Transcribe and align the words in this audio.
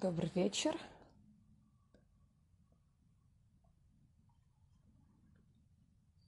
Добрый 0.00 0.30
вечер. 0.30 0.74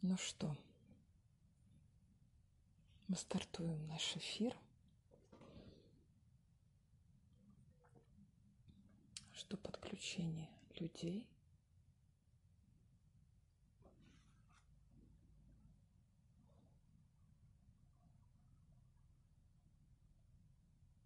Ну 0.02 0.18
что, 0.18 0.54
мы 3.08 3.16
стартуем 3.16 3.86
наш 3.86 4.14
эфир. 4.14 4.54
Что 9.32 9.56
подключение 9.56 10.50
людей. 10.78 11.26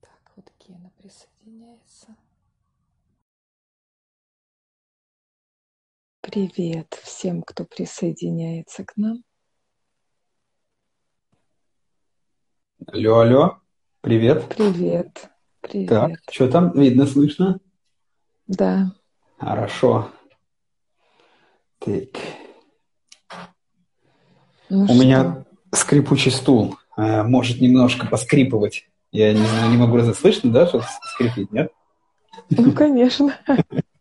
Так, 0.00 0.32
вот 0.34 0.52
Гена 0.58 0.90
присоединяется. 0.98 2.16
Привет 6.26 6.98
всем, 7.04 7.40
кто 7.42 7.64
присоединяется 7.64 8.84
к 8.84 8.96
нам. 8.96 9.22
Алло, 12.88 13.20
алло, 13.20 13.58
привет. 14.00 14.48
Привет, 14.48 15.30
привет. 15.60 15.88
Так, 15.88 16.10
что 16.28 16.50
там 16.50 16.72
видно, 16.72 17.06
слышно? 17.06 17.60
Да. 18.48 18.92
Хорошо. 19.38 20.10
Так. 21.78 22.08
Ну 24.68 24.82
У 24.82 24.86
что? 24.86 24.94
меня 24.94 25.44
скрипучий 25.72 26.32
стул. 26.32 26.76
э, 26.96 27.22
Может 27.22 27.60
немножко 27.60 28.08
поскрипывать. 28.08 28.88
Я 29.12 29.32
не 29.32 29.44
знаю, 29.46 29.70
не 29.70 29.76
могу 29.76 29.96
разобрать. 29.96 30.18
Слышно, 30.18 30.50
да, 30.50 30.66
что 30.66 30.82
скрипит, 31.14 31.52
нет? 31.52 31.70
Ну, 32.50 32.72
конечно. 32.72 33.32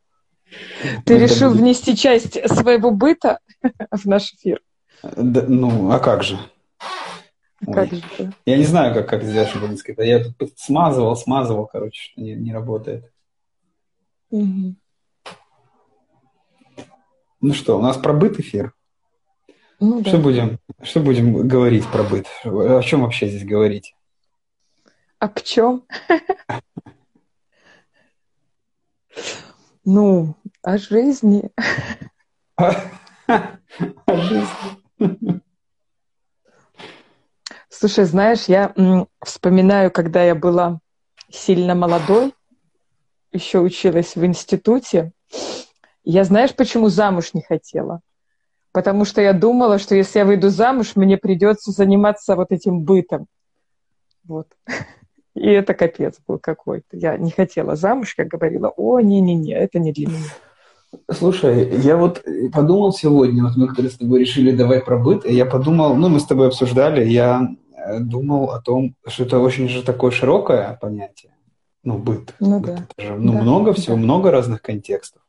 Ну, 0.84 1.02
Ты 1.06 1.16
это 1.16 1.23
решил 1.23 1.52
внести 1.52 1.95
часть 1.95 2.34
своего 2.48 2.92
быта 2.92 3.39
в 3.92 4.06
наш 4.06 4.34
эфир. 4.34 4.62
Ну, 5.16 5.92
а 5.92 6.00
как 6.00 6.23
же? 6.23 6.38
Ой. 7.66 7.73
Как 7.73 7.92
же? 7.94 8.03
Я 8.45 8.58
не 8.58 8.66
знаю, 8.66 8.94
как, 8.94 9.09
как 9.09 9.23
сделать, 9.23 9.50
чтобы 9.50 9.67
не 9.70 9.78
скрипеть. 9.78 10.08
Я 10.08 10.23
тут 10.23 10.53
смазывал, 10.58 11.16
смазывал, 11.16 11.66
короче, 11.67 12.12
что 12.12 12.22
не, 12.22 12.34
не 12.36 12.53
работает. 12.53 13.12
Мгм. 14.31 14.75
Ну 17.42 17.53
что, 17.53 17.78
у 17.78 17.81
нас 17.81 17.97
про 17.97 18.14
быт 18.14 18.40
эфир. 18.40 18.73
Ну 19.80 20.02
Что 20.02 20.17
да. 20.17 20.23
будем, 20.23 20.59
что 20.81 21.00
будем 21.00 21.47
говорить 21.47 21.86
про 21.88 22.03
быт? 22.03 22.28
О 22.44 22.81
чем 22.81 23.02
вообще 23.02 23.28
здесь 23.28 23.45
говорить? 23.45 23.95
А 25.19 25.30
в 25.30 25.44
чем? 25.44 25.84
Ну, 29.84 30.36
о 30.66 30.77
жизни. 30.77 31.52
О 33.27 34.16
жизни. 34.16 35.41
Слушай, 37.69 38.05
знаешь, 38.05 38.45
я 38.45 38.73
вспоминаю, 39.23 39.91
когда 39.91 40.23
я 40.23 40.33
была 40.33 40.80
сильно 41.30 41.75
молодой, 41.75 42.33
еще 43.31 43.59
училась 43.59 44.16
в 44.16 44.25
институте. 44.25 45.11
Я 46.03 46.23
знаешь, 46.23 46.55
почему 46.55 46.89
замуж 46.89 47.33
не 47.33 47.41
хотела? 47.41 48.02
Потому 48.72 49.05
что 49.05 49.22
я 49.22 49.33
думала, 49.33 49.77
что 49.77 49.95
если 49.95 50.19
я 50.19 50.25
выйду 50.25 50.50
замуж, 50.50 50.95
мне 50.95 51.17
придется 51.17 51.72
заниматься 51.72 52.35
вот 52.35 52.52
этим 52.52 52.81
бытом. 52.81 53.27
Вот. 54.23 54.47
И 55.35 55.47
это 55.47 55.73
капец 55.73 56.17
был 56.27 56.39
какой-то. 56.39 56.97
Я 56.97 57.17
не 57.17 57.31
хотела 57.31 57.75
замуж, 57.75 58.16
я 58.17 58.25
говорила, 58.25 58.69
о, 58.69 59.00
не-не-не, 59.00 59.53
это 59.53 59.79
не 59.79 59.91
для 59.91 60.07
меня. 60.07 60.29
Слушай, 61.11 61.79
я 61.81 61.97
вот 61.97 62.23
подумал 62.53 62.93
сегодня, 62.93 63.43
вот 63.43 63.55
мы 63.55 63.67
когда 63.67 63.89
с 63.89 63.97
тобой 63.97 64.19
решили 64.19 64.51
давай 64.56 64.81
про 64.81 64.97
быт, 64.97 65.25
я 65.25 65.45
подумал, 65.45 65.95
ну, 65.95 66.09
мы 66.09 66.19
с 66.19 66.25
тобой 66.25 66.47
обсуждали, 66.47 67.06
я 67.06 67.50
э, 67.75 68.00
думал 68.00 68.51
о 68.51 68.61
том, 68.61 68.95
что 69.07 69.23
это 69.23 69.39
очень 69.39 69.69
же 69.69 69.84
такое 69.84 70.11
широкое 70.11 70.78
понятие. 70.81 71.31
Ну, 71.84 71.97
быт. 71.97 72.34
Ну 72.39 72.59
Быт 72.59 72.75
да. 72.75 72.85
это 72.89 73.07
же, 73.07 73.16
ну, 73.19 73.34
Да, 73.34 73.41
много 73.41 73.73
всего, 73.73 73.95
да. 73.95 74.01
много 74.01 74.31
разных 74.31 74.61
контекстов. 74.61 75.22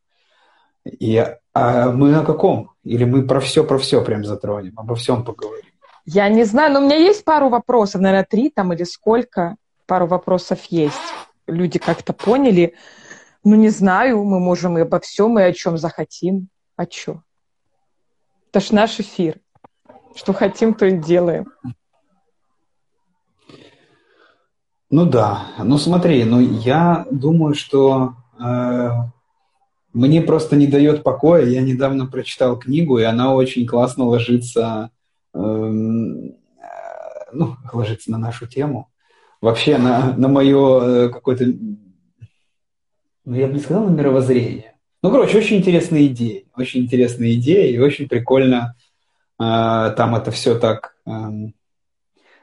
И 0.84 1.25
а 1.53 1.91
мы 1.91 2.15
о 2.15 2.25
каком? 2.25 2.71
Или 2.84 3.05
мы 3.05 3.26
про 3.26 3.41
все, 3.41 3.65
про 3.65 3.78
все 3.78 4.03
прям 4.03 4.25
затронем, 4.25 4.72
обо 4.76 4.94
всем 4.94 5.25
поговорим? 5.25 5.65
Я 6.05 6.28
не 6.28 6.44
знаю, 6.44 6.72
но 6.72 6.81
у 6.81 6.84
меня 6.84 6.97
есть 6.97 7.25
пару 7.25 7.49
вопросов, 7.49 8.00
наверное, 8.00 8.26
три 8.28 8.50
там 8.50 8.72
или 8.72 8.84
сколько. 8.84 9.56
Пару 9.87 10.06
вопросов 10.06 10.65
есть. 10.71 10.94
Люди 11.47 11.78
как-то 11.78 12.12
поняли. 12.12 12.75
Ну, 13.49 13.55
не 13.55 13.69
знаю, 13.69 14.25
мы 14.25 14.41
можем 14.41 14.77
и 14.77 14.81
обо 14.81 14.99
всем, 14.99 15.39
и 15.39 15.43
о 15.43 15.53
чем 15.53 15.79
захотим. 15.79 16.49
А 16.75 16.83
что? 16.83 17.23
Это 18.51 18.59
ж 18.59 18.73
наш 18.73 18.99
эфир. 18.99 19.39
Что 20.17 20.33
хотим, 20.33 20.75
то 20.75 20.84
и 20.84 20.99
делаем. 20.99 21.47
Ну 24.91 25.06
да, 25.06 25.47
ну 25.62 25.79
смотри, 25.79 26.25
ну 26.25 26.41
я 26.41 27.06
думаю, 27.12 27.55
что 27.55 28.17
э, 28.37 28.91
мне 29.93 30.23
просто 30.23 30.56
не 30.56 30.67
дает 30.67 31.05
покоя. 31.05 31.47
Я 31.47 31.62
недавно 31.62 32.06
прочитал 32.06 32.59
книгу, 32.59 32.99
и 32.99 33.05
она 33.05 33.33
очень 33.33 33.65
классно 33.65 34.06
ложится, 34.06 34.91
эм, 35.35 36.31
э, 36.31 36.33
ну, 37.33 37.55
ложится 37.73 38.11
на 38.11 38.19
нашу 38.19 38.49
тему. 38.49 38.91
Вообще 39.41 39.79
на, 39.79 40.17
на 40.17 40.27
мое 40.27 40.81
э, 40.81 41.09
какое-то, 41.11 41.45
ну 43.26 43.34
я 43.37 43.47
бы 43.48 43.54
не 43.54 43.60
сказал 43.60 43.84
на 43.84 43.91
мировоззрение. 43.91 44.72
Ну, 45.03 45.10
короче, 45.10 45.38
очень 45.38 45.59
интересные 45.59 46.06
идеи, 46.06 46.47
очень 46.56 46.81
интересные 46.81 47.34
идеи, 47.34 47.72
и 47.72 47.78
очень 47.78 48.09
прикольно 48.09 48.75
э, 49.38 49.42
там 49.97 50.14
это 50.16 50.31
все 50.31 50.59
так 50.59 50.97
эм, 51.06 51.54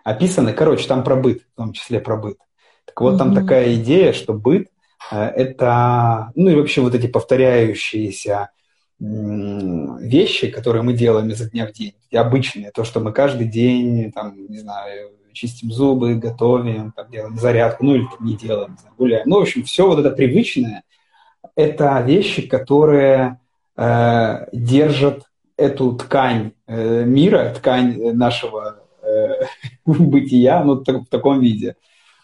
описано. 0.04 0.54
Короче, 0.54 0.88
там 0.88 1.04
про 1.04 1.16
быт, 1.16 1.42
в 1.54 1.58
том 1.58 1.74
числе 1.74 2.00
про 2.00 2.18
быт. 2.18 2.38
Так 2.86 3.02
вот, 3.02 3.18
там 3.18 3.30
Мгм. 3.30 3.36
такая 3.36 3.76
идея, 3.76 4.14
что 4.14 4.34
быт 4.34 4.68
э, 5.12 5.18
это, 5.22 6.32
ну 6.36 6.50
и 6.52 6.56
вообще 6.56 6.82
вот 6.82 6.96
эти 6.96 7.08
повторяющиеся 7.08 8.50
м, 9.02 9.98
вещи, 9.98 10.50
которые 10.50 10.84
мы 10.84 10.94
делаем 10.94 11.30
изо 11.30 11.50
дня 11.50 11.68
в 11.68 11.72
день, 11.74 11.96
обычные, 12.14 12.72
то, 12.72 12.84
что 12.84 13.00
мы 13.00 13.12
каждый 13.12 13.48
день, 13.48 14.12
там, 14.12 14.36
не 14.48 14.60
знаю, 14.60 15.12
чистим 15.34 15.72
зубы, 15.72 16.16
готовим, 16.16 16.92
там, 16.92 17.10
делаем 17.10 17.38
зарядку, 17.38 17.86
ну 17.86 17.96
или 17.96 18.06
там, 18.06 18.26
не 18.26 18.36
делаем, 18.36 18.78
не 18.84 18.96
гуляем. 18.98 19.24
Ну, 19.28 19.40
в 19.40 19.42
общем, 19.42 19.64
все 19.64 19.88
вот 19.88 20.00
это 20.00 20.12
привычное, 20.12 20.84
это 21.56 22.02
вещи, 22.02 22.48
которые 22.48 23.40
э, 23.76 24.48
держат 24.54 25.24
эту 25.58 25.94
ткань 25.94 26.52
э, 26.68 27.04
мира, 27.06 27.54
ткань 27.56 28.14
нашего 28.14 28.84
э, 29.02 29.46
бытия, 29.86 30.64
ну, 30.64 30.78
так- 30.78 31.04
в 31.04 31.08
таком 31.08 31.40
виде. 31.40 31.76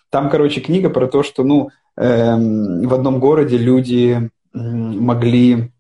Там, 0.09 0.29
короче, 0.29 0.61
книга 0.61 0.89
про 0.89 1.07
то, 1.07 1.21
что, 1.23 1.43
ну, 1.43 1.69
эм, 1.95 2.87
в 2.87 2.93
одном 2.93 3.19
городе 3.19 3.57
люди 3.57 4.29
могли, 4.53 5.71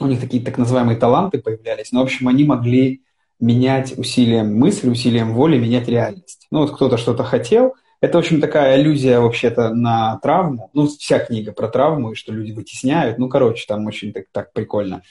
у 0.00 0.06
них 0.06 0.20
такие 0.20 0.42
так 0.42 0.58
называемые 0.58 0.98
таланты 0.98 1.38
появлялись, 1.38 1.92
но, 1.92 2.00
в 2.00 2.04
общем, 2.04 2.28
они 2.28 2.44
могли 2.44 3.02
менять 3.40 3.96
усилием 3.98 4.56
мысли, 4.56 4.88
усилием 4.88 5.34
воли, 5.34 5.58
менять 5.58 5.88
реальность. 5.88 6.46
Ну, 6.50 6.60
вот 6.60 6.74
кто-то 6.74 6.96
что-то 6.96 7.24
хотел, 7.24 7.74
это, 8.00 8.18
в 8.18 8.20
общем, 8.20 8.40
такая 8.40 8.74
аллюзия 8.74 9.20
вообще-то 9.20 9.70
на 9.74 10.18
травму. 10.22 10.70
Ну, 10.72 10.86
вся 10.86 11.18
книга 11.18 11.52
про 11.52 11.68
травму, 11.68 12.12
и 12.12 12.14
что 12.14 12.32
люди 12.32 12.52
вытесняют. 12.52 13.18
Ну, 13.18 13.28
короче, 13.28 13.64
там 13.66 13.86
очень 13.86 14.12
так, 14.12 14.24
так 14.32 14.52
прикольно 14.52 15.02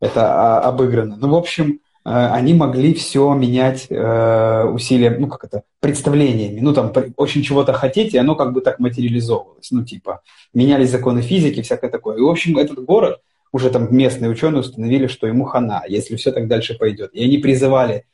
это 0.00 0.20
а, 0.26 0.60
обыграно. 0.60 1.16
Ну, 1.16 1.28
в 1.28 1.34
общем, 1.34 1.80
э, 2.04 2.10
они 2.10 2.52
могли 2.52 2.92
все 2.94 3.32
менять 3.32 3.86
э, 3.88 4.64
усилием, 4.64 5.20
ну, 5.20 5.28
как 5.28 5.44
это, 5.44 5.62
представлениями. 5.80 6.60
Ну, 6.60 6.74
там, 6.74 6.92
очень 7.16 7.42
чего-то 7.42 7.72
хотеть, 7.72 8.14
и 8.14 8.18
оно 8.18 8.34
как 8.34 8.52
бы 8.52 8.60
так 8.60 8.78
материализовывалось. 8.78 9.70
Ну, 9.70 9.84
типа, 9.84 10.20
менялись 10.52 10.90
законы 10.90 11.22
физики, 11.22 11.62
всякое 11.62 11.90
такое. 11.90 12.18
И, 12.18 12.20
в 12.20 12.28
общем, 12.28 12.58
этот 12.58 12.84
город, 12.84 13.20
уже 13.54 13.70
там 13.70 13.86
местные 13.96 14.32
ученые 14.32 14.60
установили, 14.60 15.06
что 15.06 15.28
ему 15.28 15.44
хана, 15.44 15.84
если 15.86 16.16
все 16.16 16.32
так 16.32 16.48
дальше 16.48 16.76
пойдет. 16.76 17.10
И 17.12 17.22
они 17.24 17.38
призывали 17.38 18.04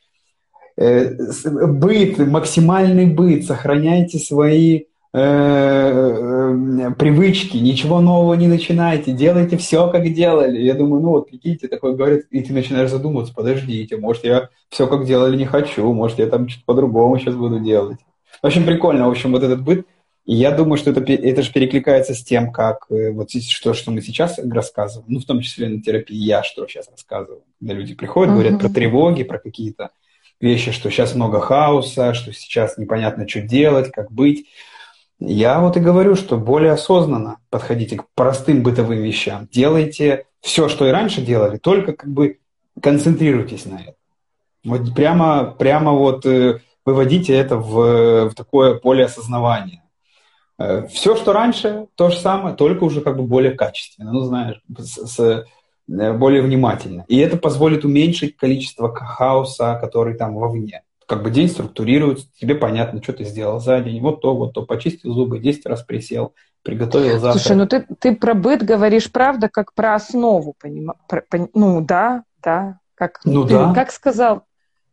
э, 0.77 1.15
быт, 1.65 2.19
максимальный 2.19 3.07
быт, 3.07 3.45
сохраняйте 3.45 4.19
свои 4.19 4.81
э, 5.13 5.19
э, 5.19 6.91
привычки, 6.95 7.57
ничего 7.57 8.01
нового 8.01 8.35
не 8.35 8.47
начинайте, 8.47 9.13
делайте 9.13 9.57
все, 9.57 9.89
как 9.89 10.13
делали. 10.13 10.61
Я 10.61 10.75
думаю, 10.75 11.01
ну 11.01 11.09
вот, 11.09 11.31
прикиньте, 11.31 11.67
такое 11.67 11.93
говорят, 11.93 12.21
и 12.29 12.41
ты 12.41 12.53
начинаешь 12.53 12.91
задумываться, 12.91 13.33
подождите, 13.33 13.97
может, 13.97 14.23
я 14.23 14.49
все, 14.69 14.85
как 14.85 15.07
делали, 15.07 15.35
не 15.35 15.45
хочу, 15.45 15.91
может, 15.91 16.19
я 16.19 16.27
там 16.27 16.49
что-то 16.49 16.65
по-другому 16.67 17.17
сейчас 17.17 17.33
буду 17.33 17.59
делать. 17.59 17.97
В 18.43 18.45
общем, 18.45 18.63
прикольно, 18.63 19.07
в 19.07 19.11
общем, 19.11 19.31
вот 19.31 19.41
этот 19.41 19.63
быт. 19.63 19.87
И 20.25 20.35
я 20.35 20.51
думаю, 20.51 20.77
что 20.77 20.91
это, 20.91 21.01
это 21.01 21.41
же 21.41 21.51
перекликается 21.51 22.13
с 22.13 22.23
тем, 22.23 22.51
как 22.51 22.85
э, 22.89 23.11
вот 23.11 23.31
что, 23.31 23.73
что 23.73 23.91
мы 23.91 24.01
сейчас 24.01 24.37
рассказываем, 24.37 25.11
ну, 25.11 25.19
в 25.19 25.25
том 25.25 25.41
числе 25.41 25.67
на 25.67 25.81
терапии 25.81 26.15
я 26.15 26.43
что 26.43 26.67
сейчас 26.67 26.89
рассказываю. 26.89 27.43
Когда 27.59 27.73
люди 27.73 27.95
приходят, 27.95 28.33
говорят 28.33 28.59
про 28.59 28.67
Мгм. 28.67 28.73
тревоги, 28.75 29.23
про 29.23 29.39
какие-то 29.39 29.89
вещи, 30.39 30.71
что 30.71 30.89
сейчас 30.89 31.15
много 31.15 31.39
хаоса, 31.39 32.13
что 32.13 32.33
сейчас 32.33 32.77
непонятно, 32.77 33.27
что 33.27 33.41
делать, 33.41 33.91
как 33.91 34.11
быть. 34.11 34.47
Я 35.19 35.59
вот 35.59 35.77
и 35.77 35.79
говорю, 35.79 36.15
что 36.15 36.37
более 36.37 36.71
осознанно 36.71 37.37
подходите 37.49 37.97
к 37.97 38.05
простым 38.15 38.63
бытовым 38.63 39.01
вещам. 39.03 39.47
Делайте 39.51 40.25
все, 40.41 40.67
что 40.69 40.87
и 40.87 40.91
раньше 40.91 41.21
делали, 41.21 41.57
только 41.57 41.93
как 41.93 42.09
бы 42.09 42.39
концентрируйтесь 42.81 43.65
на 43.65 43.81
этом. 43.81 43.93
Вот 44.63 44.95
прямо, 44.95 45.45
прямо 45.45 45.91
вот 45.91 46.25
э, 46.25 46.59
выводите 46.85 47.33
это 47.33 47.57
в, 47.57 48.29
в 48.29 48.35
такое 48.35 48.75
поле 48.75 49.05
осознавания. 49.05 49.80
Э, 50.61 50.87
все, 50.87 51.15
что 51.15 51.33
раньше, 51.33 51.87
то 51.95 52.09
же 52.09 52.17
самое, 52.17 52.55
только 52.55 52.83
уже 52.83 53.01
как 53.01 53.17
бы 53.17 53.23
более 53.23 53.51
качественно, 53.51 54.11
ну, 54.11 54.21
знаешь, 54.21 54.61
с, 54.77 55.07
с, 55.07 55.19
э, 55.19 56.13
более 56.13 56.41
внимательно. 56.41 57.05
И 57.07 57.17
это 57.17 57.37
позволит 57.37 57.85
уменьшить 57.85 58.37
количество 58.37 58.93
хаоса, 58.93 59.77
который 59.81 60.15
там 60.15 60.35
вовне 60.35 60.83
как 61.11 61.23
бы 61.23 61.29
день 61.29 61.49
структурируется, 61.49 62.25
тебе 62.39 62.55
понятно, 62.55 63.03
что 63.03 63.11
ты 63.11 63.25
сделал 63.25 63.59
за 63.59 63.81
день, 63.81 63.99
вот 63.99 64.21
то, 64.21 64.33
вот 64.33 64.53
то, 64.53 64.65
почистил 64.65 65.13
зубы, 65.13 65.39
10 65.39 65.65
раз 65.65 65.81
присел, 65.81 66.33
приготовил 66.63 67.19
завтрак. 67.19 67.33
Слушай, 67.33 67.57
ну 67.57 67.67
ты, 67.67 67.85
ты 67.99 68.15
про 68.15 68.33
быт 68.33 68.63
говоришь, 68.63 69.11
правда, 69.11 69.49
как 69.49 69.73
про 69.73 69.95
основу, 69.95 70.55
поним... 70.57 70.93
про, 71.09 71.21
ну 71.53 71.81
да, 71.81 72.23
да, 72.41 72.79
как, 72.95 73.19
ну, 73.25 73.43
ты, 73.43 73.55
да. 73.55 73.73
как 73.73 73.91
сказал, 73.91 74.43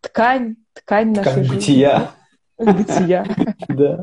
ткань, 0.01 0.57
ткань 0.73 1.15
нашей 1.15 1.31
ткань 1.31 1.45
жизни. 1.45 1.55
бытия. 1.55 2.11
Бытия. 2.65 3.25
Да. 3.69 4.03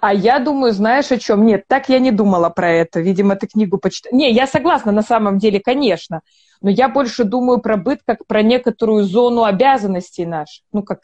А 0.00 0.14
я 0.14 0.38
думаю, 0.38 0.72
знаешь 0.72 1.12
о 1.12 1.18
чем? 1.18 1.44
Нет, 1.44 1.64
так 1.68 1.90
я 1.90 1.98
не 1.98 2.10
думала 2.10 2.48
про 2.48 2.70
это. 2.70 3.00
Видимо, 3.00 3.36
ты 3.36 3.46
книгу 3.46 3.76
почитала. 3.76 4.16
Не, 4.16 4.32
я 4.32 4.46
согласна 4.46 4.92
на 4.92 5.02
самом 5.02 5.38
деле, 5.38 5.60
конечно. 5.60 6.22
Но 6.62 6.70
я 6.70 6.88
больше 6.88 7.24
думаю 7.24 7.60
про 7.60 7.76
быт 7.76 8.00
как 8.06 8.26
про 8.26 8.42
некоторую 8.42 9.04
зону 9.04 9.44
обязанностей 9.44 10.24
наших. 10.24 10.64
Ну, 10.72 10.82
как 10.82 11.00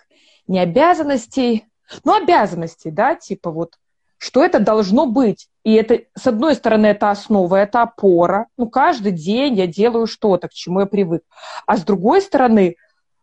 не 0.47 0.59
обязанностей, 0.59 1.67
ну, 2.05 2.15
обязанностей, 2.15 2.91
да, 2.91 3.17
типа 3.17 3.51
вот, 3.51 3.75
что 4.17 4.43
это 4.43 4.59
должно 4.59 5.05
быть. 5.05 5.49
И 5.65 5.75
это, 5.75 6.01
с 6.17 6.27
одной 6.27 6.55
стороны, 6.55 6.87
это 6.87 7.11
основа, 7.11 7.57
это 7.57 7.83
опора. 7.83 8.47
Ну, 8.57 8.71
каждый 8.71 9.13
день 9.13 9.57
я 9.57 9.67
делаю 9.67 10.07
что-то, 10.07 10.49
к 10.49 10.53
чему 10.53 10.81
я 10.81 10.87
привык. 10.87 11.23
А 11.67 11.77
с 11.77 11.85
другой 11.85 12.23
стороны, 12.23 12.77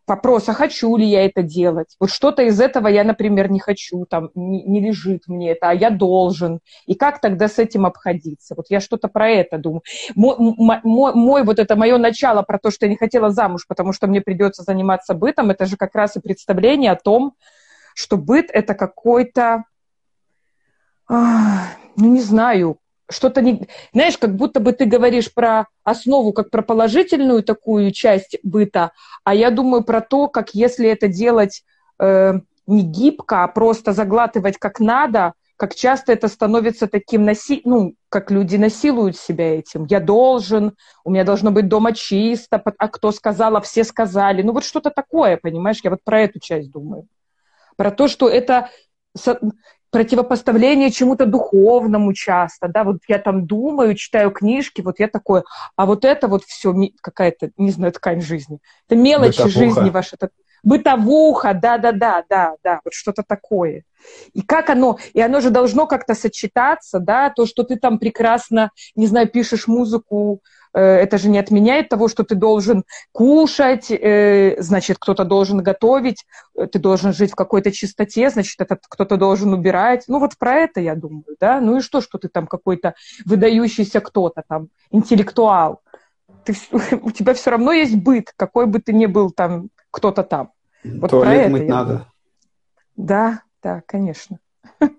вопрос, 0.10 0.50
а 0.50 0.54
хочу 0.54 0.98
ли 0.98 1.06
я 1.06 1.26
это 1.26 1.44
делать? 1.44 1.96
Вот 2.00 2.10
что-то 2.10 2.42
из 2.44 2.60
этого 2.60 2.88
я, 2.88 3.04
например, 3.04 3.50
не 3.50 3.60
хочу, 3.60 4.06
там, 4.06 4.32
не, 4.36 4.64
не 4.64 4.82
лежит 4.82 5.28
мне 5.28 5.52
это, 5.52 5.70
а 5.70 5.74
я 5.74 5.90
должен. 5.90 6.60
И 6.86 6.96
как 6.96 7.22
тогда 7.22 7.48
с 7.48 7.60
этим 7.60 7.86
обходиться? 7.86 8.56
Вот 8.58 8.66
я 8.70 8.80
что-то 8.80 9.08
про 9.08 9.30
это 9.30 9.58
думаю. 9.58 9.84
Мой, 10.16 10.36
мой, 10.38 11.14
мой 11.14 11.44
вот 11.44 11.60
это 11.60 11.76
мое 11.76 11.98
начало 11.98 12.42
про 12.42 12.60
то, 12.60 12.72
что 12.72 12.86
я 12.86 12.90
не 12.90 12.98
хотела 12.98 13.30
замуж, 13.30 13.66
потому 13.68 13.94
что 13.94 14.08
мне 14.08 14.22
придется 14.22 14.64
заниматься 14.64 15.14
бытом, 15.14 15.52
это 15.52 15.66
же 15.66 15.78
как 15.78 15.96
раз 15.96 16.18
и 16.18 16.20
представление 16.20 16.92
о 16.92 16.96
том, 16.96 17.36
что 17.94 18.18
быт 18.18 18.50
это 18.52 18.74
какой-то, 18.74 19.64
ну 21.08 21.66
не 21.96 22.22
знаю, 22.22 22.78
что-то 23.10 23.42
не... 23.42 23.68
Знаешь, 23.94 24.18
как 24.18 24.36
будто 24.36 24.60
бы 24.60 24.72
ты 24.72 24.86
говоришь 24.86 25.34
про 25.34 25.68
основу, 25.84 26.34
как 26.34 26.50
про 26.50 26.62
положительную 26.62 27.44
такую 27.44 27.92
часть 27.92 28.38
быта, 28.44 28.92
а 29.24 29.34
я 29.34 29.52
думаю 29.52 29.84
про 29.84 30.02
то, 30.02 30.28
как 30.28 30.54
если 30.54 30.90
это 30.90 31.08
делать 31.08 31.64
э, 32.00 32.34
не 32.68 32.84
гибко, 32.84 33.44
а 33.44 33.48
просто 33.48 33.94
заглатывать 33.94 34.58
как 34.58 34.80
надо, 34.80 35.34
как 35.58 35.76
часто 35.76 36.14
это 36.14 36.30
становится 36.30 36.88
таким, 36.88 37.26
наси... 37.26 37.62
ну, 37.66 37.96
как 38.08 38.32
люди 38.32 38.56
насилуют 38.56 39.18
себя 39.18 39.60
этим. 39.60 39.86
Я 39.90 40.00
должен, 40.00 40.74
у 41.04 41.12
меня 41.12 41.26
должно 41.26 41.52
быть 41.52 41.68
дома 41.68 41.94
чисто, 41.94 42.62
а 42.78 42.88
кто 42.88 43.12
сказал, 43.12 43.58
а 43.58 43.62
все 43.62 43.84
сказали. 43.84 44.42
Ну, 44.42 44.54
вот 44.54 44.64
что-то 44.64 44.90
такое, 44.90 45.36
понимаешь? 45.36 45.82
Я 45.84 45.90
вот 45.90 46.00
про 46.06 46.22
эту 46.22 46.40
часть 46.40 46.72
думаю. 46.72 47.08
Про 47.76 47.92
то, 47.92 48.08
что 48.08 48.30
это 48.30 48.70
противопоставление 49.92 50.92
чему-то 50.92 51.26
духовному 51.26 52.14
часто, 52.14 52.68
да, 52.68 52.84
вот 52.84 52.98
я 53.08 53.20
там 53.20 53.46
думаю, 53.46 53.96
читаю 53.96 54.32
книжки, 54.32 54.82
вот 54.82 55.00
я 55.00 55.08
такой, 55.08 55.44
а 55.76 55.86
вот 55.86 56.06
это 56.06 56.28
вот 56.28 56.44
все 56.44 56.74
какая-то, 57.02 57.52
не 57.58 57.72
знаю, 57.72 57.92
ткань 57.94 58.22
жизни. 58.22 58.60
Это 58.88 58.96
мелочи 58.96 59.44
Бытовуха. 59.44 59.60
жизни 59.60 59.90
ваши. 59.90 60.16
Это 60.16 60.30
бытовуха, 60.64 61.54
да-да-да, 61.54 62.24
да, 62.30 62.56
да, 62.64 62.80
вот 62.84 62.94
что-то 62.94 63.24
такое. 63.26 63.84
И 64.34 64.42
как 64.42 64.70
оно, 64.70 64.98
и 65.14 65.22
оно 65.22 65.42
же 65.42 65.50
должно 65.50 65.88
как-то 65.88 66.16
сочетаться, 66.16 67.00
да, 67.00 67.30
то, 67.30 67.46
что 67.46 67.64
ты 67.64 67.76
там 67.76 68.00
прекрасно, 68.00 68.72
не 68.96 69.08
знаю, 69.08 69.28
пишешь 69.28 69.68
музыку, 69.68 70.42
это 70.78 71.18
же 71.18 71.30
не 71.30 71.40
отменяет 71.40 71.90
того, 71.90 72.08
что 72.08 72.24
ты 72.24 72.36
должен 72.36 72.84
кушать, 73.12 73.90
э, 73.90 74.56
значит, 74.60 74.98
кто-то 75.00 75.26
должен 75.26 75.64
готовить, 75.64 76.26
э, 76.56 76.68
ты 76.68 76.78
должен 76.80 77.14
жить 77.14 77.32
в 77.32 77.36
какой-то 77.36 77.72
чистоте, 77.72 78.30
значит, 78.30 78.62
этот 78.62 78.82
кто-то 78.88 79.18
должен 79.18 79.54
убирать. 79.54 80.06
Ну, 80.08 80.20
вот 80.20 80.38
про 80.38 80.56
это 80.56 80.80
я 80.80 80.96
думаю, 80.96 81.26
да. 81.40 81.60
Ну 81.60 81.78
и 81.78 81.82
что, 81.82 82.02
что 82.02 82.18
ты 82.20 82.28
там 82.28 82.46
какой-то 82.46 82.94
выдающийся 83.26 84.00
кто-то 84.00 84.44
там, 84.48 84.70
интеллектуал. 84.92 85.82
Ты, 86.46 86.56
у 87.02 87.12
тебя 87.12 87.34
все 87.34 87.50
равно 87.52 87.72
есть 87.72 87.96
быт, 87.96 88.32
какой 88.36 88.68
бы 88.68 88.80
ты 88.80 88.94
ни 88.94 89.08
был 89.08 89.32
там 89.32 89.70
кто-то 89.92 90.24
там. 90.24 90.52
Вот 90.84 91.10
Туалет 91.10 91.34
про 91.34 91.42
это 91.42 91.50
мыть 91.50 91.68
надо. 91.68 91.90
Думаю. 91.90 92.06
Да, 92.96 93.42
да, 93.64 93.82
конечно. 93.86 94.40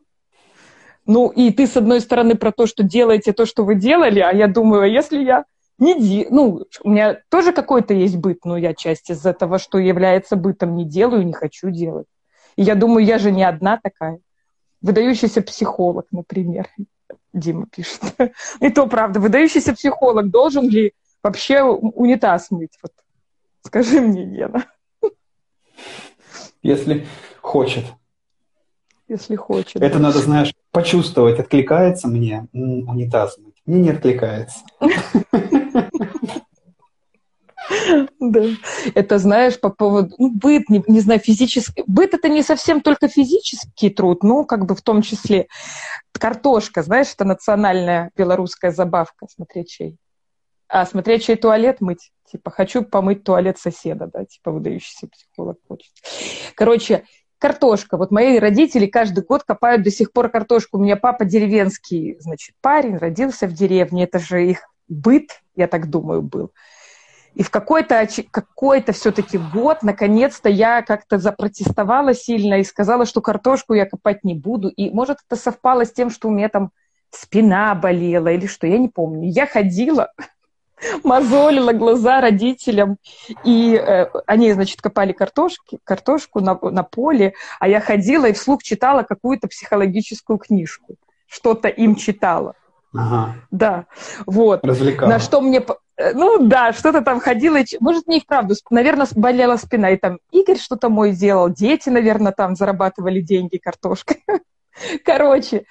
Ну, 1.06 1.28
и 1.28 1.50
ты, 1.50 1.66
с 1.66 1.76
одной 1.76 2.00
стороны, 2.02 2.36
про 2.36 2.52
то, 2.52 2.66
что 2.66 2.84
делаете 2.84 3.32
то, 3.32 3.44
что 3.44 3.64
вы 3.64 3.74
делали, 3.74 4.20
а 4.20 4.32
я 4.32 4.46
думаю, 4.46 4.82
а 4.82 4.86
если 4.86 5.18
я 5.18 5.44
не 5.80 5.98
де... 5.98 6.28
ну, 6.30 6.66
у 6.84 6.90
меня 6.90 7.20
тоже 7.30 7.52
какой-то 7.52 7.94
есть 7.94 8.16
быт, 8.16 8.44
но 8.44 8.56
я 8.56 8.74
часть 8.74 9.10
из 9.10 9.24
этого, 9.26 9.58
что 9.58 9.78
является 9.78 10.36
бытом, 10.36 10.76
не 10.76 10.84
делаю, 10.84 11.26
не 11.26 11.32
хочу 11.32 11.70
делать. 11.70 12.06
И 12.56 12.62
я 12.62 12.74
думаю, 12.74 13.04
я 13.04 13.18
же 13.18 13.32
не 13.32 13.42
одна 13.42 13.80
такая. 13.82 14.20
Выдающийся 14.82 15.42
психолог, 15.42 16.06
например, 16.12 16.68
Дима 17.32 17.66
пишет. 17.66 18.02
И 18.60 18.70
то 18.70 18.86
правда, 18.86 19.20
выдающийся 19.20 19.74
психолог 19.74 20.30
должен 20.30 20.68
ли 20.68 20.92
вообще 21.22 21.62
унитаз 21.62 22.50
мыть? 22.50 22.78
Вот 22.82 22.92
скажи 23.62 24.00
мне, 24.00 24.24
Гена. 24.26 24.66
Если 26.62 27.06
хочет. 27.40 27.84
Если 29.08 29.34
хочет. 29.34 29.82
Это 29.82 29.98
надо, 29.98 30.18
знаешь, 30.18 30.54
почувствовать, 30.70 31.40
откликается 31.40 32.06
мне 32.06 32.46
унитаз 32.52 33.38
мыть. 33.38 33.60
Мне 33.64 33.80
не 33.80 33.90
откликается. 33.90 34.60
Да. 38.20 38.44
Это, 38.94 39.18
знаешь, 39.18 39.58
по 39.58 39.70
поводу... 39.70 40.14
Ну, 40.18 40.30
быт, 40.30 40.68
не, 40.68 40.82
не 40.86 41.00
знаю, 41.00 41.20
физический... 41.20 41.84
Быт— 41.86 42.14
это 42.14 42.28
не 42.28 42.42
совсем 42.42 42.80
только 42.80 43.08
физический 43.08 43.90
труд, 43.90 44.22
ну, 44.22 44.44
как 44.44 44.66
бы 44.66 44.74
в 44.74 44.82
том 44.82 45.02
числе. 45.02 45.48
Картошка, 46.12 46.82
знаешь, 46.82 47.12
это 47.14 47.24
национальная 47.24 48.10
белорусская 48.16 48.72
забавка, 48.72 49.26
смотреть 49.28 49.70
чей. 49.70 49.96
А 50.68 50.86
смотреть 50.86 51.24
чей 51.24 51.36
туалет 51.36 51.80
мыть. 51.80 52.10
Типа, 52.30 52.50
хочу 52.50 52.82
помыть 52.82 53.24
туалет 53.24 53.58
соседа, 53.58 54.08
да, 54.12 54.24
типа, 54.24 54.52
выдающийся 54.52 55.08
психолог 55.08 55.58
хочет. 55.66 55.90
Короче, 56.54 57.04
картошка. 57.38 57.96
Вот 57.96 58.12
мои 58.12 58.38
родители 58.38 58.86
каждый 58.86 59.24
год 59.24 59.42
копают 59.42 59.82
до 59.82 59.90
сих 59.90 60.12
пор 60.12 60.28
картошку. 60.28 60.78
У 60.78 60.82
меня 60.82 60.96
папа 60.96 61.24
деревенский, 61.24 62.16
значит, 62.20 62.54
парень, 62.60 62.98
родился 62.98 63.48
в 63.48 63.52
деревне. 63.52 64.04
Это 64.04 64.20
же 64.20 64.46
их 64.46 64.60
быт, 64.88 65.40
я 65.56 65.66
так 65.66 65.90
думаю, 65.90 66.22
был. 66.22 66.52
И 67.34 67.42
в 67.42 67.50
какой-то 67.50 68.06
какой 68.30 68.84
все-таки 68.92 69.38
год, 69.38 69.82
наконец-то, 69.82 70.48
я 70.48 70.82
как-то 70.82 71.18
запротестовала 71.18 72.14
сильно 72.14 72.60
и 72.60 72.64
сказала, 72.64 73.06
что 73.06 73.20
картошку 73.20 73.74
я 73.74 73.86
копать 73.86 74.24
не 74.24 74.34
буду. 74.34 74.68
И, 74.68 74.90
может, 74.90 75.18
это 75.26 75.40
совпало 75.40 75.84
с 75.84 75.92
тем, 75.92 76.10
что 76.10 76.28
у 76.28 76.32
меня 76.32 76.48
там 76.48 76.70
спина 77.10 77.74
болела 77.74 78.28
или 78.28 78.46
что, 78.46 78.66
я 78.66 78.78
не 78.78 78.88
помню. 78.88 79.30
Я 79.30 79.46
ходила, 79.46 80.10
мозолила 81.04 81.72
глаза 81.72 82.20
родителям, 82.20 82.96
и 83.44 83.74
э, 83.74 84.06
они, 84.26 84.52
значит, 84.52 84.80
копали 84.80 85.12
картошки, 85.12 85.78
картошку 85.84 86.40
на, 86.40 86.58
на 86.60 86.82
поле, 86.82 87.34
а 87.58 87.68
я 87.68 87.80
ходила 87.80 88.26
и 88.26 88.32
вслух 88.32 88.62
читала 88.62 89.02
какую-то 89.02 89.48
психологическую 89.48 90.38
книжку, 90.38 90.96
что-то 91.26 91.68
им 91.68 91.94
читала. 91.94 92.54
Ага. 92.92 93.36
Да, 93.50 93.86
вот. 94.26 94.64
Развлекала. 94.64 95.08
На 95.08 95.18
что 95.18 95.40
мне... 95.40 95.64
Э, 96.00 96.12
ну 96.14 96.38
да, 96.46 96.72
что-то 96.72 97.02
там 97.02 97.20
ходила, 97.20 97.58
может, 97.80 98.06
не 98.06 98.20
вправду, 98.20 98.54
наверное, 98.70 99.06
болела 99.14 99.56
спина, 99.56 99.90
и 99.90 99.96
там 99.96 100.18
Игорь 100.32 100.58
что-то 100.58 100.88
мой 100.88 101.12
делал, 101.12 101.50
дети, 101.50 101.90
наверное, 101.90 102.32
там 102.32 102.56
зарабатывали 102.56 103.20
деньги 103.20 103.58
картошкой. 103.58 104.24
Короче, 105.04 105.66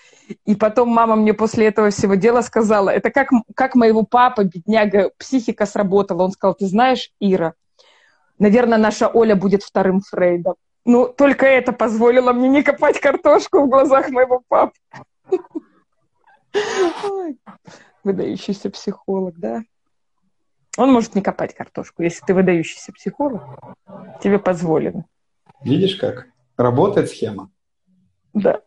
и 0.45 0.55
потом 0.55 0.89
мама 0.89 1.15
мне 1.15 1.33
после 1.33 1.67
этого 1.67 1.89
всего 1.89 2.13
дела 2.13 2.43
сказала, 2.43 2.91
это 2.91 3.09
как, 3.09 3.29
как 3.55 3.73
моего 3.73 4.03
папа, 4.03 4.43
бедняга, 4.43 5.09
психика 5.17 5.65
сработала. 5.65 6.23
Он 6.23 6.31
сказал, 6.31 6.53
ты 6.53 6.67
знаешь, 6.67 7.09
Ира, 7.19 7.55
наверное, 8.37 8.77
наша 8.77 9.07
Оля 9.07 9.35
будет 9.35 9.63
вторым 9.63 10.01
Фрейдом. 10.01 10.55
Ну, 10.85 11.07
только 11.07 11.47
это 11.47 11.71
позволило 11.71 12.33
мне 12.33 12.49
не 12.49 12.61
копать 12.61 12.99
картошку 12.99 13.61
в 13.61 13.69
глазах 13.69 14.09
моего 14.09 14.43
папы. 14.47 14.73
Выдающийся 18.03 18.69
психолог, 18.69 19.35
да? 19.37 19.63
Он 20.79 20.93
может 20.93 21.13
не 21.13 21.21
копать 21.21 21.53
картошку. 21.53 22.03
Если 22.03 22.25
ты 22.25 22.33
выдающийся 22.33 22.93
психолог, 22.93 23.43
тебе 24.23 24.39
позволено. 24.39 25.03
Видишь 25.61 25.97
как? 25.97 26.27
Работает 26.55 27.09
схема. 27.09 27.51
Да. 28.33 28.61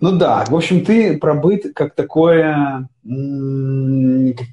Ну 0.00 0.16
да, 0.16 0.44
в 0.44 0.54
общем, 0.54 0.84
ты 0.84 1.18
про 1.18 1.34
быт 1.34 1.72
как 1.74 1.94
такое, 1.96 2.88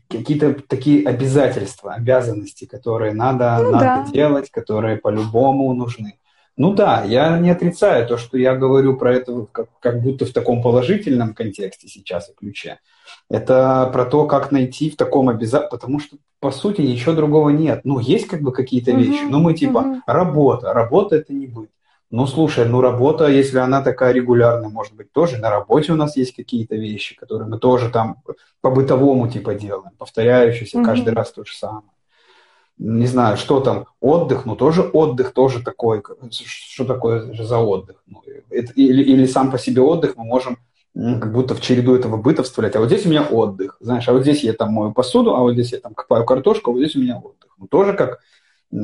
какие-то 0.09 0.53
такие 0.67 1.07
обязательства, 1.07 1.93
обязанности, 1.93 2.65
которые 2.65 3.13
надо, 3.13 3.59
ну, 3.61 3.71
надо 3.71 3.85
да. 3.85 4.11
делать, 4.11 4.49
которые 4.51 4.97
по-любому 4.97 5.71
нужны. 5.73 6.19
Ну 6.57 6.73
да, 6.73 7.03
я 7.03 7.37
не 7.37 7.49
отрицаю 7.49 8.07
то, 8.07 8.17
что 8.17 8.37
я 8.37 8.55
говорю 8.55 8.95
про 8.95 9.13
это 9.13 9.45
как, 9.51 9.67
как 9.79 10.01
будто 10.01 10.25
в 10.25 10.31
таком 10.31 10.61
положительном 10.61 11.33
контексте 11.33 11.89
сейчас 11.89 12.29
и 12.29 12.33
ключе. 12.33 12.79
Это 13.29 13.89
про 13.91 14.05
то, 14.05 14.25
как 14.25 14.51
найти 14.51 14.89
в 14.89 14.95
таком 14.95 15.27
обязательстве, 15.27 15.77
потому 15.77 15.99
что, 15.99 16.17
по 16.39 16.51
сути, 16.51 16.81
ничего 16.81 17.13
другого 17.13 17.49
нет. 17.49 17.81
Ну, 17.83 17.99
есть 17.99 18.27
как 18.27 18.41
бы 18.41 18.53
какие-то 18.53 18.91
вещи, 18.91 19.23
но 19.29 19.39
мы 19.39 19.53
типа, 19.53 20.01
работа, 20.07 20.71
работа 20.73 21.17
это 21.17 21.33
не 21.33 21.47
быть. 21.47 21.69
Ну, 22.11 22.27
слушай, 22.27 22.65
ну 22.65 22.79
работа, 22.79 23.27
если 23.27 23.57
она 23.57 23.81
такая 23.81 24.13
регулярная, 24.13 24.69
может 24.69 24.93
быть, 24.93 25.11
тоже 25.11 25.37
на 25.37 25.49
работе 25.49 25.91
у 25.91 25.95
нас 25.95 26.15
есть 26.15 26.35
какие-то 26.35 26.75
вещи, 26.75 27.15
которые 27.15 27.49
мы 27.49 27.57
тоже 27.59 27.89
там 27.89 28.21
по-бытовому 28.61 29.27
типа 29.27 29.55
делаем, 29.55 29.91
повторяющиеся 29.97 30.77
mm-hmm. 30.77 30.85
каждый 30.85 31.13
раз 31.13 31.31
то 31.31 31.43
же 31.43 31.53
самое. 31.53 31.89
Не 32.77 33.07
знаю, 33.07 33.37
что 33.37 33.61
там, 33.61 33.85
отдых, 34.01 34.45
ну 34.45 34.55
тоже 34.55 34.81
отдых, 34.81 35.31
тоже 35.31 35.63
такой, 35.63 36.03
что 36.31 36.83
такое 36.85 37.33
за 37.33 37.57
отдых? 37.57 38.03
Ну, 38.05 38.21
это, 38.49 38.73
или, 38.73 39.01
или 39.01 39.25
сам 39.25 39.49
по 39.51 39.57
себе 39.57 39.81
отдых 39.81 40.17
мы 40.17 40.25
можем 40.25 40.57
как 40.93 41.31
будто 41.31 41.55
в 41.55 41.61
череду 41.61 41.95
этого 41.95 42.17
быта 42.17 42.43
вставлять. 42.43 42.75
А 42.75 42.79
вот 42.79 42.87
здесь 42.87 43.05
у 43.05 43.09
меня 43.09 43.23
отдых, 43.23 43.77
знаешь, 43.79 44.07
а 44.07 44.13
вот 44.13 44.21
здесь 44.21 44.43
я 44.43 44.53
там 44.53 44.73
мою 44.73 44.93
посуду, 44.93 45.35
а 45.35 45.39
вот 45.39 45.53
здесь 45.53 45.73
я 45.73 45.79
там 45.79 45.93
копаю 45.93 46.25
картошку, 46.25 46.71
а 46.71 46.73
вот 46.73 46.79
здесь 46.79 46.95
у 46.95 46.99
меня 46.99 47.17
отдых. 47.17 47.55
Ну, 47.57 47.67
тоже 47.67 47.93
как 47.93 48.19
э, 48.71 48.75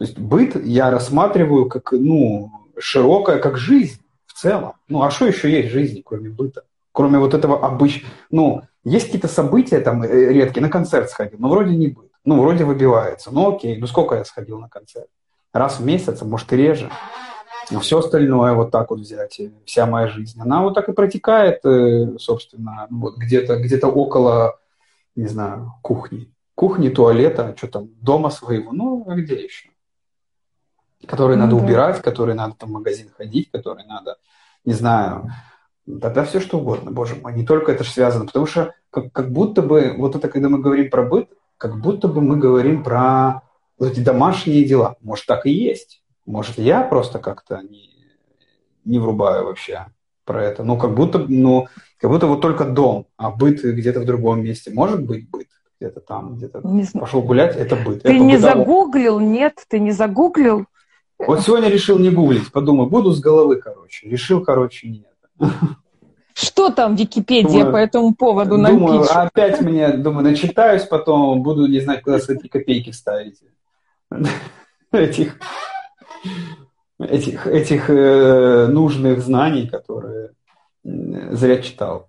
то 0.00 0.04
есть 0.06 0.18
быт 0.18 0.56
я 0.64 0.90
рассматриваю 0.90 1.68
как, 1.68 1.92
ну, 1.92 2.50
широкое, 2.78 3.38
как 3.38 3.58
жизнь 3.58 4.00
в 4.24 4.32
целом. 4.32 4.72
Ну, 4.88 5.02
а 5.02 5.10
что 5.10 5.26
еще 5.26 5.52
есть 5.52 5.68
в 5.68 5.72
жизни, 5.72 6.02
кроме 6.04 6.30
быта? 6.30 6.64
Кроме 6.92 7.18
вот 7.18 7.34
этого 7.34 7.62
обычного... 7.62 8.10
Ну, 8.30 8.62
есть 8.82 9.06
какие-то 9.06 9.28
события 9.28 9.78
там 9.80 10.02
э, 10.02 10.32
редкие, 10.32 10.62
на 10.62 10.70
концерт 10.70 11.10
сходил, 11.10 11.38
но 11.38 11.50
вроде 11.50 11.76
не 11.76 11.88
быт. 11.88 12.09
Ну, 12.24 12.40
вроде 12.40 12.64
выбивается. 12.64 13.30
Ну, 13.30 13.54
окей, 13.54 13.78
ну 13.78 13.86
сколько 13.86 14.14
я 14.14 14.24
сходил 14.24 14.58
на 14.58 14.68
концерт? 14.68 15.08
Раз 15.52 15.80
в 15.80 15.84
месяц, 15.84 16.22
а 16.22 16.24
может 16.24 16.52
и 16.52 16.56
реже. 16.56 16.90
Но 17.70 17.80
все 17.80 17.98
остальное 17.98 18.52
вот 18.52 18.70
так 18.70 18.90
вот 18.90 19.00
взять, 19.00 19.40
вся 19.64 19.86
моя 19.86 20.08
жизнь, 20.08 20.40
она 20.40 20.62
вот 20.62 20.74
так 20.74 20.88
и 20.88 20.92
протекает, 20.92 21.64
э, 21.64 22.18
собственно, 22.18 22.86
ну, 22.90 23.00
вот 23.00 23.16
где-то 23.16 23.56
где 23.56 23.78
около, 23.78 24.58
не 25.14 25.28
знаю, 25.28 25.74
кухни. 25.82 26.32
Кухни, 26.56 26.88
туалета, 26.88 27.54
что 27.56 27.68
там, 27.68 27.88
дома 28.00 28.30
своего, 28.30 28.72
ну, 28.72 29.04
а 29.08 29.14
где 29.14 29.34
еще? 29.34 29.70
которые 31.06 31.36
ну, 31.36 31.44
надо 31.44 31.56
да. 31.56 31.62
убирать, 31.62 32.02
которые 32.02 32.34
надо 32.34 32.54
там 32.54 32.70
в 32.70 32.72
магазин 32.72 33.10
ходить, 33.16 33.50
которые 33.50 33.86
надо, 33.86 34.18
не 34.64 34.72
знаю, 34.72 35.30
тогда 36.00 36.24
все 36.24 36.40
что 36.40 36.58
угодно, 36.58 36.90
боже 36.90 37.16
мой, 37.16 37.34
не 37.34 37.46
только 37.46 37.72
это 37.72 37.84
же 37.84 37.90
связано, 37.90 38.26
потому 38.26 38.46
что 38.46 38.74
как, 38.90 39.12
как 39.12 39.32
будто 39.32 39.62
бы, 39.62 39.94
вот 39.96 40.16
это 40.16 40.28
когда 40.28 40.48
мы 40.48 40.58
говорим 40.58 40.90
про 40.90 41.02
быт, 41.02 41.30
как 41.60 41.78
будто 41.78 42.08
бы 42.08 42.22
мы 42.22 42.38
говорим 42.38 42.82
про 42.82 43.42
вот 43.78 43.92
эти 43.92 44.00
домашние 44.00 44.64
дела. 44.64 44.96
Может, 45.02 45.26
так 45.26 45.44
и 45.44 45.50
есть. 45.50 46.02
Может, 46.24 46.56
я 46.56 46.80
просто 46.80 47.18
как-то 47.18 47.60
не, 47.60 47.90
не 48.86 48.98
врубаю 48.98 49.44
вообще 49.44 49.84
про 50.24 50.42
это. 50.42 50.64
Ну, 50.64 50.78
как 50.78 50.94
будто, 50.94 51.18
ну, 51.18 51.68
как 51.98 52.10
будто 52.10 52.28
вот 52.28 52.40
только 52.40 52.64
дом, 52.64 53.08
а 53.18 53.30
быт 53.30 53.62
где-то 53.62 54.00
в 54.00 54.06
другом 54.06 54.42
месте. 54.42 54.70
Может 54.72 55.04
быть 55.04 55.28
быт 55.28 55.48
где-то 55.78 56.00
там, 56.00 56.36
где-то 56.36 56.62
пошел 56.98 57.20
гулять, 57.20 57.56
это 57.56 57.76
быт. 57.76 58.04
Ты 58.04 58.08
это 58.08 58.18
не 58.18 58.36
бытово. 58.36 58.54
загуглил, 58.54 59.20
нет? 59.20 59.62
Ты 59.68 59.80
не 59.80 59.90
загуглил? 59.90 60.64
Вот 61.18 61.42
сегодня 61.42 61.68
решил 61.68 61.98
не 61.98 62.08
гуглить, 62.08 62.50
подумал, 62.50 62.86
буду 62.86 63.12
с 63.12 63.20
головы, 63.20 63.56
короче. 63.56 64.08
Решил, 64.08 64.42
короче, 64.42 64.88
нет. 64.88 65.50
Что 66.40 66.70
там 66.70 66.94
Википедия 66.94 67.64
думаю, 67.64 67.72
по 67.72 67.76
этому 67.76 68.14
поводу 68.14 68.56
думаю, 68.56 69.00
напишет? 69.00 69.14
Опять 69.14 69.60
мне, 69.60 69.88
думаю, 69.90 70.24
начитаюсь 70.24 70.84
потом, 70.84 71.42
буду 71.42 71.66
не 71.66 71.80
знать, 71.80 72.02
куда 72.02 72.18
свои 72.18 72.38
копейки 72.38 72.90
ставить. 72.90 73.40
Этих, 74.90 75.38
этих, 76.98 77.46
этих 77.46 77.90
э, 77.90 78.66
нужных 78.68 79.20
знаний, 79.20 79.68
которые 79.68 80.30
зря 80.82 81.58
читал. 81.58 82.08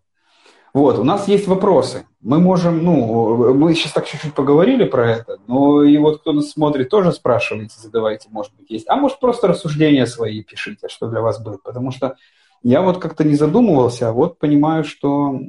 Вот, 0.73 0.97
у 0.97 1.03
нас 1.03 1.27
есть 1.27 1.47
вопросы. 1.47 2.05
Мы 2.21 2.39
можем, 2.39 2.83
ну, 2.83 3.53
мы 3.53 3.75
сейчас 3.75 3.91
так 3.91 4.07
чуть-чуть 4.07 4.33
поговорили 4.33 4.85
про 4.85 5.11
это, 5.11 5.39
но 5.45 5.83
и 5.83 5.97
вот 5.97 6.21
кто 6.21 6.31
нас 6.31 6.51
смотрит, 6.51 6.89
тоже 6.89 7.11
спрашивайте, 7.11 7.75
задавайте, 7.77 8.29
может 8.31 8.53
быть, 8.55 8.69
есть. 8.69 8.87
А 8.87 8.95
может, 8.95 9.19
просто 9.19 9.47
рассуждения 9.47 10.05
свои 10.05 10.41
пишите, 10.41 10.87
что 10.87 11.07
для 11.07 11.19
вас 11.19 11.43
будет. 11.43 11.61
Потому 11.63 11.91
что 11.91 12.15
я 12.63 12.81
вот 12.81 12.99
как-то 12.99 13.23
не 13.23 13.35
задумывался, 13.35 14.09
а 14.09 14.13
вот 14.13 14.37
понимаю, 14.37 14.83
что 14.83 15.39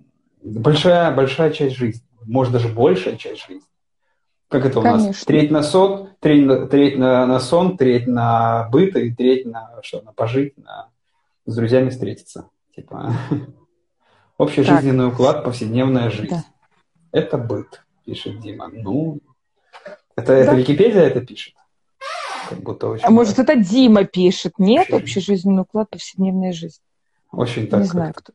большая, 0.42 1.14
большая 1.14 1.50
часть 1.50 1.76
жизни, 1.76 2.02
может, 2.25 2.52
даже 2.52 2.69
большая 2.69 3.16
часть 3.16 3.47
жизни. 3.47 3.66
Как 4.49 4.66
это 4.66 4.81
у 4.81 4.83
Конечно. 4.83 5.09
нас? 5.09 5.25
Треть 5.25 5.50
на 5.50 5.62
сон, 5.62 6.11
треть, 6.21 6.45
на, 6.45 6.66
треть 6.66 6.99
на, 6.99 7.26
на 7.26 7.40
сон, 7.40 7.78
треть 7.78 8.07
на 8.07 8.69
быт 8.71 8.95
и 8.97 9.11
треть 9.11 9.47
на 9.47 9.81
что, 9.83 10.02
на 10.02 10.12
пожить, 10.12 10.59
на 10.59 10.90
с 11.47 11.54
друзьями 11.54 11.88
встретиться. 11.88 12.49
Типа. 12.75 13.14
Общий 14.38 14.62
так. 14.62 14.81
жизненный 14.81 15.09
уклад, 15.09 15.45
повседневная 15.45 16.11
жизнь. 16.11 16.31
Да. 16.31 16.45
Это 17.12 17.38
быт, 17.38 17.83
пишет 18.04 18.40
Дима. 18.40 18.69
Ну, 18.69 19.21
это, 20.16 20.28
да. 20.28 20.37
это 20.37 20.54
Википедия 20.54 21.02
это 21.02 21.21
пишет? 21.21 21.54
Как 22.49 22.62
будто 22.62 22.88
очень... 22.88 23.04
А 23.04 23.11
может, 23.11 23.38
это 23.38 23.57
Дима 23.57 24.04
пишет? 24.04 24.54
Нет, 24.59 24.88
общий, 24.90 24.97
общий 24.97 25.21
жизненный 25.21 25.62
уклад, 25.62 25.88
повседневная 25.90 26.52
жизнь. 26.52 26.81
Очень 27.33 27.67
так. 27.67 27.81
Не 27.81 27.87
знаю, 27.87 28.12
кто. 28.15 28.33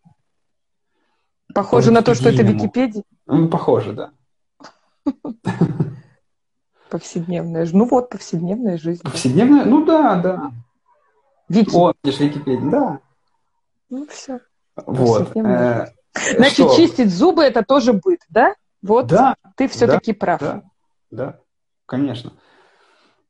Похоже 1.54 1.92
на 1.92 2.02
то, 2.02 2.14
что 2.14 2.30
это 2.30 2.44
Википедия? 2.44 3.04
Ну, 3.26 3.48
похоже, 3.48 3.94
да. 3.94 4.12
Повседневная 6.90 7.66
жизнь. 7.66 7.78
Ну 7.78 7.86
вот, 7.86 8.10
повседневная 8.10 8.78
жизнь. 8.78 9.02
Повседневная? 9.04 9.66
Ну 9.66 9.86
да, 9.86 10.16
да. 10.16 10.52
Вики. 11.50 11.76
О, 11.76 11.94
Википедия, 12.04 12.70
да. 12.70 13.00
Ну 13.90 14.08
все. 14.08 14.40
Вот. 14.76 15.36
Э, 15.36 15.88
Значит, 16.36 16.68
что? 16.68 16.76
чистить 16.76 17.14
зубы 17.14 17.44
это 17.44 17.64
тоже 17.64 17.94
быт, 17.94 18.22
да? 18.30 18.54
Вот 18.82 19.08
да, 19.08 19.36
ты 19.56 19.68
все-таки 19.68 20.14
да, 20.14 20.18
прав. 20.20 20.40
Да, 20.40 20.64
да, 21.12 21.40
конечно. 21.86 22.34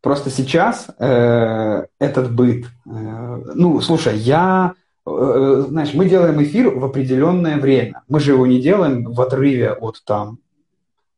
Просто 0.01 0.29
сейчас 0.29 0.87
э, 0.99 1.85
этот 1.99 2.33
быт, 2.33 2.65
э, 2.65 2.69
ну, 2.85 3.81
слушай, 3.81 4.17
я, 4.17 4.73
знаешь, 5.07 5.93
мы 5.93 6.09
делаем 6.09 6.41
эфир 6.43 6.69
в 6.69 6.83
определенное 6.83 7.57
время. 7.57 8.03
Мы 8.07 8.19
же 8.19 8.31
его 8.31 8.45
не 8.45 8.61
делаем 8.61 9.05
в 9.05 9.21
отрыве 9.21 9.71
от 9.71 10.03
там, 10.05 10.39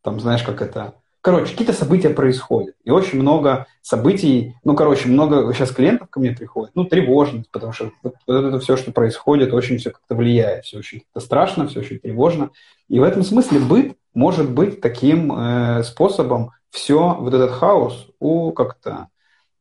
там, 0.02 0.20
знаешь, 0.20 0.44
как 0.44 0.62
это, 0.62 0.94
Короче, 1.22 1.52
какие-то 1.52 1.74
события 1.74 2.10
происходят. 2.10 2.76
И 2.86 2.92
очень 2.92 3.20
много 3.20 3.68
событий, 3.82 4.56
ну, 4.64 4.74
короче, 4.74 5.10
много 5.10 5.54
сейчас 5.54 5.72
клиентов 5.72 6.10
ко 6.10 6.20
мне 6.22 6.32
приходит, 6.32 6.72
ну, 6.76 6.86
тревожность, 6.86 7.52
потому 7.52 7.74
что 7.74 7.92
вот, 8.04 8.16
вот 8.26 8.46
это 8.46 8.60
все, 8.60 8.78
что 8.78 8.94
происходит, 8.94 9.54
очень 9.54 9.80
все 9.80 9.92
как-то 9.92 10.16
влияет, 10.16 10.64
все 10.64 10.78
очень 10.78 11.02
как-то 11.02 11.20
страшно, 11.20 11.68
все 11.68 11.82
очень 11.82 12.00
тревожно. 12.00 12.52
И 12.88 13.00
в 13.00 13.04
этом 13.04 13.24
смысле 13.24 13.60
быт 13.60 13.98
может 14.14 14.50
быть 14.50 14.80
таким 14.80 15.34
э, 15.34 15.84
способом 15.84 16.52
все 16.70 17.16
вот 17.16 17.34
этот 17.34 17.52
хаос 17.52 18.08
у 18.20 18.54
как-то 18.54 19.10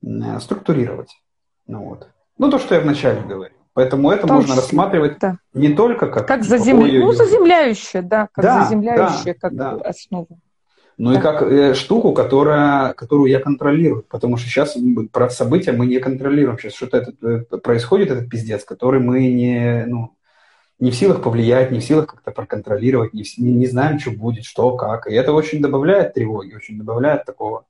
э, 0.02 0.38
структурировать. 0.38 1.11
Ну, 1.66 1.87
вот. 1.87 2.06
ну, 2.38 2.50
то, 2.50 2.61
что 2.61 2.76
я 2.76 2.80
вначале 2.80 3.20
говорил. 3.20 3.57
Поэтому 3.78 4.11
это 4.11 4.26
можно 4.26 4.56
рассматривать 4.56 5.20
да. 5.20 5.38
не 5.54 5.68
только 5.68 6.08
как... 6.08 6.26
Как 6.26 6.42
заземля... 6.42 6.99
ну, 6.99 7.12
заземляющее, 7.12 8.02
да, 8.02 8.28
как 8.32 8.44
да, 8.44 8.64
заземляющее, 8.64 9.35
да, 9.35 9.40
как 9.40 9.54
да. 9.54 9.70
основу 9.85 10.26
ну 10.97 11.12
да. 11.12 11.18
и 11.18 11.23
как 11.23 11.42
э, 11.42 11.75
штуку, 11.75 12.12
которая, 12.12 12.92
которую 12.94 13.30
я 13.30 13.38
контролирую, 13.38 14.02
потому 14.02 14.37
что 14.37 14.49
сейчас 14.49 14.76
про 15.12 15.30
события 15.30 15.70
мы 15.70 15.87
не 15.87 16.00
контролируем. 16.00 16.58
Сейчас 16.58 16.75
что-то 16.75 16.97
это, 16.97 17.28
это 17.28 17.58
происходит, 17.58 18.11
этот 18.11 18.28
пиздец, 18.28 18.64
который 18.64 18.99
мы 18.99 19.28
не, 19.28 19.85
ну, 19.87 20.11
не 20.80 20.90
в 20.90 20.97
силах 20.97 21.23
повлиять, 21.23 21.70
не 21.70 21.78
в 21.78 21.85
силах 21.85 22.08
как-то 22.08 22.32
проконтролировать, 22.32 23.14
не, 23.14 23.23
в, 23.23 23.38
не, 23.38 23.52
не 23.52 23.66
знаем, 23.68 24.00
что 24.00 24.11
будет, 24.11 24.44
что, 24.44 24.76
как. 24.76 25.06
И 25.06 25.14
это 25.14 25.32
очень 25.32 25.62
добавляет 25.62 26.14
тревоги, 26.14 26.52
очень 26.52 26.78
добавляет 26.78 27.26
такого 27.26 27.64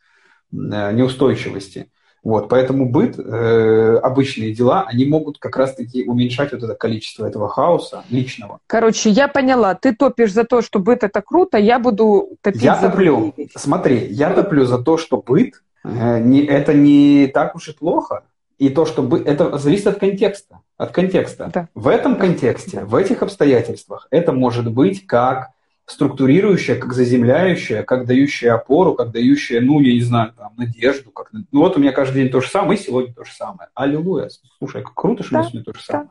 э, 0.53 0.93
неустойчивости. 0.95 1.91
Вот, 2.25 2.49
поэтому 2.49 2.89
быт, 2.89 3.19
э, 3.19 3.99
обычные 4.03 4.53
дела, 4.53 4.85
они 4.87 5.07
могут 5.07 5.39
как 5.39 5.57
раз-таки 5.57 6.05
уменьшать 6.05 6.53
вот 6.53 6.63
это 6.63 6.75
количество 6.75 7.27
этого 7.27 7.49
хаоса 7.49 8.05
личного. 8.11 8.59
Короче, 8.67 9.11
я 9.11 9.29
поняла. 9.29 9.75
Ты 9.75 9.95
топишь 9.95 10.33
за 10.33 10.45
то, 10.45 10.61
что 10.61 10.79
быт 10.79 11.05
это 11.05 11.23
круто, 11.23 11.59
я 11.59 11.79
буду 11.79 12.31
топить 12.41 12.63
я 12.63 12.77
за 12.77 12.91
топлю. 12.91 13.35
Смотри, 13.55 14.07
я 14.11 14.31
топлю 14.31 14.65
за 14.65 14.79
то, 14.79 14.99
что 14.99 15.23
быт 15.25 15.63
э, 15.85 16.21
не, 16.21 16.45
это 16.45 16.75
не 16.75 17.29
так 17.33 17.55
уж 17.55 17.69
и 17.69 17.73
плохо. 17.73 18.25
И 18.59 18.71
то, 18.71 18.85
что 18.87 19.03
бы, 19.03 19.21
это 19.21 19.57
зависит 19.57 19.87
от 19.87 20.01
контекста. 20.01 20.61
От 20.77 20.91
контекста. 20.91 21.51
Да. 21.55 21.69
В 21.75 21.87
этом 21.87 22.17
контексте, 22.17 22.85
в 22.85 22.97
этих 22.97 23.23
обстоятельствах, 23.23 24.09
это 24.11 24.33
может 24.33 24.73
быть 24.73 25.07
как 25.07 25.51
структурирующая, 25.89 26.77
как 26.77 26.93
заземляющая, 26.93 27.83
как 27.83 28.07
дающая 28.07 28.55
опору, 28.55 28.95
как 28.95 29.11
дающая, 29.11 29.61
ну, 29.61 29.81
я 29.81 29.95
не 29.95 30.03
знаю, 30.03 30.33
там, 30.37 30.53
надежду. 30.57 31.11
Как... 31.11 31.31
Ну, 31.33 31.47
вот 31.61 31.77
у 31.77 31.81
меня 31.81 31.93
каждый 31.93 32.23
день 32.23 32.31
то 32.31 32.41
же 32.43 32.49
самое, 32.49 32.79
и 32.79 32.83
сегодня 32.83 33.15
то 33.15 33.25
же 33.25 33.33
самое. 33.33 33.71
Аллилуйя. 33.75 34.29
Слушай, 34.59 34.83
как 34.83 34.95
круто, 34.95 35.23
что 35.23 35.37
да, 35.37 35.43
сегодня 35.43 35.65
то 35.65 35.73
же 35.73 35.83
самое. 35.83 36.11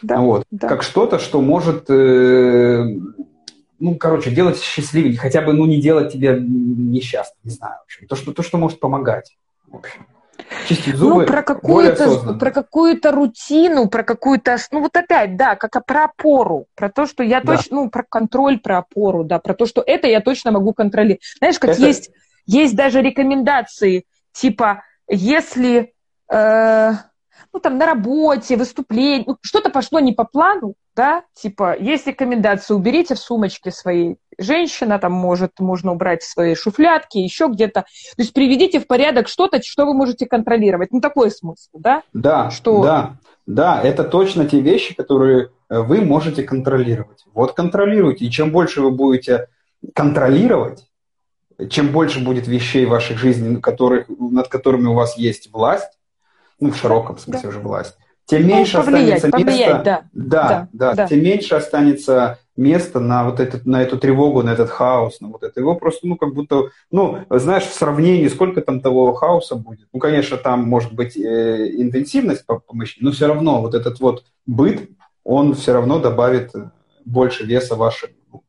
Да, 0.00 0.20
вот. 0.20 0.46
да. 0.50 0.68
Как 0.68 0.82
что-то, 0.82 1.18
что 1.18 1.42
может, 1.42 1.90
э, 1.90 2.84
ну, 3.78 3.96
короче, 3.96 4.30
делать 4.30 4.58
счастливее, 4.58 5.18
хотя 5.18 5.42
бы, 5.42 5.52
ну, 5.52 5.66
не 5.66 5.82
делать 5.82 6.10
тебя 6.10 6.36
несчастным, 6.40 7.38
не 7.44 7.50
знаю, 7.50 7.76
в 7.80 7.84
общем. 7.84 8.06
То, 8.06 8.16
что, 8.16 8.32
то, 8.32 8.42
что 8.42 8.56
может 8.56 8.80
помогать, 8.80 9.36
в 9.66 9.76
общем. 9.76 10.06
Чистить 10.68 10.96
зубы 10.96 11.22
ну, 11.22 11.26
про 11.26 11.42
какую-то, 11.42 12.34
про 12.34 12.50
какую-то 12.50 13.10
рутину, 13.10 13.88
про 13.88 14.02
какую-то, 14.02 14.56
ну 14.70 14.80
вот 14.80 14.96
опять, 14.96 15.36
да, 15.36 15.56
как 15.56 15.84
про 15.84 16.04
опору, 16.04 16.66
про 16.74 16.90
то, 16.90 17.06
что 17.06 17.22
я 17.22 17.40
да. 17.40 17.56
точно, 17.56 17.76
ну, 17.76 17.90
про 17.90 18.02
контроль, 18.02 18.58
про 18.58 18.78
опору, 18.78 19.24
да, 19.24 19.38
про 19.38 19.54
то, 19.54 19.66
что 19.66 19.82
это 19.86 20.08
я 20.08 20.20
точно 20.20 20.52
могу 20.52 20.72
контролировать. 20.72 21.22
Знаешь, 21.38 21.58
как 21.58 21.70
это... 21.70 21.82
есть, 21.82 22.10
есть 22.46 22.74
даже 22.74 23.02
рекомендации, 23.02 24.04
типа, 24.32 24.84
если, 25.08 25.92
э, 26.30 26.92
ну, 27.52 27.60
там, 27.60 27.78
на 27.78 27.86
работе, 27.86 28.56
выступление, 28.56 29.24
ну, 29.26 29.36
что-то 29.42 29.70
пошло 29.70 30.00
не 30.00 30.12
по 30.12 30.24
плану, 30.24 30.74
да, 30.96 31.24
типа, 31.34 31.76
есть 31.78 32.06
рекомендация, 32.06 32.76
уберите 32.76 33.14
в 33.14 33.18
сумочке 33.18 33.70
своей 33.70 34.16
женщина, 34.38 34.98
там 34.98 35.12
может, 35.12 35.58
можно 35.58 35.92
убрать 35.92 36.22
свои 36.22 36.54
шуфлятки, 36.54 37.18
еще 37.18 37.48
где-то. 37.48 37.82
То 37.82 37.86
есть 38.22 38.32
приведите 38.32 38.80
в 38.80 38.86
порядок 38.86 39.28
что-то, 39.28 39.62
что 39.62 39.86
вы 39.86 39.94
можете 39.94 40.26
контролировать. 40.26 40.92
Ну, 40.92 41.00
такой 41.00 41.30
смысл, 41.30 41.70
да? 41.74 42.02
Да, 42.12 42.50
что... 42.50 42.82
да, 42.82 43.16
да, 43.46 43.80
это 43.82 44.04
точно 44.04 44.46
те 44.46 44.60
вещи, 44.60 44.94
которые 44.94 45.50
э, 45.68 45.80
вы 45.80 46.00
можете 46.00 46.42
контролировать. 46.42 47.24
Вот 47.34 47.52
контролируйте. 47.52 48.24
И 48.24 48.30
чем 48.30 48.50
больше 48.50 48.80
вы 48.80 48.90
будете 48.90 49.48
контролировать, 49.94 50.86
чем 51.68 51.88
больше 51.88 52.24
будет 52.24 52.46
вещей 52.46 52.86
в 52.86 52.90
вашей 52.90 53.16
жизни, 53.16 53.56
которых, 53.60 54.08
над 54.08 54.48
которыми 54.48 54.86
у 54.86 54.94
вас 54.94 55.16
есть 55.18 55.52
власть, 55.52 55.98
ну, 56.60 56.70
в 56.70 56.76
широком 56.76 57.18
смысле 57.18 57.42
да. 57.42 57.48
уже 57.48 57.58
власть, 57.58 57.96
тем 58.26 58.42
ну, 58.42 58.48
меньше 58.48 58.78
повлиять, 58.78 59.24
останется 59.24 59.30
повлиять, 59.30 59.68
места, 59.68 59.82
да. 59.84 60.02
Да, 60.12 60.48
да, 60.48 60.68
да, 60.72 60.94
да, 60.94 61.06
тем 61.08 61.22
меньше 61.22 61.54
останется 61.54 62.38
места 62.56 63.00
на 63.00 63.24
вот 63.24 63.40
этот, 63.40 63.66
на 63.66 63.82
эту 63.82 63.98
тревогу, 63.98 64.42
на 64.42 64.50
этот 64.50 64.70
хаос, 64.70 65.20
на 65.20 65.28
вот 65.28 65.42
это. 65.42 65.60
Его 65.60 65.74
просто, 65.74 66.06
ну, 66.06 66.16
как 66.16 66.32
будто, 66.32 66.70
ну, 66.90 67.24
знаешь, 67.28 67.64
в 67.64 67.74
сравнении, 67.74 68.28
сколько 68.28 68.62
там 68.62 68.80
того 68.80 69.12
хаоса 69.12 69.56
будет. 69.56 69.88
Ну, 69.92 69.98
конечно, 69.98 70.36
там 70.38 70.62
может 70.62 70.94
быть 70.94 71.16
э, 71.16 71.70
интенсивность 71.76 72.46
помощи, 72.46 72.98
но 73.00 73.10
все 73.10 73.26
равно 73.26 73.60
вот 73.60 73.74
этот 73.74 74.00
вот 74.00 74.24
быт, 74.46 74.88
он 75.22 75.54
все 75.54 75.72
равно 75.74 75.98
добавит 75.98 76.52
больше 77.04 77.44
веса 77.44 77.76
вашему, 77.76 78.44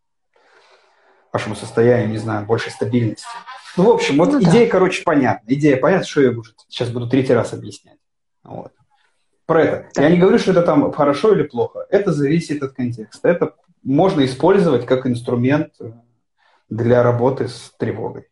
вашему 1.33 1.55
состоянию, 1.55 2.09
не 2.09 2.17
знаю, 2.17 2.45
больше 2.45 2.69
стабильности. 2.69 3.25
Ну, 3.75 3.85
в 3.85 3.89
общем, 3.89 4.17
вот 4.17 4.31
ну, 4.31 4.41
идея, 4.41 4.65
да. 4.65 4.71
короче, 4.71 5.03
понятна. 5.03 5.45
Идея 5.53 5.75
понятна, 5.75 6.05
что 6.05 6.21
я 6.21 6.33
сейчас 6.69 6.89
буду 6.89 7.09
третий 7.09 7.33
раз 7.33 7.51
объяснять. 7.51 7.97
Вот 8.43 8.71
про 9.45 9.63
это. 9.63 9.89
Да. 9.95 10.03
Я 10.03 10.09
не 10.09 10.17
говорю, 10.17 10.39
что 10.39 10.51
это 10.51 10.61
там 10.61 10.91
хорошо 10.91 11.33
или 11.33 11.43
плохо. 11.43 11.85
Это 11.89 12.11
зависит 12.11 12.63
от 12.63 12.73
контекста. 12.73 13.27
Это 13.27 13.55
можно 13.83 14.25
использовать 14.25 14.85
как 14.85 15.05
инструмент 15.07 15.73
для 16.69 17.03
работы 17.03 17.47
с 17.47 17.71
тревогой. 17.77 18.27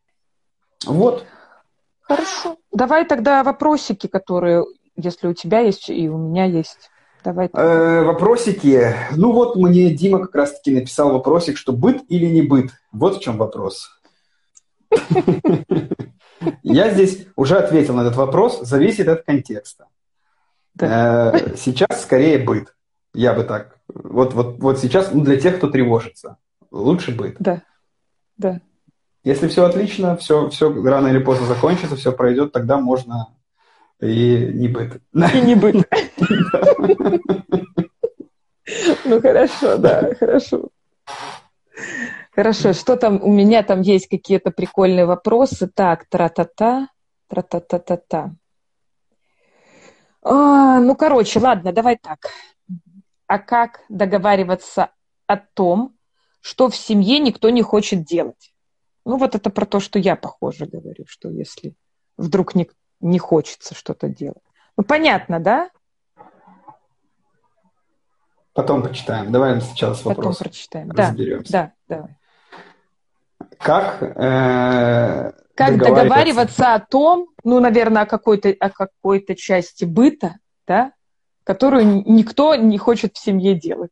Вот. 0.86 1.26
Хорошо. 2.02 2.58
Давай 2.72 3.06
тогда 3.06 3.44
вопросики, 3.44 4.08
которые, 4.08 4.66
если 4.96 5.28
у 5.28 5.34
тебя 5.34 5.60
есть 5.60 5.90
и 5.90 6.10
у 6.10 6.18
меня 6.18 6.46
есть. 6.46 6.90
Давай. 7.24 7.50
Э, 7.54 8.04
вопросики. 8.04 8.94
Ну 9.16 9.32
вот 9.32 9.56
мне 9.56 9.92
Дима 9.92 10.20
как 10.20 10.36
раз-таки 10.36 10.72
написал 10.72 11.14
вопросик, 11.14 11.58
что 11.58 11.72
быт 11.72 12.04
или 12.10 12.26
не 12.26 12.42
быт. 12.42 12.72
Вот 12.92 13.18
в 13.18 13.22
чем 13.22 13.38
вопрос. 13.38 13.90
Я 16.64 16.90
здесь 16.90 17.28
уже 17.38 17.58
ответил 17.58 17.96
на 17.96 18.02
этот 18.02 18.18
вопрос. 18.18 18.60
Зависит 18.62 19.08
от 19.08 19.24
контекста. 19.24 19.88
Э, 20.80 21.56
сейчас 21.56 22.02
скорее 22.02 22.40
быт. 22.40 22.76
Я 23.14 23.34
бы 23.34 23.44
так. 23.44 23.78
Вот, 23.88 24.34
вот, 24.34 24.60
вот 24.60 24.80
сейчас 24.80 25.12
ну, 25.12 25.24
для 25.24 25.40
тех, 25.40 25.58
кто 25.58 25.70
тревожится. 25.70 26.38
Лучше 26.72 27.12
быт. 27.16 27.36
Да. 27.40 27.62
Да. 28.38 28.62
Если 29.24 29.48
все 29.48 29.66
отлично, 29.66 30.18
все, 30.18 30.50
все 30.50 30.74
рано 30.84 31.08
или 31.08 31.20
поздно 31.20 31.46
закончится, 31.48 31.96
все 31.96 32.12
пройдет, 32.12 32.52
тогда 32.52 32.78
можно 32.78 33.28
и 34.02 34.52
не 34.54 34.68
быт. 34.68 35.02
И 35.14 35.42
не 35.42 35.56
быт. 35.56 35.88
Ну 39.06 39.22
хорошо, 39.22 39.78
да, 39.78 40.16
хорошо. 40.16 40.70
Хорошо, 42.32 42.74
что 42.74 42.96
там 42.96 43.22
у 43.22 43.32
меня 43.32 43.62
там 43.62 43.82
есть 43.82 44.08
какие-то 44.08 44.52
прикольные 44.52 45.06
вопросы. 45.06 45.68
Так, 45.68 46.06
тра-та-та, 46.10 46.88
тра-та-та-та-та. 47.28 48.32
А, 50.24 50.80
ну, 50.80 50.96
короче, 50.96 51.40
ладно, 51.40 51.74
давай 51.74 51.98
так. 51.98 52.32
А 53.28 53.40
как 53.40 53.82
договариваться 53.90 54.92
о 55.28 55.38
том, 55.38 55.96
что 56.42 56.70
в 56.70 56.76
семье 56.76 57.20
никто 57.20 57.50
не 57.50 57.62
хочет 57.62 58.04
делать? 58.04 58.54
Ну, 59.06 59.18
вот 59.18 59.36
это 59.36 59.50
про 59.50 59.66
то, 59.66 59.80
что 59.80 60.00
я, 60.00 60.16
похоже, 60.16 60.66
говорю, 60.66 61.06
что 61.08 61.30
если 61.30 61.76
вдруг 62.18 62.56
не, 62.56 62.70
не 63.02 63.20
хочется 63.20 63.76
что-то 63.76 64.08
делать. 64.08 64.44
Ну, 64.78 64.84
понятно, 64.84 65.40
да? 65.40 65.70
Потом 68.54 68.84
почитаем. 68.84 69.32
Давай 69.32 69.60
сначала 69.62 69.94
с 69.94 70.06
вопросом. 70.06 70.32
Потом 70.32 70.46
прочитаем. 70.46 70.92
Разберемся. 70.92 71.52
Да, 71.52 71.74
да, 71.88 71.96
давай. 71.96 72.18
Как 73.58 74.02
э, 74.02 75.32
как 75.56 75.78
договариваться. 75.78 76.04
договариваться 76.04 76.74
о 76.74 76.80
том, 76.80 77.28
ну, 77.44 77.60
наверное, 77.60 78.04
о 78.04 78.06
какой-то, 78.06 78.50
о 78.60 78.70
какой-то 78.70 79.36
части 79.36 79.86
быта, 79.86 80.38
да, 80.68 80.94
которую 81.44 82.04
никто 82.10 82.56
не 82.56 82.78
хочет 82.78 83.16
в 83.16 83.24
семье 83.24 83.56
делать. 83.56 83.92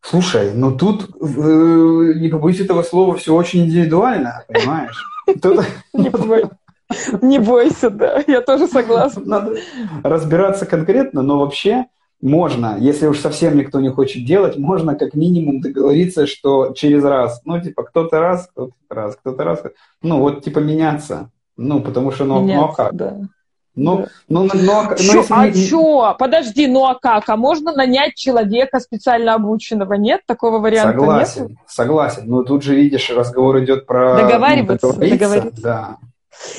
Слушай, 0.00 0.52
ну 0.54 0.76
тут, 0.76 1.10
э, 1.20 2.12
не 2.16 2.28
побоюсь 2.28 2.60
этого 2.60 2.82
слова, 2.82 3.16
все 3.16 3.34
очень 3.34 3.66
индивидуально, 3.66 4.44
понимаешь? 4.48 5.04
Не 7.20 7.38
бойся, 7.38 7.90
да, 7.90 8.24
я 8.26 8.40
тоже 8.40 8.66
согласна. 8.66 9.22
Надо 9.26 9.56
разбираться 10.02 10.64
конкретно, 10.64 11.20
но 11.20 11.40
вообще 11.40 11.86
можно, 12.20 12.76
если 12.78 13.06
уж 13.06 13.20
совсем 13.20 13.56
никто 13.56 13.80
не 13.80 13.90
хочет 13.90 14.24
делать, 14.24 14.56
можно 14.56 14.94
как 14.94 15.14
минимум 15.14 15.60
договориться, 15.60 16.26
что 16.26 16.72
через 16.72 17.04
раз, 17.04 17.40
ну, 17.44 17.60
типа, 17.60 17.84
кто-то 17.84 18.20
раз, 18.20 18.48
кто-то 18.48 18.72
раз, 18.90 19.16
кто-то 19.16 19.44
раз, 19.44 19.62
ну, 20.02 20.18
вот, 20.18 20.42
типа, 20.42 20.58
меняться. 20.58 21.30
Ну, 21.56 21.80
потому 21.80 22.10
что, 22.10 22.24
ну, 22.24 22.40
меняться, 22.40 22.60
ну 22.60 22.72
а 22.72 22.74
как? 22.74 22.94
Да. 22.94 23.16
Ну, 23.78 23.98
да. 23.98 24.08
ну, 24.28 24.42
ну, 24.42 24.50
ну, 24.54 24.72
а 24.80 24.96
чё, 24.96 25.12
ну, 25.14 25.24
а 25.30 25.46
не... 25.46 25.66
чё? 25.66 26.16
Подожди, 26.18 26.66
ну 26.66 26.84
а 26.86 26.96
как? 26.96 27.28
А 27.28 27.36
можно 27.36 27.72
нанять 27.72 28.16
человека 28.16 28.80
специально 28.80 29.34
обученного? 29.34 29.94
Нет? 29.94 30.22
Такого 30.26 30.58
варианта 30.58 30.98
согласен, 30.98 31.46
нет? 31.46 31.58
Согласен, 31.68 32.22
Но 32.26 32.42
тут 32.42 32.64
же, 32.64 32.74
видишь, 32.74 33.08
разговор 33.10 33.62
идет 33.62 33.86
про... 33.86 34.16
Договариваться, 34.16 34.88
ну, 34.88 34.92
договориться. 34.94 35.62
Да. 35.62 35.96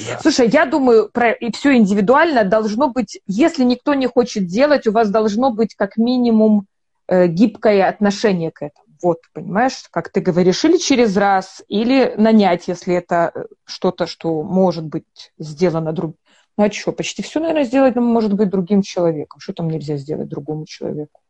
Да. 0.07 0.19
Слушай, 0.19 0.49
я 0.49 0.65
думаю, 0.65 1.09
про, 1.09 1.31
и 1.31 1.51
все 1.51 1.75
индивидуально 1.75 2.43
должно 2.43 2.89
быть, 2.89 3.21
если 3.27 3.63
никто 3.63 3.93
не 3.93 4.07
хочет 4.07 4.47
делать, 4.47 4.87
у 4.87 4.91
вас 4.91 5.09
должно 5.09 5.51
быть 5.51 5.75
как 5.75 5.97
минимум 5.97 6.65
э, 7.07 7.27
гибкое 7.27 7.87
отношение 7.87 8.51
к 8.51 8.61
этому. 8.61 8.85
Вот, 9.01 9.19
понимаешь, 9.33 9.85
как 9.91 10.09
ты 10.09 10.19
говоришь, 10.19 10.65
или 10.65 10.77
через 10.77 11.15
раз, 11.15 11.63
или 11.69 12.13
нанять, 12.17 12.67
если 12.67 12.95
это 12.95 13.31
э, 13.33 13.43
что-то, 13.65 14.07
что 14.07 14.43
может 14.43 14.85
быть 14.85 15.31
сделано 15.37 15.93
другим. 15.93 16.17
Ну 16.57 16.65
а 16.65 16.71
что, 16.71 16.91
почти 16.91 17.23
все, 17.23 17.39
наверное, 17.39 17.63
сделать 17.63 17.95
может 17.95 18.33
быть 18.33 18.49
другим 18.49 18.81
человеком. 18.81 19.39
Что 19.39 19.53
там 19.53 19.69
нельзя 19.69 19.95
сделать 19.95 20.27
другому 20.27 20.65
человеку? 20.65 21.21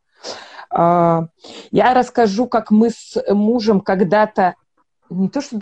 А, 0.71 1.28
я 1.71 1.93
расскажу, 1.93 2.47
как 2.47 2.71
мы 2.71 2.89
с 2.89 3.15
мужем 3.30 3.82
когда-то 3.82 4.56
не 5.10 5.30
то, 5.30 5.41
что... 5.41 5.58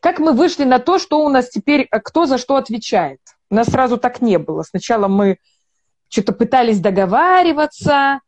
Как 0.00 0.18
мы 0.18 0.32
вышли 0.32 0.64
на 0.64 0.78
то, 0.78 0.98
что 0.98 1.24
у 1.24 1.28
нас 1.28 1.48
теперь, 1.48 1.88
э, 1.90 2.00
кто 2.00 2.26
за 2.26 2.38
что 2.38 2.56
отвечает? 2.56 3.20
У 3.50 3.54
нас 3.54 3.68
сразу 3.68 3.98
так 3.98 4.20
не 4.20 4.38
было. 4.38 4.62
Сначала 4.62 5.08
мы 5.08 5.38
что-то 6.08 6.32
пытались 6.32 6.80
договариваться, 6.80 8.20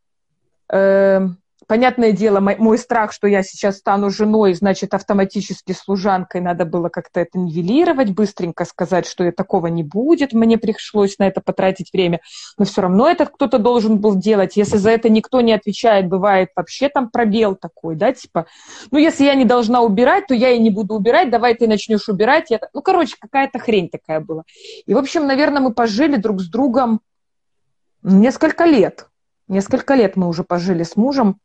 э, 0.73 1.21
Понятное 1.67 2.13
дело, 2.13 2.41
мой, 2.41 2.57
мой 2.57 2.79
страх, 2.79 3.13
что 3.13 3.27
я 3.27 3.43
сейчас 3.43 3.79
стану 3.79 4.11
женой, 4.11 4.55
значит, 4.55 4.95
автоматически 4.95 5.73
служанкой, 5.73 6.41
надо 6.41 6.65
было 6.65 6.89
как-то 6.89 7.21
это 7.21 7.39
нивелировать, 7.39 8.11
быстренько 8.11 8.65
сказать, 8.65 9.07
что 9.07 9.31
такого 9.33 9.69
не 9.69 9.83
будет, 9.83 10.33
мне 10.33 10.59
пришлось 10.59 11.19
на 11.19 11.29
это 11.29 11.41
потратить 11.41 11.93
время, 11.93 12.21
но 12.59 12.65
все 12.65 12.83
равно 12.83 13.09
этот 13.09 13.31
кто-то 13.31 13.59
должен 13.59 13.99
был 13.99 14.17
делать. 14.17 14.57
Если 14.57 14.77
за 14.77 14.91
это 14.91 15.09
никто 15.09 15.41
не 15.41 15.53
отвечает, 15.53 16.09
бывает 16.09 16.51
вообще 16.57 16.89
там 16.89 17.11
пробел 17.11 17.55
такой, 17.55 17.97
да, 17.97 18.13
типа, 18.13 18.47
ну, 18.91 18.99
если 18.99 19.25
я 19.25 19.35
не 19.35 19.45
должна 19.45 19.83
убирать, 19.83 20.27
то 20.27 20.35
я 20.35 20.51
и 20.51 20.59
не 20.59 20.71
буду 20.71 20.95
убирать, 20.95 21.31
давай 21.31 21.55
ты 21.55 21.67
начнешь 21.67 22.09
убирать. 22.09 22.51
Я... 22.51 22.61
Ну, 22.73 22.83
короче, 22.83 23.17
какая-то 23.21 23.59
хрень 23.59 23.89
такая 23.89 24.21
была. 24.21 24.45
И, 24.87 24.95
в 24.95 24.99
общем, 24.99 25.27
наверное, 25.27 25.61
мы 25.61 25.73
пожили 25.73 26.17
друг 26.17 26.41
с 26.41 26.49
другом 26.49 27.01
несколько 28.03 28.65
лет. 28.65 29.07
Несколько 29.49 29.95
лет 29.95 30.17
мы 30.17 30.29
уже 30.29 30.45
пожили 30.45 30.83
с 30.83 30.97
мужем. 30.97 31.39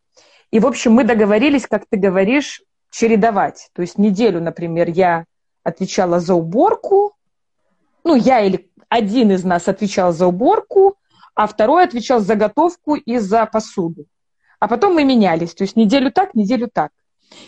И, 0.52 0.60
в 0.60 0.68
общем, 0.68 0.94
мы 0.94 1.04
договорились, 1.04 1.68
как 1.68 1.86
ты 1.90 1.98
говоришь, 1.98 2.62
чередовать. 2.92 3.70
То 3.74 3.82
есть 3.82 3.98
неделю, 3.98 4.42
например, 4.42 4.90
я 4.90 5.26
отвечала 5.64 6.20
за 6.20 6.34
уборку, 6.36 7.14
ну, 8.04 8.16
я 8.16 8.40
или 8.40 8.70
один 8.88 9.32
из 9.32 9.44
нас 9.44 9.68
отвечал 9.68 10.14
за 10.14 10.28
уборку, 10.28 10.96
а 11.36 11.46
второй 11.46 11.84
отвечал 11.84 12.22
за 12.22 12.36
готовку 12.36 12.96
и 12.96 13.18
за 13.18 13.46
посуду. 13.46 14.06
А 14.60 14.68
потом 14.68 14.96
мы 14.96 15.04
менялись, 15.04 15.54
то 15.54 15.64
есть 15.64 15.76
неделю 15.76 16.12
так, 16.12 16.34
неделю 16.34 16.70
так. 16.74 16.92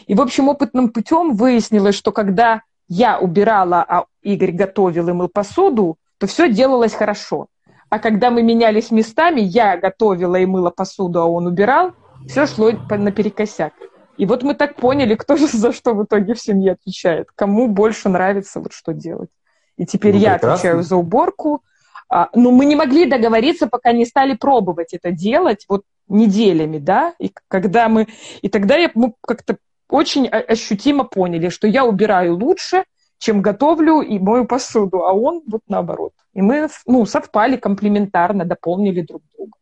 И, 0.06 0.14
в 0.14 0.22
общем, 0.22 0.50
опытным 0.50 0.90
путем 0.90 1.34
выяснилось, 1.34 1.96
что 1.96 2.12
когда 2.12 2.62
я 2.88 3.20
убирала, 3.20 3.86
а 3.88 4.06
Игорь 4.22 4.52
готовил 4.52 5.08
и 5.10 5.14
мыл 5.14 5.30
посуду, 5.30 5.98
то 6.18 6.28
все 6.28 6.52
делалось 6.52 6.94
хорошо. 6.94 7.48
А 7.90 8.00
когда 8.00 8.30
мы 8.30 8.44
менялись 8.44 8.92
местами, 8.92 9.42
я 9.42 9.78
готовила 9.78 10.36
и 10.36 10.46
мыла 10.46 10.70
посуду, 10.70 11.22
а 11.22 11.26
он 11.26 11.48
убирал, 11.48 11.94
все 12.28 12.46
шло 12.46 12.72
наперекосяк. 12.90 13.74
И 14.18 14.26
вот 14.26 14.44
мы 14.44 14.54
так 14.54 14.76
поняли, 14.76 15.16
кто 15.16 15.38
же 15.38 15.48
за 15.48 15.72
что 15.72 15.94
в 15.94 16.04
итоге 16.04 16.34
в 16.34 16.42
семье 16.42 16.74
отвечает, 16.74 17.30
кому 17.34 17.68
больше 17.68 18.10
нравится 18.10 18.60
вот 18.60 18.74
что 18.74 18.94
делать. 18.94 19.30
И 19.78 19.86
теперь 19.86 20.14
ну, 20.14 20.20
я 20.20 20.34
прекрасно. 20.34 20.54
отвечаю 20.54 20.84
за 20.84 20.96
уборку. 20.98 21.64
А, 22.10 22.30
но 22.34 22.52
мы 22.52 22.66
не 22.66 22.76
могли 22.76 23.06
договориться, 23.06 23.68
пока 23.68 23.94
не 23.94 24.06
стали 24.06 24.36
пробовать 24.36 24.94
это 24.94 25.12
делать 25.12 25.66
вот 25.70 25.84
неделями, 26.10 26.80
да. 26.80 27.14
И 27.20 27.32
когда 27.48 27.88
мы, 27.88 28.08
и 28.42 28.50
тогда 28.50 28.76
я, 28.76 28.92
мы 28.94 29.14
как-то 29.22 29.58
очень 29.90 30.28
ощутимо 30.28 31.06
поняли, 31.06 31.50
что 31.50 31.68
я 31.68 31.86
убираю 31.86 32.36
лучше, 32.36 32.84
чем 33.20 33.42
готовлю 33.42 34.02
и 34.02 34.18
мою 34.18 34.46
посуду, 34.46 35.04
а 35.04 35.14
он 35.14 35.44
вот 35.46 35.62
наоборот. 35.68 36.14
И 36.34 36.42
мы 36.42 36.70
ну, 36.88 37.06
совпали 37.06 37.58
комплементарно, 37.58 38.46
дополнили 38.46 39.02
друг 39.02 39.22
друга. 39.36 39.58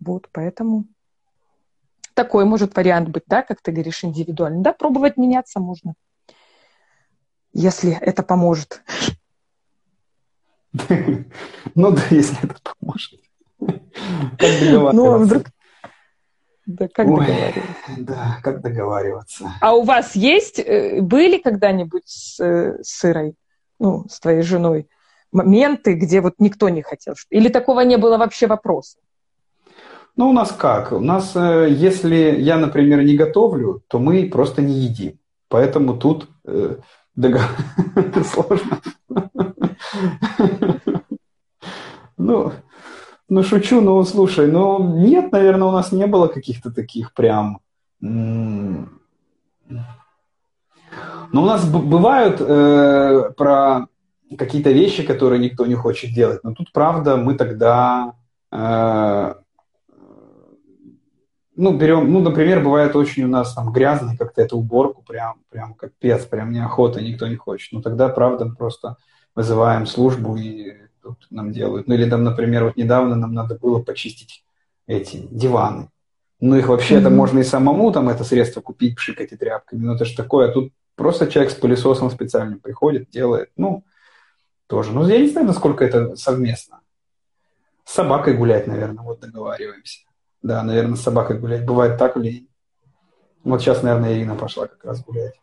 Вот, 0.00 0.28
поэтому 0.32 0.86
такой 2.14 2.44
может 2.46 2.74
вариант 2.74 3.10
быть, 3.10 3.24
да, 3.26 3.42
как 3.42 3.60
ты 3.60 3.72
говоришь, 3.72 4.02
индивидуально. 4.02 4.62
Да, 4.62 4.72
пробовать 4.72 5.16
меняться 5.16 5.60
можно, 5.60 5.94
если 7.52 7.96
это 8.00 8.22
поможет. 8.22 8.82
Ну 11.74 11.90
да, 11.92 12.02
если 12.10 12.38
это 12.42 12.56
поможет. 12.80 13.20
Ну, 14.40 15.12
а 15.12 15.18
вдруг... 15.18 15.44
Да, 16.66 16.88
как 16.88 17.08
Ой, 17.08 17.26
договариваться? 17.26 17.92
Да, 17.98 18.38
как 18.42 18.60
договариваться. 18.60 19.52
А 19.60 19.74
у 19.74 19.82
вас 19.82 20.14
есть, 20.14 20.60
э, 20.60 21.00
были 21.00 21.38
когда-нибудь 21.38 22.04
с, 22.06 22.38
э, 22.40 22.78
с 22.82 23.04
Ирой, 23.04 23.34
ну, 23.80 24.06
с 24.08 24.20
твоей 24.20 24.42
женой, 24.42 24.88
моменты, 25.32 25.94
где 25.94 26.20
вот 26.20 26.34
никто 26.38 26.68
не 26.68 26.82
хотел? 26.82 27.14
Или 27.30 27.48
такого 27.48 27.80
не 27.80 27.96
было 27.96 28.16
вообще 28.16 28.46
вопроса? 28.46 28.98
Ну, 30.16 30.28
у 30.28 30.32
нас 30.32 30.52
как? 30.52 30.92
У 30.92 31.00
нас, 31.00 31.32
э, 31.34 31.68
если 31.70 32.36
я, 32.38 32.58
например, 32.58 33.02
не 33.02 33.16
готовлю, 33.16 33.82
то 33.88 33.98
мы 33.98 34.28
просто 34.28 34.62
не 34.62 34.74
едим. 34.74 35.18
Поэтому 35.48 35.96
тут 35.96 36.28
э, 36.44 36.76
сложно. 38.24 38.80
Ну, 42.18 42.52
ну, 43.28 43.42
шучу, 43.42 43.80
ну, 43.80 44.02
слушай, 44.04 44.50
ну, 44.50 44.98
нет, 44.98 45.32
наверное, 45.32 45.68
у 45.68 45.72
нас 45.72 45.92
не 45.92 46.06
было 46.06 46.28
каких-то 46.28 46.70
таких 46.70 47.14
прям... 47.14 47.60
Но 48.00 48.88
у 51.42 51.46
нас 51.46 51.66
бывают 51.66 52.40
э, 52.40 53.32
про 53.36 53.86
какие-то 54.36 54.70
вещи, 54.70 55.02
которые 55.02 55.38
никто 55.38 55.64
не 55.64 55.74
хочет 55.74 56.12
делать. 56.12 56.44
Но 56.44 56.52
тут, 56.52 56.72
правда, 56.72 57.16
мы 57.16 57.34
тогда... 57.34 58.14
Э, 58.50 59.34
ну, 61.56 61.76
берем, 61.76 62.12
ну, 62.12 62.20
например, 62.20 62.62
бывает 62.62 62.96
очень 62.96 63.24
у 63.24 63.28
нас 63.28 63.54
там 63.54 63.72
грязно, 63.72 64.16
как-то 64.16 64.42
эту 64.42 64.58
уборку 64.58 65.02
прям, 65.02 65.36
прям 65.50 65.74
капец, 65.74 66.24
прям 66.24 66.50
неохота, 66.50 67.00
никто 67.00 67.28
не 67.28 67.36
хочет. 67.36 67.72
Ну, 67.72 67.82
тогда, 67.82 68.08
правда, 68.08 68.46
просто 68.46 68.96
вызываем 69.34 69.86
службу 69.86 70.36
и 70.36 70.74
тут 71.02 71.26
нам 71.30 71.52
делают. 71.52 71.88
Ну 71.88 71.94
или 71.94 72.08
там, 72.08 72.24
например, 72.24 72.64
вот 72.64 72.76
недавно 72.76 73.16
нам 73.16 73.34
надо 73.34 73.56
было 73.56 73.82
почистить 73.82 74.44
эти 74.86 75.26
диваны. 75.30 75.88
Ну 76.40 76.56
их 76.56 76.68
вообще 76.68 76.96
это 76.96 77.08
mm-hmm. 77.08 77.14
можно 77.14 77.38
и 77.40 77.44
самому 77.44 77.92
там 77.92 78.08
это 78.08 78.24
средство 78.24 78.60
купить, 78.60 78.96
пшикать 78.96 79.32
и 79.32 79.36
тряпками. 79.36 79.84
Ну 79.84 79.94
это 79.94 80.04
же 80.04 80.16
такое. 80.16 80.50
А 80.50 80.52
тут 80.52 80.72
просто 80.96 81.30
человек 81.30 81.52
с 81.52 81.56
пылесосом 81.56 82.10
специальным 82.10 82.58
приходит, 82.58 83.10
делает. 83.10 83.50
Ну, 83.56 83.84
тоже. 84.66 84.92
Ну, 84.92 85.06
я 85.06 85.18
не 85.18 85.28
знаю, 85.28 85.46
насколько 85.46 85.84
это 85.84 86.16
совместно. 86.16 86.80
С 87.84 87.92
собакой 87.92 88.34
гулять, 88.34 88.66
наверное, 88.66 89.04
вот 89.04 89.20
договариваемся. 89.20 90.00
Да, 90.42 90.62
наверное, 90.62 90.96
с 90.96 91.02
собакой 91.02 91.38
гулять. 91.38 91.64
Бывает 91.64 91.98
так 91.98 92.16
лень. 92.16 92.48
Вот 93.44 93.60
сейчас, 93.60 93.82
наверное, 93.82 94.14
Ирина 94.14 94.34
пошла 94.34 94.66
как 94.66 94.84
раз 94.84 95.04
гулять. 95.04 95.34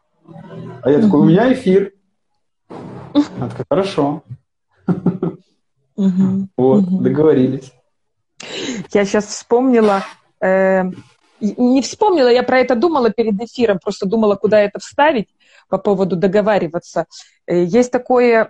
А 0.82 0.90
я 0.90 1.02
такой, 1.02 1.20
у 1.20 1.26
меня 1.26 1.52
эфир. 1.54 1.94
Она 2.70 3.50
такая, 3.50 3.66
хорошо. 3.70 4.24
Вот, 6.56 7.04
договорились. 7.04 7.74
Я 8.94 9.06
сейчас 9.06 9.26
вспомнила, 9.26 10.04
э, 10.42 10.84
не 11.42 11.82
вспомнила, 11.82 12.30
я 12.30 12.44
про 12.44 12.60
это 12.60 12.76
думала 12.76 13.10
перед 13.10 13.40
эфиром, 13.42 13.80
просто 13.80 14.08
думала, 14.08 14.36
куда 14.36 14.62
это 14.62 14.80
вставить 14.80 15.28
по 15.68 15.78
поводу 15.78 16.16
договариваться. 16.16 17.06
Э, 17.48 17.64
есть 17.64 17.92
такое 17.92 18.50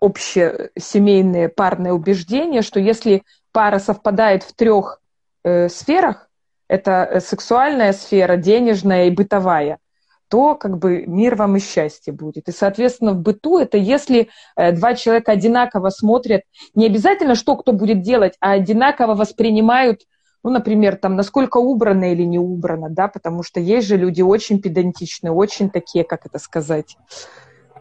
общее 0.00 0.70
семейное 0.78 1.48
парное 1.48 1.92
убеждение, 1.92 2.62
что 2.62 2.80
если 2.80 3.22
пара 3.52 3.78
совпадает 3.78 4.42
в 4.42 4.52
трех 4.54 5.00
э, 5.44 5.68
сферах, 5.68 6.28
это 6.68 7.22
сексуальная 7.24 7.92
сфера, 7.92 8.36
денежная 8.36 9.06
и 9.06 9.10
бытовая, 9.10 9.78
то 10.28 10.54
как 10.54 10.78
бы 10.78 11.04
мир 11.06 11.36
вам 11.36 11.56
и 11.56 11.60
счастье 11.60 12.12
будет. 12.12 12.48
И, 12.48 12.52
соответственно, 12.52 13.12
в 13.12 13.20
быту 13.20 13.58
это 13.58 13.78
если 13.78 14.28
э, 14.56 14.72
два 14.72 14.94
человека 14.94 15.32
одинаково 15.32 15.90
смотрят, 15.90 16.42
не 16.74 16.86
обязательно, 16.86 17.34
что 17.34 17.56
кто 17.56 17.72
будет 17.72 18.02
делать, 18.02 18.34
а 18.40 18.52
одинаково 18.52 19.14
воспринимают, 19.14 20.02
ну, 20.42 20.50
например, 20.50 20.96
там, 20.96 21.16
насколько 21.16 21.58
убрано 21.58 22.12
или 22.12 22.22
не 22.22 22.38
убрано, 22.38 22.88
да, 22.90 23.08
потому 23.08 23.42
что 23.42 23.60
есть 23.60 23.86
же 23.86 23.96
люди 23.96 24.22
очень 24.22 24.60
педантичные, 24.60 25.32
очень 25.32 25.70
такие, 25.70 26.04
как 26.04 26.26
это 26.26 26.38
сказать, 26.38 26.96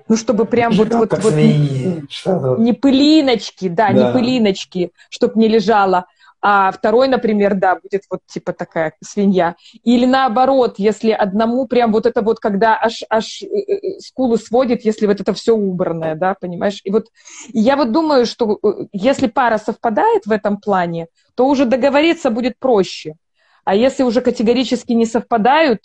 ну, 0.08 0.16
чтобы 0.16 0.46
прям 0.46 0.74
вот, 0.74 0.94
вот, 0.94 1.12
вот 1.18 1.34
не 1.34 2.74
пылиночки, 2.74 3.70
да, 3.70 3.90
да, 3.90 3.94
не 3.94 4.14
пылиночки, 4.14 4.92
чтобы 5.10 5.40
не 5.40 5.48
лежало, 5.48 6.06
а 6.48 6.72
второй, 6.72 7.08
например, 7.08 7.56
да, 7.56 7.74
будет 7.74 8.04
вот 8.08 8.20
типа 8.28 8.54
такая 8.54 8.94
свинья. 9.04 9.56
Или 9.84 10.06
наоборот, 10.06 10.76
если 10.78 11.10
одному 11.10 11.66
прям 11.66 11.92
вот 11.92 12.06
это 12.06 12.22
вот, 12.22 12.40
когда 12.40 12.80
аж, 12.80 13.02
аж 13.10 13.42
э, 13.42 13.48
э, 13.48 14.00
скулы 14.00 14.38
сводит, 14.38 14.86
если 14.86 15.08
вот 15.08 15.20
это 15.20 15.34
все 15.34 15.56
убранное, 15.56 16.14
да, 16.14 16.36
понимаешь? 16.40 16.82
И 16.84 16.92
вот 16.92 17.08
и 17.52 17.60
я 17.60 17.76
вот 17.76 17.92
думаю, 17.92 18.28
что 18.28 18.60
э, 18.62 18.86
если 18.94 19.26
пара 19.26 19.58
совпадает 19.58 20.28
в 20.28 20.32
этом 20.32 20.58
плане, 20.58 21.08
то 21.34 21.48
уже 21.48 21.66
договориться 21.66 22.30
будет 22.30 22.60
проще. 22.60 23.16
А 23.64 23.74
если 23.74 24.04
уже 24.04 24.22
категорически 24.22 24.92
не 24.92 25.08
совпадают, 25.08 25.80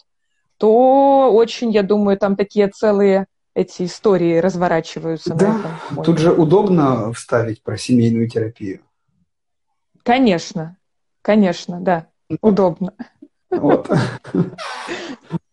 то 0.58 1.32
очень, 1.32 1.70
я 1.70 1.82
думаю, 1.82 2.18
там 2.18 2.36
такие 2.36 2.68
целые 2.68 3.28
эти 3.54 3.84
истории 3.84 4.36
разворачиваются. 4.36 5.32
Да, 5.32 5.56
тут 6.04 6.18
же 6.18 6.32
удобно 6.32 7.14
вставить 7.14 7.62
про 7.62 7.78
семейную 7.78 8.28
терапию. 8.28 8.80
Конечно, 10.10 10.76
конечно, 11.22 11.80
да, 11.80 12.08
удобно. 12.40 12.94
Вот. 13.48 13.88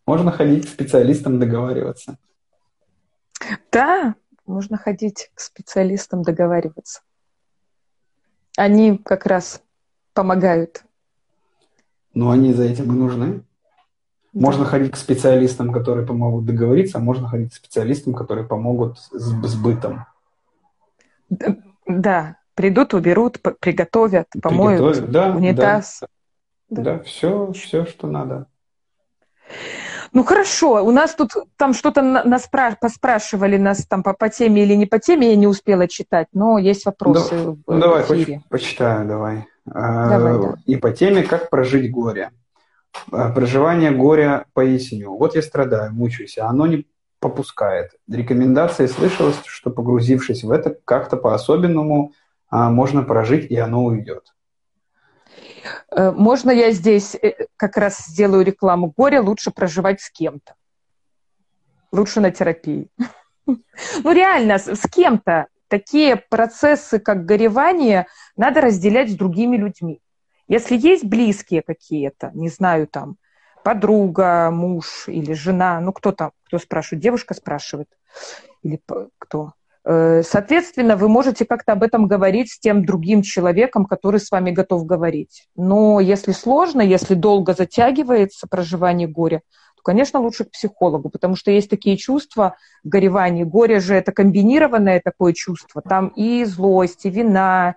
Можно 0.04 0.32
ходить 0.32 0.66
к 0.66 0.68
специалистам 0.68 1.38
договариваться. 1.38 2.18
Да, 3.70 4.16
можно 4.46 4.76
ходить 4.76 5.30
к 5.32 5.38
специалистам 5.38 6.22
договариваться. 6.22 7.02
Они 8.56 8.98
как 8.98 9.26
раз 9.26 9.62
помогают. 10.12 10.82
Ну, 12.12 12.28
они 12.30 12.52
за 12.52 12.64
этим 12.64 12.92
и 12.92 12.96
нужны. 12.96 13.44
Да. 14.32 14.40
Можно 14.40 14.64
ходить 14.64 14.90
к 14.90 14.96
специалистам, 14.96 15.72
которые 15.72 16.04
помогут 16.04 16.46
договориться, 16.46 16.98
а 16.98 17.00
можно 17.00 17.28
ходить 17.28 17.52
к 17.52 17.56
специалистам, 17.56 18.12
которые 18.12 18.44
помогут 18.44 18.98
с, 18.98 19.08
с 19.12 19.54
бытом. 19.54 20.04
Да, 21.86 22.37
Придут, 22.58 22.92
уберут, 22.92 23.38
приготовят, 23.60 24.26
помоют 24.42 24.80
приготовят, 24.80 25.10
да, 25.12 25.30
унитаз. 25.30 26.00
Да, 26.68 26.82
да. 26.82 26.82
да 26.82 26.98
все, 27.04 27.52
все, 27.52 27.86
что 27.86 28.08
надо. 28.08 28.46
Ну 30.12 30.24
хорошо, 30.24 30.84
у 30.84 30.90
нас 30.90 31.14
тут 31.14 31.34
там 31.56 31.72
что-то 31.72 32.02
нас 32.02 32.50
поспрашивали 32.80 33.58
нас 33.58 33.86
там 33.86 34.02
по, 34.02 34.12
по 34.12 34.28
теме 34.28 34.64
или 34.64 34.74
не 34.74 34.86
по 34.86 34.98
теме, 34.98 35.30
я 35.30 35.36
не 35.36 35.46
успела 35.46 35.86
читать, 35.86 36.26
но 36.32 36.58
есть 36.58 36.84
вопросы 36.84 37.30
да, 37.30 37.50
в, 37.52 37.58
ну, 37.68 37.78
давай, 37.78 38.02
эфире. 38.02 38.42
почитаю, 38.48 39.06
давай. 39.06 39.46
давай 39.64 40.34
а, 40.34 40.38
да. 40.38 40.54
И 40.66 40.74
по 40.74 40.90
теме 40.90 41.22
«Как 41.22 41.50
прожить 41.50 41.92
горе». 41.92 42.32
А, 43.12 43.30
проживание 43.30 43.92
горя 43.92 44.46
поясню. 44.52 45.16
Вот 45.16 45.36
я 45.36 45.42
страдаю, 45.42 45.94
мучаюсь, 45.94 46.36
а 46.38 46.48
оно 46.48 46.66
не 46.66 46.88
попускает. 47.20 47.92
Рекомендации 48.10 48.86
слышалось, 48.86 49.36
что 49.46 49.70
погрузившись 49.70 50.42
в 50.42 50.50
это 50.50 50.76
как-то 50.84 51.16
по-особенному– 51.16 52.14
а 52.27 52.27
можно 52.50 53.02
прожить, 53.02 53.50
и 53.50 53.56
оно 53.56 53.84
уйдет. 53.84 54.34
Э, 55.90 56.12
можно 56.12 56.50
я 56.50 56.70
здесь 56.72 57.14
э, 57.14 57.46
как 57.56 57.76
раз 57.76 58.06
сделаю 58.06 58.44
рекламу 58.44 58.92
горя, 58.96 59.22
лучше 59.22 59.50
проживать 59.50 60.00
с 60.00 60.10
кем-то. 60.10 60.54
Лучше 61.92 62.20
на 62.20 62.30
терапии. 62.30 62.88
Ну 64.04 64.12
реально, 64.12 64.58
с 64.58 64.86
кем-то. 64.90 65.46
такие 65.68 66.16
процессы, 66.16 66.98
как 66.98 67.24
горевание, 67.24 68.06
надо 68.36 68.60
разделять 68.60 69.10
с 69.10 69.14
другими 69.14 69.56
людьми. 69.56 70.02
Если 70.48 70.76
есть 70.76 71.04
близкие 71.04 71.62
какие-то, 71.62 72.30
не 72.34 72.50
знаю, 72.50 72.86
там, 72.86 73.16
подруга, 73.64 74.50
муж 74.50 75.04
или 75.08 75.32
жена, 75.32 75.80
ну 75.80 75.94
кто 75.94 76.12
там, 76.12 76.32
кто 76.44 76.58
спрашивает, 76.58 77.02
девушка 77.02 77.32
спрашивает, 77.32 77.88
или 78.62 78.82
кто, 79.18 79.52
Соответственно, 79.90 80.96
вы 80.96 81.08
можете 81.08 81.46
как-то 81.46 81.72
об 81.72 81.82
этом 81.82 82.08
говорить 82.08 82.52
с 82.52 82.58
тем 82.58 82.84
другим 82.84 83.22
человеком, 83.22 83.86
который 83.86 84.20
с 84.20 84.30
вами 84.30 84.50
готов 84.50 84.84
говорить. 84.84 85.48
Но 85.56 85.98
если 85.98 86.32
сложно, 86.32 86.82
если 86.82 87.14
долго 87.14 87.54
затягивается 87.54 88.46
проживание 88.46 89.08
горя, 89.08 89.40
то, 89.76 89.82
конечно, 89.82 90.20
лучше 90.20 90.44
к 90.44 90.50
психологу, 90.50 91.08
потому 91.08 91.36
что 91.36 91.50
есть 91.50 91.70
такие 91.70 91.96
чувства, 91.96 92.56
горевание, 92.84 93.46
горе 93.46 93.80
же 93.80 93.94
это 93.94 94.12
комбинированное 94.12 95.00
такое 95.02 95.32
чувство. 95.32 95.80
Там 95.80 96.08
и 96.08 96.44
злость, 96.44 97.06
и 97.06 97.10
вина, 97.10 97.76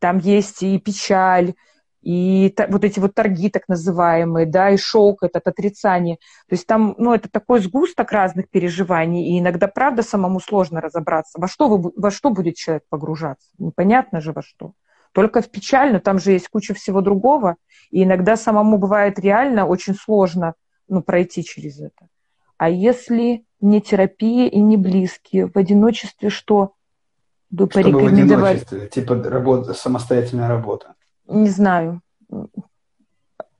там 0.00 0.18
есть 0.18 0.64
и 0.64 0.80
печаль, 0.80 1.54
и 2.02 2.52
вот 2.68 2.84
эти 2.84 2.98
вот 2.98 3.14
торги 3.14 3.48
так 3.48 3.68
называемые, 3.68 4.44
да, 4.44 4.70
и 4.70 4.76
шок, 4.76 5.22
этот 5.22 5.46
отрицание. 5.46 6.16
То 6.48 6.54
есть 6.54 6.66
там, 6.66 6.96
ну, 6.98 7.14
это 7.14 7.28
такой 7.30 7.60
сгусток 7.60 8.10
разных 8.10 8.50
переживаний, 8.50 9.30
и 9.30 9.38
иногда, 9.38 9.68
правда, 9.68 10.02
самому 10.02 10.40
сложно 10.40 10.80
разобраться, 10.80 11.38
во 11.40 11.46
что, 11.46 11.68
вы, 11.68 11.92
во 11.96 12.10
что 12.10 12.30
будет 12.30 12.56
человек 12.56 12.82
погружаться. 12.88 13.48
Непонятно 13.58 14.20
же 14.20 14.32
во 14.32 14.42
что. 14.42 14.72
Только 15.12 15.42
в 15.42 15.50
печаль, 15.50 15.92
но 15.92 16.00
там 16.00 16.18
же 16.18 16.32
есть 16.32 16.48
куча 16.48 16.74
всего 16.74 17.02
другого, 17.02 17.56
и 17.90 18.02
иногда 18.02 18.36
самому 18.36 18.78
бывает 18.78 19.18
реально 19.18 19.66
очень 19.66 19.94
сложно 19.94 20.54
ну, 20.88 21.02
пройти 21.02 21.44
через 21.44 21.78
это. 21.78 22.08
А 22.56 22.68
если 22.68 23.44
не 23.60 23.80
терапия 23.80 24.48
и 24.48 24.58
не 24.58 24.76
близкие, 24.76 25.46
в 25.46 25.56
одиночестве 25.56 26.30
что? 26.30 26.72
Бы 27.50 27.68
Чтобы 27.70 27.82
порекомендовать? 27.84 28.64
в 28.64 28.72
одиночестве, 28.72 28.88
типа 28.88 29.22
работа, 29.22 29.74
самостоятельная 29.74 30.48
работа 30.48 30.94
не 31.32 31.48
знаю, 31.48 32.00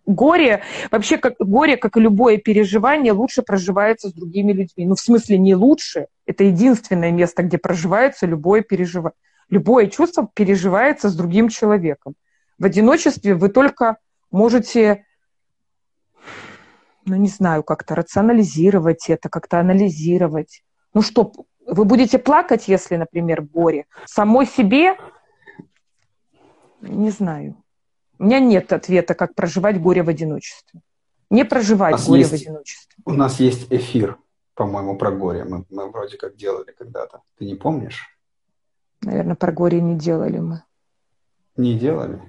горе, 0.06 0.62
вообще 0.90 1.16
как 1.16 1.34
горе, 1.38 1.76
как 1.76 1.96
и 1.96 2.00
любое 2.00 2.38
переживание, 2.38 3.12
лучше 3.12 3.42
проживается 3.42 4.08
с 4.08 4.12
другими 4.12 4.52
людьми. 4.52 4.86
Ну, 4.86 4.94
в 4.94 5.00
смысле, 5.00 5.38
не 5.38 5.54
лучше. 5.54 6.08
Это 6.26 6.44
единственное 6.44 7.12
место, 7.12 7.42
где 7.42 7.58
проживается 7.58 8.26
любое 8.26 8.62
переживание. 8.62 9.16
Любое 9.48 9.86
чувство 9.86 10.28
переживается 10.32 11.08
с 11.08 11.14
другим 11.14 11.48
человеком. 11.48 12.14
В 12.58 12.64
одиночестве 12.64 13.34
вы 13.34 13.48
только 13.48 13.98
можете, 14.30 15.04
ну, 17.04 17.16
не 17.16 17.28
знаю, 17.28 17.62
как-то 17.62 17.94
рационализировать 17.94 19.08
это, 19.10 19.28
как-то 19.28 19.60
анализировать. 19.60 20.62
Ну 20.94 21.02
что, 21.02 21.32
вы 21.66 21.84
будете 21.84 22.18
плакать, 22.18 22.68
если, 22.68 22.96
например, 22.96 23.42
горе? 23.42 23.86
Самой 24.06 24.46
себе 24.46 24.96
не 26.82 27.10
знаю. 27.10 27.61
У 28.22 28.24
меня 28.24 28.38
нет 28.38 28.72
ответа, 28.72 29.14
как 29.14 29.34
проживать 29.34 29.80
горе 29.80 30.04
в 30.04 30.08
одиночестве. 30.08 30.80
Не 31.28 31.44
проживать 31.44 32.06
горе 32.06 32.20
есть, 32.20 32.30
в 32.30 32.34
одиночестве. 32.34 32.94
У 33.04 33.14
нас 33.14 33.40
есть 33.40 33.66
эфир, 33.72 34.16
по-моему, 34.54 34.96
про 34.96 35.10
горе. 35.10 35.42
Мы, 35.42 35.64
мы 35.70 35.90
вроде 35.90 36.16
как 36.18 36.36
делали 36.36 36.70
когда-то. 36.70 37.22
Ты 37.36 37.46
не 37.46 37.56
помнишь? 37.56 38.06
Наверное, 39.00 39.34
про 39.34 39.50
горе 39.50 39.80
не 39.80 39.96
делали 39.96 40.38
мы. 40.38 40.62
Не 41.56 41.76
делали? 41.76 42.22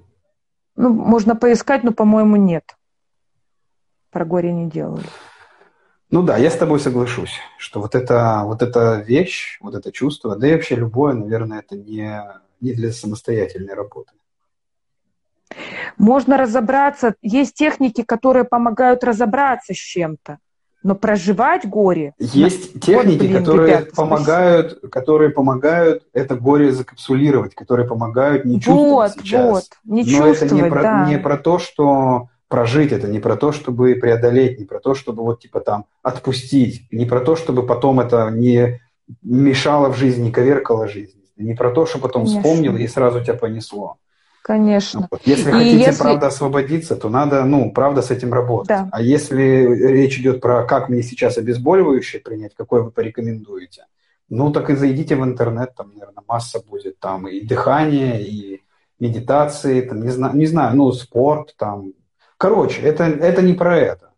Ну, 0.75 0.89
можно 0.89 1.35
поискать, 1.35 1.83
но, 1.83 1.93
по-моему, 1.93 2.37
нет. 2.37 2.75
Про 4.09 4.25
горе 4.25 4.51
не 4.51 4.71
делали. 4.71 5.05
Ну 6.09 6.23
да, 6.23 6.37
я 6.37 6.49
с 6.49 6.57
тобой 6.57 6.79
соглашусь, 6.79 7.37
что 7.59 7.79
вот 7.79 7.93
эта, 7.93 8.41
вот 8.45 8.63
эта 8.63 8.95
вещь, 8.95 9.59
вот 9.61 9.75
это 9.75 9.91
чувство, 9.91 10.35
да 10.35 10.47
и 10.47 10.53
вообще 10.53 10.73
любое, 10.73 11.13
наверное, 11.13 11.59
это 11.59 11.75
не, 11.75 12.19
не 12.61 12.73
для 12.73 12.91
самостоятельной 12.91 13.75
работы. 13.75 14.11
Можно 15.97 16.37
разобраться, 16.37 17.15
есть 17.21 17.53
техники, 17.55 18.03
которые 18.03 18.43
помогают 18.43 19.03
разобраться 19.03 19.73
с 19.73 19.77
чем-то, 19.77 20.37
но 20.83 20.95
проживать 20.95 21.67
горе... 21.67 22.13
Есть 22.19 22.79
техники, 22.81 23.21
вот, 23.21 23.27
блин, 23.27 23.37
которые, 23.37 23.67
ребят, 23.67 23.91
помогают, 23.93 24.79
которые 24.91 25.29
помогают 25.29 26.03
это 26.13 26.35
горе 26.35 26.71
закапсулировать, 26.71 27.55
которые 27.55 27.87
помогают 27.87 28.45
не 28.45 28.59
чувствовать 28.59 29.15
вот, 29.15 29.23
сейчас. 29.23 29.51
Вот, 29.51 29.63
не 29.85 30.03
но 30.03 30.07
чувствовать, 30.07 30.41
это 30.41 30.55
не 30.55 30.63
про, 30.63 30.81
да. 30.81 31.09
не 31.09 31.17
про 31.17 31.37
то, 31.37 31.59
что 31.59 32.27
прожить 32.53 32.91
это, 32.91 33.07
не 33.07 33.19
про 33.19 33.35
то, 33.35 33.51
чтобы 33.51 33.95
преодолеть, 33.95 34.59
не 34.59 34.65
про 34.65 34.79
то, 34.79 34.93
чтобы 34.93 35.23
вот 35.23 35.41
типа 35.41 35.59
там 35.59 35.85
отпустить, 36.03 36.87
не 36.91 37.05
про 37.05 37.19
то, 37.19 37.35
чтобы 37.35 37.65
потом 37.65 37.99
это 37.99 38.29
не 38.29 38.79
мешало 39.21 39.89
в 39.91 39.97
жизни, 39.97 40.25
не 40.25 40.31
коверкало 40.31 40.87
жизнь, 40.87 41.19
не 41.35 41.55
про 41.55 41.71
то, 41.71 41.85
что 41.85 41.97
потом 41.97 42.25
Конечно. 42.25 42.41
вспомнил 42.41 42.75
и 42.75 42.87
сразу 42.87 43.21
тебя 43.21 43.33
понесло. 43.33 43.97
Конечно. 44.43 45.07
Вот. 45.09 45.21
Если 45.23 45.49
и 45.49 45.53
хотите, 45.53 45.77
если... 45.77 46.03
правда, 46.03 46.27
освободиться, 46.27 46.97
то 46.97 47.07
надо, 47.07 47.45
ну, 47.45 47.71
правда, 47.71 48.01
с 48.01 48.11
этим 48.11 48.33
работать. 48.33 48.67
Да. 48.67 48.89
А 48.91 49.01
если 49.01 49.41
речь 49.41 50.19
идет 50.19 50.41
про 50.41 50.65
как 50.65 50.89
мне 50.89 51.01
сейчас 51.01 51.37
обезболивающее 51.37 52.21
принять, 52.21 52.53
какое 52.53 52.81
вы 52.81 52.91
порекомендуете, 52.91 53.85
ну, 54.27 54.51
так 54.51 54.69
и 54.69 54.75
зайдите 54.75 55.15
в 55.15 55.23
интернет, 55.23 55.73
там, 55.75 55.93
наверное, 55.93 56.23
масса 56.27 56.59
будет, 56.59 56.99
там 56.99 57.25
и 57.25 57.39
дыхание, 57.39 58.21
и 58.21 58.61
медитации, 58.99 59.79
там, 59.79 60.03
не 60.03 60.09
знаю, 60.09 60.35
не 60.35 60.45
знаю, 60.45 60.75
ну, 60.75 60.91
спорт, 60.91 61.55
там. 61.57 61.93
Короче, 62.37 62.81
это, 62.81 63.05
это 63.05 63.41
не 63.41 63.53
про 63.53 63.77
это. 63.77 64.09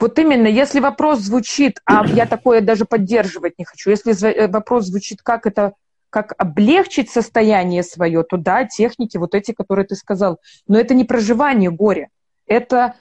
Вот 0.00 0.18
именно, 0.18 0.46
если 0.46 0.80
вопрос 0.80 1.18
звучит, 1.18 1.80
а 1.84 2.06
я 2.06 2.24
такое 2.24 2.62
даже 2.62 2.86
поддерживать 2.86 3.58
не 3.58 3.66
хочу, 3.66 3.90
если 3.90 4.46
вопрос 4.46 4.86
звучит, 4.86 5.20
как 5.22 5.46
это 5.46 5.74
как 6.16 6.32
облегчить 6.38 7.10
состояние 7.10 7.82
свое, 7.82 8.22
то 8.22 8.38
да, 8.38 8.64
техники 8.64 9.18
вот 9.18 9.34
эти, 9.34 9.52
которые 9.52 9.84
ты 9.84 9.94
сказал. 9.94 10.40
Но 10.66 10.78
это 10.78 10.94
не 10.94 11.04
проживание 11.04 11.70
горя. 11.70 12.08
Это, 12.46 12.94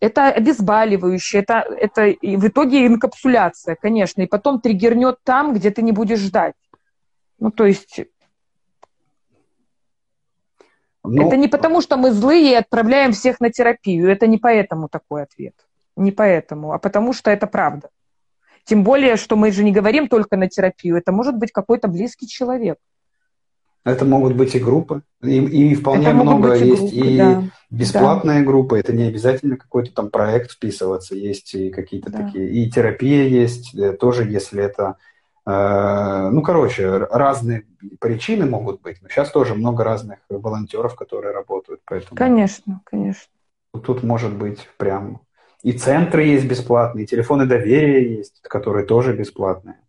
это 0.00 0.28
обезболивающее, 0.28 1.42
это, 1.42 1.58
это 1.58 2.06
и 2.06 2.36
в 2.38 2.48
итоге 2.48 2.86
инкапсуляция, 2.86 3.76
конечно. 3.78 4.22
И 4.22 4.26
потом 4.26 4.62
триггернет 4.62 5.18
там, 5.22 5.52
где 5.52 5.70
ты 5.70 5.82
не 5.82 5.92
будешь 5.92 6.20
ждать. 6.20 6.54
Ну, 7.38 7.50
то 7.50 7.66
есть... 7.66 8.00
Ну, 11.04 11.26
это 11.26 11.36
не 11.36 11.48
потому, 11.48 11.82
что 11.82 11.98
мы 11.98 12.10
злые 12.10 12.52
и 12.52 12.54
отправляем 12.54 13.12
всех 13.12 13.38
на 13.38 13.50
терапию. 13.50 14.08
Это 14.08 14.26
не 14.26 14.38
поэтому 14.38 14.88
такой 14.88 15.24
ответ. 15.24 15.54
Не 15.94 16.10
поэтому, 16.10 16.72
а 16.72 16.78
потому 16.78 17.12
что 17.12 17.30
это 17.30 17.46
правда. 17.46 17.90
Тем 18.66 18.82
более, 18.82 19.16
что 19.16 19.36
мы 19.36 19.52
же 19.52 19.62
не 19.62 19.70
говорим 19.70 20.08
только 20.08 20.36
на 20.36 20.48
терапию, 20.48 20.96
это 20.96 21.12
может 21.12 21.36
быть 21.36 21.52
какой-то 21.52 21.86
близкий 21.86 22.26
человек. 22.26 22.78
Это 23.84 24.04
могут 24.04 24.34
быть 24.34 24.56
и 24.56 24.58
группы, 24.58 25.02
и, 25.22 25.38
и 25.38 25.74
вполне 25.76 26.08
это 26.08 26.16
много 26.16 26.54
и 26.56 26.66
есть 26.66 26.80
группы, 26.80 26.96
и 26.96 27.16
да. 27.18 27.42
бесплатные 27.70 28.40
да. 28.40 28.44
группы, 28.44 28.76
это 28.76 28.92
не 28.92 29.04
обязательно 29.04 29.56
какой-то 29.56 29.94
там 29.94 30.10
проект 30.10 30.50
вписываться, 30.50 31.14
есть 31.14 31.54
и 31.54 31.70
какие-то 31.70 32.10
да. 32.10 32.24
такие, 32.24 32.50
и 32.50 32.68
терапия 32.68 33.28
есть, 33.28 33.72
э, 33.76 33.92
тоже 33.92 34.24
если 34.24 34.64
это, 34.64 34.96
э, 35.46 36.30
ну, 36.32 36.42
короче, 36.42 36.96
разные 36.98 37.64
причины 38.00 38.46
могут 38.46 38.82
быть, 38.82 38.96
но 39.00 39.08
сейчас 39.08 39.30
тоже 39.30 39.54
много 39.54 39.84
разных 39.84 40.18
волонтеров, 40.28 40.96
которые 40.96 41.32
работают, 41.32 41.80
поэтому... 41.84 42.16
Конечно, 42.16 42.80
конечно. 42.84 43.30
Тут 43.84 44.02
может 44.02 44.34
быть 44.34 44.68
прям 44.78 45.20
и 45.66 45.72
центры 45.72 46.22
есть 46.22 46.46
бесплатные, 46.46 47.02
и 47.02 47.08
телефоны 47.08 47.44
доверия 47.44 48.18
есть, 48.18 48.40
которые 48.42 48.86
тоже 48.86 49.14
бесплатные. 49.14 49.80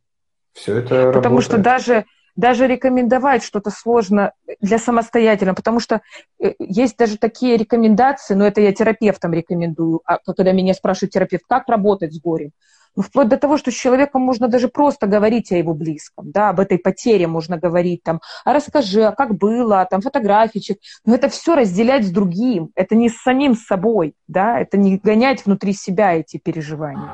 Все 0.54 0.78
это 0.78 1.12
Потому 1.12 1.38
работает. 1.38 1.44
что 1.44 1.58
даже, 1.60 2.06
даже 2.36 2.66
рекомендовать 2.66 3.44
что-то 3.44 3.70
сложно 3.70 4.32
для 4.60 4.80
самостоятельно, 4.80 5.54
потому 5.54 5.80
что 5.80 6.02
э, 6.42 6.54
есть 6.58 6.98
даже 6.98 7.20
такие 7.20 7.58
рекомендации, 7.58 8.34
но 8.34 8.48
это 8.48 8.60
я 8.60 8.74
терапевтам 8.74 9.34
рекомендую, 9.34 10.02
а 10.04 10.18
когда 10.26 10.52
меня 10.52 10.74
спрашивает 10.74 11.12
терапевт, 11.12 11.44
как 11.48 11.70
работать 11.70 12.12
с 12.12 12.20
горем. 12.20 12.54
Ну, 12.98 13.04
вплоть 13.04 13.28
до 13.30 13.38
того, 13.38 13.58
что 13.58 13.70
с 13.70 13.76
человеком 13.76 14.24
можно 14.24 14.48
даже 14.48 14.70
просто 14.70 15.06
говорить 15.06 15.52
о 15.52 15.56
его 15.56 15.76
близком, 15.76 16.32
да, 16.32 16.50
об 16.50 16.60
этой 16.60 16.80
потере 16.80 17.28
можно 17.28 17.56
говорить, 17.56 18.02
там, 18.02 18.22
а 18.44 18.54
расскажи, 18.54 19.04
а 19.04 19.12
как 19.12 19.38
было, 19.38 19.88
там, 19.88 20.02
фотографичек. 20.02 20.80
Но 21.06 21.14
это 21.14 21.30
все 21.30 21.54
разделять 21.54 22.08
с 22.08 22.10
другим, 22.10 22.72
это 22.74 22.96
не 22.96 23.10
с 23.10 23.22
самим 23.22 23.56
собой, 23.56 24.16
да, 24.28 24.60
это 24.60 24.78
не 24.78 24.98
гонять 24.98 25.46
внутри 25.46 25.74
себя 25.74 26.16
эти 26.16 26.38
переживания. 26.38 27.12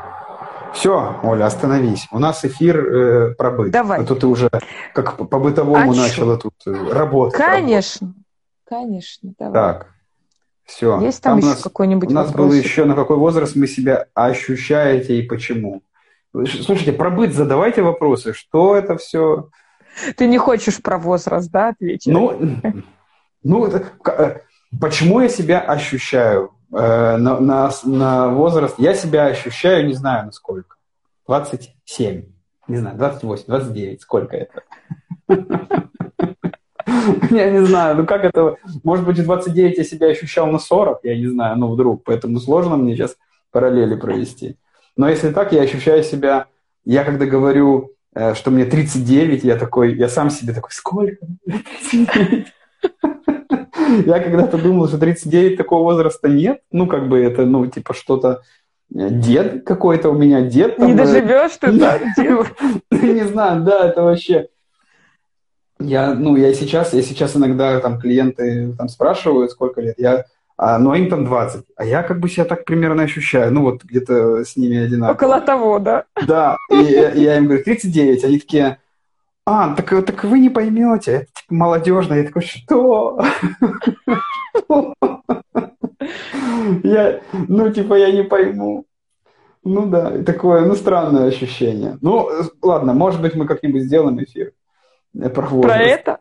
Все, 0.74 1.20
Оля, 1.22 1.48
остановись. 1.48 2.08
У 2.12 2.20
нас 2.20 2.46
эфир 2.46 2.78
э, 2.78 3.36
про 3.36 3.52
быт. 3.52 3.72
Давай. 3.72 4.00
А 4.00 4.06
то 4.06 4.16
ты 4.16 4.26
уже 4.26 4.50
как 4.94 5.18
по 5.18 5.38
бытовому 5.38 5.92
а 5.92 5.96
начала 5.96 6.40
что? 6.40 6.50
тут 6.50 6.54
э, 6.66 6.94
работать. 6.94 7.38
Конечно, 7.38 8.08
работать. 8.08 8.24
конечно. 8.70 9.34
Давай. 9.38 9.54
Так, 9.54 9.93
все. 10.66 11.00
Есть 11.02 11.22
там, 11.22 11.40
там 11.40 11.52
еще 11.52 11.62
какой-нибудь 11.62 12.10
У 12.10 12.14
нас 12.14 12.28
вопросик? 12.28 12.50
было 12.50 12.54
еще 12.54 12.86
на 12.86 12.96
какой 12.96 13.18
возраст 13.18 13.56
мы 13.56 13.68
себя 13.68 14.08
ощущаете 14.14 15.20
и 15.20 15.24
почему. 15.24 15.84
Слушайте, 16.34 16.94
про 16.94 17.10
быт 17.10 17.34
задавайте 17.34 17.82
вопросы. 17.82 18.34
Что 18.34 18.76
это 18.76 18.98
все? 18.98 19.50
Ты 20.18 20.26
не 20.26 20.38
хочешь 20.38 20.82
про 20.82 20.98
возраст, 20.98 21.52
да, 21.52 21.70
ответить? 21.70 22.12
Ну, 22.12 22.60
ну 23.44 23.68
э, 23.68 24.40
почему 24.82 25.20
я 25.20 25.30
себя 25.30 25.60
ощущаю 25.60 26.52
э, 26.72 27.18
на, 27.18 27.40
на, 27.40 27.72
на 27.84 28.30
возраст? 28.30 28.76
Я 28.80 28.96
себя 28.96 29.28
ощущаю, 29.28 29.86
не 29.86 29.94
знаю, 29.94 30.26
на 30.26 30.32
сколько. 30.32 30.78
27. 31.28 32.24
Не 32.68 32.78
знаю, 32.78 32.98
28, 32.98 33.46
29. 33.46 34.02
Сколько 34.02 34.38
это? 34.38 34.64
Я 37.30 37.50
не 37.50 37.66
знаю, 37.66 37.98
ну 37.98 38.06
как 38.06 38.24
это... 38.26 38.58
Может 38.84 39.06
быть, 39.06 39.20
в 39.20 39.24
29 39.24 39.78
я 39.78 39.84
себя 39.84 40.08
ощущал 40.08 40.48
на 40.48 40.60
40, 40.60 41.00
я 41.04 41.18
не 41.18 41.28
знаю, 41.28 41.58
ну 41.58 41.72
вдруг. 41.72 42.04
Поэтому 42.04 42.40
сложно 42.40 42.78
мне 42.78 42.96
сейчас 42.96 43.16
параллели 43.52 43.96
провести. 43.96 44.58
Но 44.96 45.10
если 45.10 45.32
так, 45.32 45.54
я 45.54 45.62
ощущаю 45.62 46.04
себя... 46.04 46.48
Я 46.86 47.04
когда 47.04 47.26
говорю, 47.26 47.92
э, 48.14 48.34
что 48.36 48.52
мне 48.52 48.66
39, 48.66 49.44
я 49.44 49.56
такой, 49.56 49.96
я 49.96 50.10
сам 50.10 50.30
себе 50.30 50.54
такой, 50.54 50.72
сколько? 50.72 51.26
39. 51.46 52.48
Я 54.06 54.20
когда-то 54.20 54.58
думал, 54.58 54.88
что 54.88 54.98
39 54.98 55.58
такого 55.58 55.84
возраста 55.84 56.28
нет. 56.28 56.62
Ну, 56.72 56.88
как 56.88 57.10
бы 57.10 57.20
это, 57.20 57.46
ну, 57.46 57.66
типа 57.68 57.94
что-то 57.94 58.42
э, 58.94 59.10
дед 59.10 59.66
какой-то 59.66 60.10
у 60.10 60.14
меня, 60.14 60.42
дед 60.42 60.78
там... 60.78 60.88
Не 60.88 60.94
э, 60.94 60.98
доживешь 60.98 61.58
ты, 61.60 61.72
да? 61.72 62.00
Не 62.92 63.26
знаю, 63.28 63.64
да, 63.64 63.88
это 63.88 64.04
вообще... 64.04 64.48
Я, 65.84 66.14
ну, 66.14 66.36
я 66.36 66.54
сейчас, 66.54 66.94
я 66.94 67.02
сейчас 67.02 67.36
иногда 67.36 67.80
там 67.80 68.00
клиенты 68.00 68.74
там 68.78 68.88
спрашивают, 68.88 69.52
сколько 69.52 69.82
лет, 69.82 69.96
я, 69.98 70.26
а, 70.58 70.80
ну, 70.80 70.94
им 70.94 71.10
там 71.10 71.26
20, 71.26 71.66
а 71.76 71.86
я 71.86 72.04
как 72.04 72.20
бы 72.20 72.30
себя 72.30 72.46
так 72.46 72.64
примерно 72.64 73.04
ощущаю, 73.04 73.52
ну, 73.54 73.64
вот 73.64 73.84
где-то 73.84 74.46
с 74.46 74.56
ними 74.56 74.78
одинаково. 74.78 75.16
Около 75.16 75.42
того, 75.42 75.80
да. 75.80 76.06
Да, 76.26 76.58
и, 76.72 76.76
и 76.76 77.22
я 77.22 77.38
им 77.38 77.46
говорю, 77.46 77.64
39, 77.64 78.24
они 78.24 78.40
такие, 78.40 78.78
а, 79.46 79.76
так, 79.76 79.90
так 80.06 80.24
вы 80.24 80.40
не 80.40 80.50
поймете, 80.50 81.12
это 81.12 81.26
типа 81.26 81.54
молодежно. 81.54 82.14
Я 82.14 82.24
такой, 82.24 82.44
что? 82.44 83.20
Я, 86.84 87.20
ну, 87.34 87.70
типа, 87.72 87.96
я 87.96 88.12
не 88.12 88.24
пойму. 88.24 88.86
Ну 89.66 89.86
да, 89.86 90.24
такое, 90.24 90.66
ну, 90.66 90.76
странное 90.76 91.28
ощущение. 91.28 91.98
Ну, 92.02 92.30
ладно, 92.62 92.94
может 92.94 93.22
быть, 93.22 93.36
мы 93.36 93.46
как-нибудь 93.46 93.84
сделаем 93.84 94.22
эфир 94.24 94.54
про 95.14 95.48
возраст. 95.48 95.76
Про 95.76 95.84
это? 95.84 96.20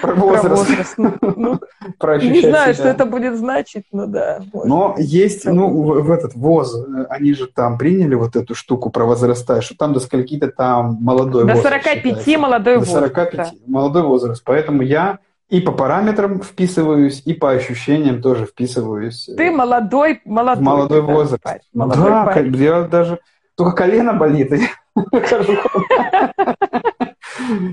Про 0.00 0.14
возраст. 0.14 0.44
Про 0.44 0.54
возраст. 0.54 0.94
Ну, 0.98 1.14
ну 1.36 1.60
про 1.98 2.18
не 2.18 2.40
знаю, 2.42 2.74
себя. 2.74 2.82
что 2.82 2.88
это 2.88 3.06
будет 3.06 3.36
значить, 3.36 3.84
но 3.92 4.06
да. 4.06 4.40
Но 4.52 4.94
быть. 4.94 5.06
есть, 5.06 5.44
ну, 5.44 5.68
в, 5.68 6.02
в 6.02 6.10
этот 6.10 6.34
ВОЗ, 6.34 6.86
они 7.08 7.34
же 7.34 7.48
там 7.48 7.76
приняли 7.76 8.14
вот 8.14 8.36
эту 8.36 8.54
штуку 8.54 8.90
про 8.90 9.04
возраста, 9.04 9.60
что 9.60 9.76
там 9.76 9.92
до 9.92 10.00
скольки-то 10.00 10.48
там 10.48 10.98
молодой 11.00 11.44
до 11.44 11.54
возраст. 11.54 11.62
До 11.62 11.68
45 11.70 11.96
считается. 11.96 12.38
молодой 12.38 12.74
до 12.74 12.78
возраст. 12.80 12.94
До 12.94 13.08
45 13.08 13.36
да. 13.36 13.50
молодой 13.66 14.02
возраст. 14.02 14.42
Поэтому 14.44 14.82
я 14.82 15.18
и 15.48 15.60
по 15.60 15.72
параметрам 15.72 16.40
вписываюсь, 16.40 17.22
и 17.24 17.34
по 17.34 17.50
ощущениям 17.50 18.22
тоже 18.22 18.46
вписываюсь. 18.46 19.28
Ты 19.36 19.50
молодой, 19.50 20.20
молодой. 20.24 20.64
Молодой 20.64 21.02
возраст. 21.02 21.42
Парень. 21.42 21.60
Молодой 21.74 22.10
да, 22.10 22.24
парень. 22.26 22.56
я 22.56 22.82
даже 22.82 23.18
только 23.56 23.76
колено 23.76 24.12
болит. 24.12 24.52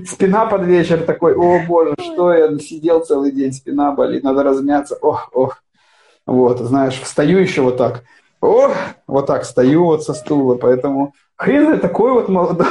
Спина 0.06 0.46
под 0.46 0.64
вечер 0.64 1.02
такой, 1.02 1.34
о 1.34 1.60
боже, 1.66 1.94
что 1.98 2.32
я 2.32 2.58
сидел 2.58 3.00
целый 3.00 3.32
день, 3.32 3.52
спина 3.52 3.92
болит, 3.92 4.22
надо 4.22 4.42
размяться, 4.42 4.96
ох, 5.00 5.30
ох. 5.32 5.62
Вот, 6.26 6.58
знаешь, 6.58 7.00
встаю 7.00 7.38
еще 7.38 7.62
вот 7.62 7.76
так, 7.78 8.04
ох, 8.40 8.72
вот 9.06 9.26
так 9.26 9.44
стою 9.44 9.84
вот 9.84 10.04
со 10.04 10.14
стула, 10.14 10.56
поэтому 10.56 11.14
хрен 11.36 11.72
я 11.72 11.78
такой 11.78 12.12
вот 12.12 12.28
молодой. 12.28 12.66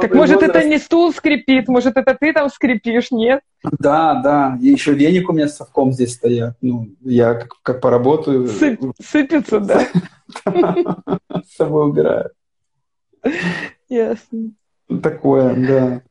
Так 0.00 0.14
может 0.14 0.36
возраст. 0.36 0.56
это 0.56 0.68
не 0.68 0.78
стул 0.78 1.12
скрипит, 1.12 1.68
может 1.68 1.96
это 1.96 2.16
ты 2.18 2.32
там 2.32 2.48
скрипишь, 2.48 3.10
нет? 3.10 3.40
Да, 3.62 4.20
да, 4.22 4.58
и 4.60 4.68
еще 4.68 4.94
денег 4.94 5.28
у 5.28 5.32
меня 5.32 5.48
с 5.48 5.56
совком 5.56 5.92
здесь 5.92 6.14
стоят, 6.14 6.56
ну, 6.60 6.88
я 7.02 7.34
как, 7.34 7.52
как 7.62 7.80
поработаю. 7.80 8.48
Сып, 8.48 8.80
сыпется, 9.02 9.60
да? 9.60 9.86
С 11.44 11.56
собой 11.56 11.90
убираю. 11.90 12.30
Ясно. 13.88 14.52
Такое, 15.02 15.54
да. 15.54 16.02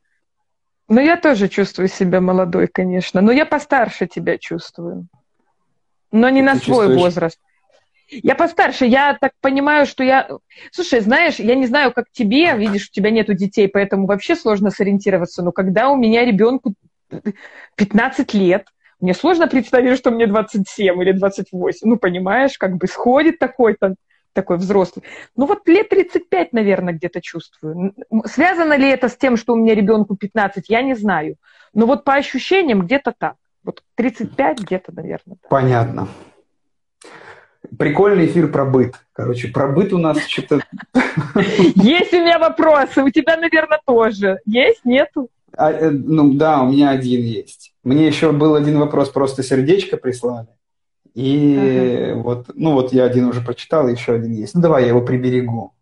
Ну, 0.88 1.00
я 1.00 1.16
тоже 1.16 1.48
чувствую 1.48 1.88
себя 1.88 2.20
молодой, 2.20 2.66
конечно. 2.66 3.20
Но 3.20 3.32
я 3.32 3.46
постарше 3.46 4.06
тебя 4.06 4.38
чувствую. 4.38 5.06
Но 6.12 6.28
не 6.28 6.40
Ты 6.40 6.46
на 6.46 6.54
свой 6.56 6.86
чувствуешь? 6.86 7.00
возраст. 7.00 7.40
Я 8.10 8.34
постарше, 8.34 8.84
я 8.84 9.16
так 9.18 9.32
понимаю, 9.40 9.86
что 9.86 10.04
я... 10.04 10.28
Слушай, 10.70 11.00
знаешь, 11.00 11.36
я 11.36 11.54
не 11.54 11.66
знаю, 11.66 11.92
как 11.92 12.06
тебе, 12.12 12.54
видишь, 12.56 12.88
у 12.88 12.92
тебя 12.92 13.10
нету 13.10 13.34
детей, 13.34 13.66
поэтому 13.66 14.06
вообще 14.06 14.36
сложно 14.36 14.70
сориентироваться, 14.70 15.42
но 15.42 15.52
когда 15.52 15.88
у 15.88 15.96
меня 15.96 16.24
ребенку 16.24 16.74
15 17.76 18.34
лет, 18.34 18.66
мне 19.00 19.14
сложно 19.14 19.48
представить, 19.48 19.98
что 19.98 20.10
мне 20.10 20.26
27 20.26 21.02
или 21.02 21.12
28, 21.12 21.88
ну, 21.88 21.96
понимаешь, 21.96 22.58
как 22.58 22.76
бы 22.76 22.86
сходит 22.86 23.38
такой-то 23.38 23.94
такой 24.34 24.58
взрослый. 24.58 25.04
Ну 25.36 25.46
вот 25.46 25.66
лет 25.66 25.88
35, 25.88 26.52
наверное, 26.52 26.92
где-то 26.92 27.22
чувствую. 27.22 27.94
Связано 28.26 28.76
ли 28.76 28.88
это 28.88 29.08
с 29.08 29.16
тем, 29.16 29.36
что 29.36 29.54
у 29.54 29.56
меня 29.56 29.74
ребенку 29.74 30.16
15, 30.16 30.68
я 30.68 30.82
не 30.82 30.94
знаю. 30.94 31.36
Но 31.72 31.86
вот 31.86 32.04
по 32.04 32.14
ощущениям 32.14 32.82
где-то 32.82 33.14
так. 33.16 33.36
Вот 33.62 33.82
35 33.94 34.60
где-то, 34.60 34.92
наверное. 34.92 35.36
Так. 35.40 35.48
Понятно. 35.48 36.08
Прикольный 37.78 38.26
эфир 38.26 38.52
про 38.52 38.66
быт. 38.66 38.94
Короче, 39.12 39.48
про 39.48 39.68
быт 39.68 39.92
у 39.92 39.98
нас 39.98 40.18
что-то... 40.26 40.60
Есть 41.74 42.12
у 42.12 42.20
меня 42.20 42.38
вопросы, 42.38 43.02
у 43.02 43.08
тебя, 43.08 43.36
наверное, 43.36 43.80
тоже. 43.86 44.38
Есть, 44.44 44.84
нету? 44.84 45.30
А, 45.56 45.72
э, 45.72 45.90
ну 45.90 46.34
да, 46.34 46.62
у 46.62 46.70
меня 46.70 46.90
один 46.90 47.22
есть. 47.22 47.74
Мне 47.84 48.06
еще 48.06 48.32
был 48.32 48.54
один 48.54 48.78
вопрос, 48.78 49.10
просто 49.10 49.42
сердечко 49.42 49.96
прислали. 49.96 50.48
И 51.14 52.10
ага. 52.10 52.22
вот, 52.22 52.50
ну 52.54 52.72
вот 52.72 52.92
я 52.92 53.04
один 53.04 53.26
уже 53.26 53.40
прочитал, 53.40 53.88
еще 53.88 54.14
один 54.14 54.32
есть. 54.32 54.54
Ну 54.54 54.60
давай 54.60 54.82
я 54.82 54.88
его 54.88 55.00
приберегу. 55.00 55.72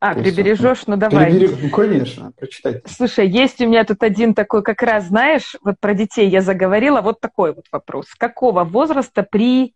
А, 0.00 0.14
То 0.14 0.22
прибережешь? 0.22 0.86
Ну 0.86 0.96
давай. 0.96 1.30
Приберег... 1.30 1.58
Ну, 1.62 1.70
конечно, 1.70 2.32
прочитать. 2.38 2.82
Слушай, 2.86 3.28
есть 3.28 3.60
у 3.60 3.66
меня 3.66 3.84
тут 3.84 4.02
один 4.02 4.34
такой, 4.34 4.62
как 4.62 4.82
раз, 4.82 5.06
знаешь, 5.06 5.56
вот 5.62 5.76
про 5.80 5.94
детей 5.94 6.28
я 6.28 6.42
заговорила, 6.42 7.00
вот 7.00 7.20
такой 7.20 7.54
вот 7.54 7.66
вопрос. 7.72 8.06
Какого 8.16 8.64
возраста 8.64 9.22
привлекать, 9.22 9.74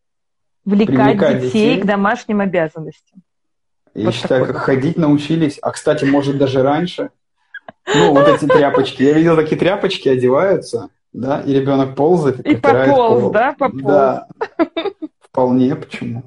привлекать 0.64 1.42
детей, 1.42 1.50
детей 1.50 1.80
к 1.80 1.86
домашним 1.86 2.40
обязанностям? 2.40 3.22
Я 3.94 4.06
вот 4.06 4.14
считаю, 4.14 4.46
как 4.46 4.56
ходить 4.56 4.96
научились, 4.96 5.58
а, 5.62 5.70
кстати, 5.70 6.04
может, 6.04 6.36
даже 6.36 6.62
раньше. 6.62 7.10
Ну, 7.86 8.12
вот 8.12 8.26
эти 8.28 8.46
тряпочки. 8.46 9.02
Я 9.02 9.12
видел, 9.12 9.36
такие 9.36 9.58
тряпочки 9.58 10.08
одеваются, 10.08 10.88
да, 11.14 11.40
и 11.40 11.54
ребенок 11.54 11.94
ползает 11.94 12.44
и, 12.44 12.52
и 12.52 12.56
пополз, 12.56 13.22
пол. 13.22 13.30
да, 13.30 13.54
пополз. 13.56 13.82
Да, 13.84 14.26
вполне, 15.20 15.76
почему? 15.76 16.24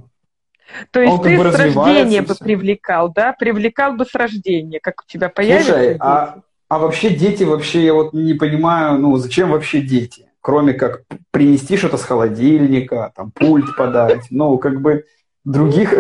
То 0.91 1.02
есть 1.02 1.13
Он 1.13 1.21
ты 1.21 1.38
с 1.38 1.56
рождения 1.56 2.21
бы 2.21 2.36
привлекал, 2.36 3.12
да? 3.12 3.34
Привлекал 3.38 3.93
бы 3.93 4.06
с 4.06 4.15
рождения, 4.15 4.80
как 4.80 5.02
у 5.02 5.12
тебя 5.12 5.30
появится 5.30 5.73
Слушай, 5.73 5.88
дети. 5.89 6.00
а, 6.02 6.39
а 6.69 6.80
вообще 6.80 7.10
дети, 7.10 7.43
вообще 7.43 7.86
я 7.86 7.93
вот 7.93 8.13
не 8.13 8.34
понимаю, 8.34 8.97
ну 8.97 9.17
зачем 9.17 9.52
вообще 9.52 9.82
дети? 9.82 10.30
Кроме 10.39 10.73
как 10.73 11.04
принести 11.32 11.76
что-то 11.76 11.97
с 11.97 12.04
холодильника, 12.04 13.12
там 13.15 13.32
пульт 13.32 13.76
подать, 13.76 14.28
ну 14.30 14.58
как 14.58 14.82
бы 14.82 15.04
других 15.43 15.93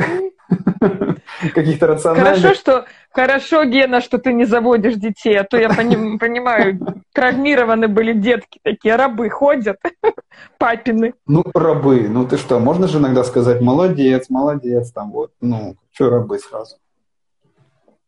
каких-то 1.53 1.87
рациональных... 1.87 2.41
Хорошо, 2.41 2.59
что, 2.59 2.85
хорошо, 3.11 3.63
Гена, 3.65 4.01
что 4.01 4.17
ты 4.17 4.33
не 4.33 4.45
заводишь 4.45 4.95
детей, 4.95 5.37
а 5.37 5.43
то 5.43 5.57
я 5.57 5.69
поним, 5.69 6.19
понимаю, 6.19 6.79
травмированы 7.13 7.87
были 7.87 8.13
детки 8.13 8.59
такие, 8.63 8.95
рабы 8.95 9.29
ходят, 9.29 9.77
папины. 10.57 11.13
Ну, 11.25 11.43
рабы, 11.53 12.07
ну 12.09 12.27
ты 12.27 12.37
что, 12.37 12.59
можно 12.59 12.87
же 12.87 12.99
иногда 12.99 13.23
сказать, 13.23 13.61
молодец, 13.61 14.29
молодец, 14.29 14.91
там 14.91 15.11
вот, 15.11 15.31
ну, 15.41 15.75
что 15.91 16.09
рабы 16.09 16.39
сразу? 16.39 16.77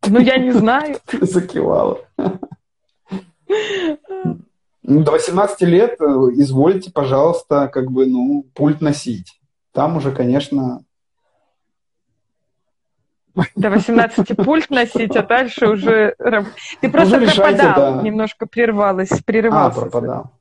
Ну, 0.08 0.19
я 0.19 0.38
не 0.38 0.52
знаю. 0.52 0.97
Закивала. 1.21 1.99
Ну, 4.82 5.04
до 5.04 5.12
18 5.12 5.62
лет 5.62 5.97
э, 5.99 6.06
извольте, 6.34 6.91
пожалуйста, 6.91 7.67
как 7.67 7.91
бы, 7.91 8.08
ну, 8.08 8.45
пульт 8.56 8.82
носить. 8.82 9.39
Там 9.71 9.97
уже, 9.97 10.12
конечно, 10.12 10.84
до 13.56 13.69
18 13.69 14.36
пульт 14.38 14.69
носить, 14.69 15.15
а 15.15 15.23
дальше 15.23 15.67
уже... 15.67 16.15
Ты 16.82 16.89
просто 16.89 17.17
уже 17.17 17.36
пропадал, 17.36 17.96
да. 17.96 18.02
немножко 18.02 18.46
прервалась, 18.46 19.10
прерывался. 19.25 19.79
А, 19.79 19.81
пропадал. 19.81 20.31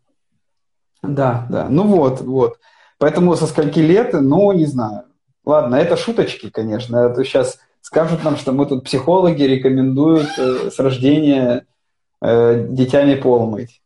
Да, 1.03 1.47
да. 1.49 1.67
Ну 1.69 1.85
вот, 1.85 2.21
вот. 2.21 2.59
Поэтому 2.99 3.37
со 3.37 3.47
скольки 3.47 3.79
лет, 3.79 4.13
ну, 4.13 4.51
не 4.53 4.67
знаю. 4.67 5.05
Ладно, 5.45 5.77
это 5.77 5.97
шуточки, 5.97 6.51
конечно. 6.51 6.97
Это 6.97 7.25
сейчас 7.25 7.59
скажут 7.81 8.25
нам, 8.25 8.37
что 8.37 8.53
мы 8.53 8.67
тут 8.67 8.85
психологи 8.85 9.43
рекомендуют 9.45 10.29
э, 10.37 10.71
с 10.71 10.79
рождения 10.79 11.65
э, 12.21 12.67
детьми 12.69 13.17
пол 13.17 13.47
мыть. 13.47 13.81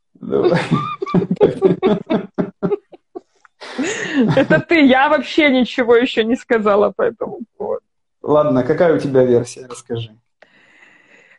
Это 4.36 4.60
ты, 4.60 4.86
я 4.86 5.08
вообще 5.08 5.50
ничего 5.50 5.96
еще 5.96 6.24
не 6.24 6.36
сказала 6.36 6.90
по 6.90 7.02
этому 7.02 7.40
поводу. 7.56 7.82
Ладно, 8.22 8.62
какая 8.62 8.94
у 8.94 8.98
тебя 8.98 9.24
версия? 9.24 9.66
Расскажи. 9.66 10.16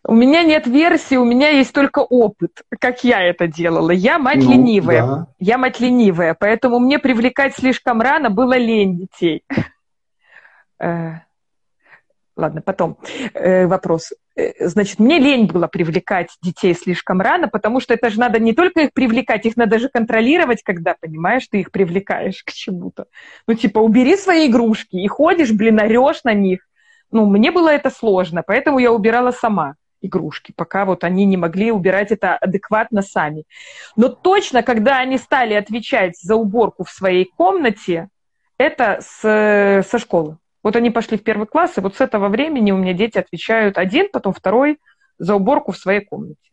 У 0.05 0.13
меня 0.13 0.43
нет 0.43 0.67
версии, 0.67 1.15
у 1.15 1.23
меня 1.23 1.49
есть 1.49 1.71
только 1.71 1.99
опыт, 1.99 2.63
как 2.79 3.05
я 3.05 3.21
это 3.21 3.47
делала. 3.47 3.91
Я 3.91 4.19
мать 4.19 4.43
ну, 4.43 4.51
ленивая. 4.51 5.07
Да. 5.07 5.27
Я 5.39 5.57
мать 5.57 5.79
ленивая, 5.79 6.35
поэтому 6.37 6.79
мне 6.79 6.99
привлекать 6.99 7.55
слишком 7.55 8.01
рано 8.01 8.29
было 8.29 8.57
лень 8.57 8.97
детей. 8.97 9.43
Э, 10.77 11.19
ладно, 12.35 12.61
потом. 12.61 12.97
Э, 13.33 13.65
вопрос. 13.67 14.11
э, 14.35 14.67
значит, 14.67 14.99
мне 14.99 15.19
лень 15.19 15.45
было 15.45 15.67
привлекать 15.67 16.35
детей 16.41 16.73
слишком 16.73 17.21
рано, 17.21 17.47
потому 17.47 17.79
что 17.79 17.93
это 17.93 18.09
же 18.09 18.19
надо 18.19 18.39
не 18.39 18.51
только 18.51 18.81
их 18.81 18.93
привлекать, 18.93 19.45
их 19.45 19.55
надо 19.55 19.79
же 19.79 19.87
контролировать, 19.87 20.63
когда, 20.63 20.97
понимаешь, 20.99 21.47
ты 21.49 21.61
их 21.61 21.71
привлекаешь 21.71 22.43
к 22.43 22.51
чему-то. 22.51 23.05
Ну, 23.47 23.53
типа, 23.53 23.79
убери 23.79 24.17
свои 24.17 24.47
игрушки 24.47 24.97
и 24.97 25.07
ходишь, 25.07 25.53
блин, 25.53 25.79
орешь 25.79 26.25
на 26.25 26.33
них. 26.33 26.59
Ну, 27.13 27.25
мне 27.27 27.51
было 27.51 27.69
это 27.69 27.89
сложно, 27.89 28.43
поэтому 28.45 28.79
я 28.79 28.91
убирала 28.91 29.31
сама 29.31 29.75
игрушки, 30.01 30.51
пока 30.55 30.83
вот 30.83 31.03
они 31.03 31.25
не 31.25 31.37
могли 31.37 31.71
убирать 31.71 32.11
это 32.11 32.35
адекватно 32.35 33.01
сами. 33.01 33.45
Но 33.95 34.09
точно, 34.09 34.63
когда 34.63 34.97
они 34.97 35.17
стали 35.17 35.53
отвечать 35.53 36.19
за 36.19 36.35
уборку 36.35 36.83
в 36.83 36.89
своей 36.89 37.25
комнате, 37.25 38.09
это 38.57 38.99
с, 39.01 39.87
со 39.89 39.99
школы. 39.99 40.37
Вот 40.63 40.75
они 40.75 40.89
пошли 40.89 41.17
в 41.17 41.23
первый 41.23 41.47
класс, 41.47 41.77
и 41.77 41.81
вот 41.81 41.95
с 41.95 42.01
этого 42.01 42.29
времени 42.29 42.71
у 42.71 42.77
меня 42.77 42.93
дети 42.93 43.17
отвечают 43.17 43.77
один, 43.77 44.09
потом 44.11 44.33
второй 44.33 44.79
за 45.19 45.35
уборку 45.35 45.71
в 45.71 45.77
своей 45.77 46.01
комнате. 46.01 46.49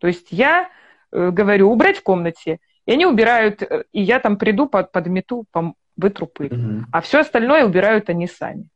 То 0.00 0.06
есть 0.06 0.28
я 0.30 0.68
э, 1.12 1.30
говорю 1.30 1.70
убрать 1.70 1.98
в 1.98 2.02
комнате, 2.02 2.58
и 2.86 2.92
они 2.92 3.06
убирают, 3.06 3.62
э, 3.62 3.84
и 3.92 4.02
я 4.02 4.20
там 4.20 4.36
приду, 4.36 4.66
под, 4.66 4.92
подмету, 4.92 5.46
вытру 5.96 6.26
пыль. 6.26 6.54
Угу. 6.54 6.84
А 6.92 7.00
все 7.00 7.20
остальное 7.20 7.64
убирают 7.64 8.08
они 8.08 8.26
сами. 8.26 8.68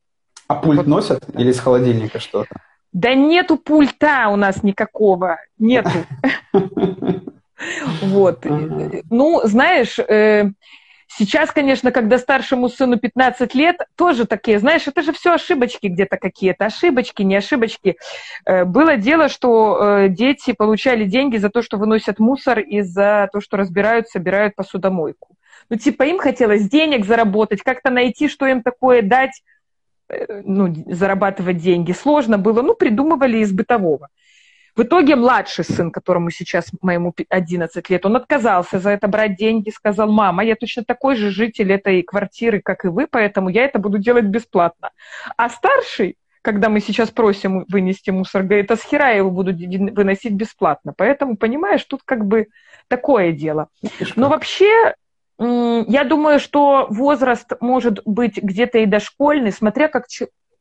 А 0.50 0.56
пульт 0.56 0.78
вот. 0.78 0.86
носят 0.88 1.24
или 1.38 1.50
из 1.50 1.60
холодильника 1.60 2.18
что-то? 2.18 2.56
Да 2.92 3.14
нету 3.14 3.56
пульта 3.56 4.26
у 4.30 4.36
нас 4.36 4.64
никакого, 4.64 5.38
нету. 5.58 5.90
Вот. 8.00 8.46
Ну, 9.10 9.42
знаешь, 9.44 9.98
э, 9.98 10.44
сейчас, 11.08 11.52
конечно, 11.52 11.92
когда 11.92 12.16
старшему 12.16 12.70
сыну 12.70 12.98
15 12.98 13.54
лет, 13.54 13.76
тоже 13.96 14.24
такие, 14.24 14.58
знаешь, 14.58 14.88
это 14.88 15.02
же 15.02 15.12
все 15.12 15.34
ошибочки 15.34 15.88
где-то 15.88 16.16
какие-то, 16.16 16.64
ошибочки, 16.64 17.20
не 17.20 17.36
ошибочки. 17.36 17.98
Э, 18.46 18.64
было 18.64 18.96
дело, 18.96 19.28
что 19.28 19.78
э, 19.78 20.08
дети 20.08 20.52
получали 20.52 21.04
деньги 21.04 21.36
за 21.36 21.50
то, 21.50 21.60
что 21.60 21.76
выносят 21.76 22.18
мусор 22.18 22.60
и 22.60 22.80
за 22.80 23.28
то, 23.30 23.42
что 23.42 23.58
разбирают, 23.58 24.08
собирают 24.08 24.56
посудомойку. 24.56 25.36
Ну, 25.68 25.76
типа, 25.76 26.04
им 26.04 26.18
хотелось 26.18 26.66
денег 26.66 27.04
заработать, 27.04 27.62
как-то 27.62 27.90
найти, 27.90 28.26
что 28.26 28.46
им 28.46 28.62
такое 28.62 29.02
дать, 29.02 29.42
ну, 30.44 30.74
зарабатывать 30.86 31.58
деньги 31.58 31.92
сложно 31.92 32.38
было, 32.38 32.62
ну, 32.62 32.74
придумывали 32.74 33.38
из 33.38 33.52
бытового. 33.52 34.08
В 34.76 34.82
итоге 34.82 35.16
младший 35.16 35.64
сын, 35.64 35.90
которому 35.90 36.30
сейчас 36.30 36.70
моему 36.80 37.12
11 37.28 37.90
лет, 37.90 38.06
он 38.06 38.16
отказался 38.16 38.78
за 38.78 38.90
это 38.90 39.08
брать 39.08 39.36
деньги, 39.36 39.70
сказал, 39.70 40.10
мама, 40.10 40.44
я 40.44 40.54
точно 40.54 40.84
такой 40.84 41.16
же 41.16 41.30
житель 41.30 41.72
этой 41.72 42.02
квартиры, 42.02 42.60
как 42.60 42.84
и 42.84 42.88
вы, 42.88 43.06
поэтому 43.06 43.48
я 43.48 43.64
это 43.64 43.78
буду 43.78 43.98
делать 43.98 44.26
бесплатно. 44.26 44.90
А 45.36 45.48
старший, 45.48 46.16
когда 46.42 46.68
мы 46.68 46.80
сейчас 46.80 47.10
просим 47.10 47.64
вынести 47.68 48.10
мусор, 48.10 48.44
говорит, 48.44 48.70
а 48.70 48.76
с 48.76 48.82
хера 48.82 49.10
я 49.10 49.18
его 49.18 49.30
буду 49.30 49.52
выносить 49.92 50.32
бесплатно. 50.32 50.94
Поэтому, 50.96 51.36
понимаешь, 51.36 51.84
тут 51.84 52.02
как 52.04 52.24
бы 52.24 52.46
такое 52.88 53.32
дело. 53.32 53.68
Но 54.16 54.28
вообще 54.28 54.94
я 55.40 56.04
думаю, 56.04 56.38
что 56.38 56.86
возраст 56.90 57.52
может 57.60 58.02
быть 58.04 58.36
где-то 58.36 58.78
и 58.78 58.86
дошкольный, 58.86 59.52
смотря 59.52 59.88
как 59.88 60.04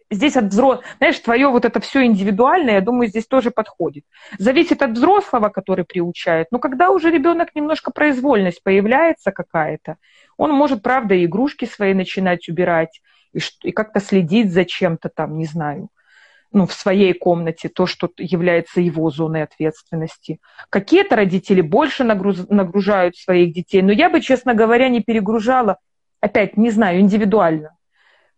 здесь 0.10 0.38
от 0.38 0.46
взрослого, 0.46 0.86
знаешь, 0.98 1.20
твое 1.20 1.50
вот 1.50 1.66
это 1.66 1.82
все 1.82 2.06
индивидуальное, 2.06 2.76
я 2.76 2.82
думаю, 2.82 3.10
здесь 3.10 3.28
тоже 3.28 3.52
подходит. 3.52 4.06
Зависит 4.38 4.82
от 4.82 4.92
взрослого, 4.92 5.50
который 5.50 5.84
приучает. 5.84 6.48
Но 6.52 6.60
когда 6.60 6.92
уже 6.92 7.12
ребенок 7.12 7.54
немножко 7.56 7.92
произвольность 7.92 8.64
появляется 8.64 9.32
какая-то, 9.32 9.98
он 10.38 10.52
может, 10.52 10.82
правда, 10.82 11.24
игрушки 11.24 11.66
свои 11.66 11.94
начинать 11.94 12.48
убирать, 12.48 13.02
и, 13.34 13.40
и 13.64 13.72
как-то 13.72 14.00
следить 14.00 14.52
за 14.54 14.64
чем-то 14.64 15.10
там, 15.10 15.38
не 15.38 15.46
знаю 15.46 15.90
ну, 16.52 16.66
в 16.66 16.74
своей 16.74 17.14
комнате, 17.14 17.70
то, 17.70 17.86
что 17.86 18.10
является 18.18 18.82
его 18.82 19.10
зоной 19.10 19.44
ответственности. 19.44 20.40
Какие-то 20.70 21.16
родители 21.16 21.62
больше 21.62 22.04
нагруз, 22.04 22.48
нагружают 22.50 23.16
своих 23.16 23.54
детей, 23.54 23.82
но 23.82 23.92
я 23.92 24.10
бы, 24.10 24.22
честно 24.22 24.54
говоря, 24.54 24.90
не 24.90 25.02
перегружала, 25.02 25.78
опять, 26.22 26.58
не 26.58 26.72
знаю, 26.72 27.00
индивидуально. 27.02 27.76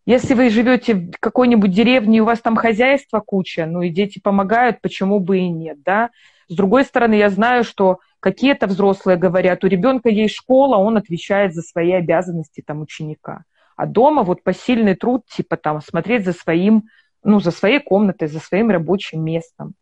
Если 0.06 0.34
вы 0.34 0.50
живете 0.50 0.96
в 0.96 1.20
какой-нибудь 1.20 1.72
деревне, 1.72 2.18
и 2.18 2.22
у 2.22 2.26
вас 2.26 2.42
там 2.42 2.56
хозяйство 2.56 3.20
куча, 3.20 3.66
ну 3.66 3.82
и 3.82 3.90
дети 3.90 4.20
помогают, 4.20 4.82
почему 4.82 5.20
бы 5.20 5.40
и 5.40 5.50
нет, 5.50 5.84
да? 5.84 6.10
С 6.48 6.56
другой 6.56 6.84
стороны, 6.84 7.14
я 7.14 7.30
знаю, 7.30 7.64
что 7.64 8.00
какие-то 8.20 8.68
взрослые 8.68 9.18
говорят, 9.18 9.64
у 9.64 9.68
ребенка 9.68 10.10
есть 10.10 10.36
школа, 10.36 10.78
он 10.78 10.98
отвечает 10.98 11.54
за 11.54 11.62
свои 11.62 11.92
обязанности 11.92 12.64
там 12.66 12.82
ученика. 12.82 13.44
А 13.78 13.86
дома 13.86 14.24
вот 14.24 14.44
посильный 14.44 14.96
труд, 14.96 15.26
типа 15.28 15.56
там 15.56 15.82
смотреть 15.82 16.26
за 16.26 16.34
своим 16.34 16.84
ну, 17.24 17.40
за 17.40 17.52
своей 17.52 17.80
комнатой, 17.80 18.28
за 18.28 18.40
своим 18.40 18.70
рабочим 18.70 19.24
местом. 19.24 19.74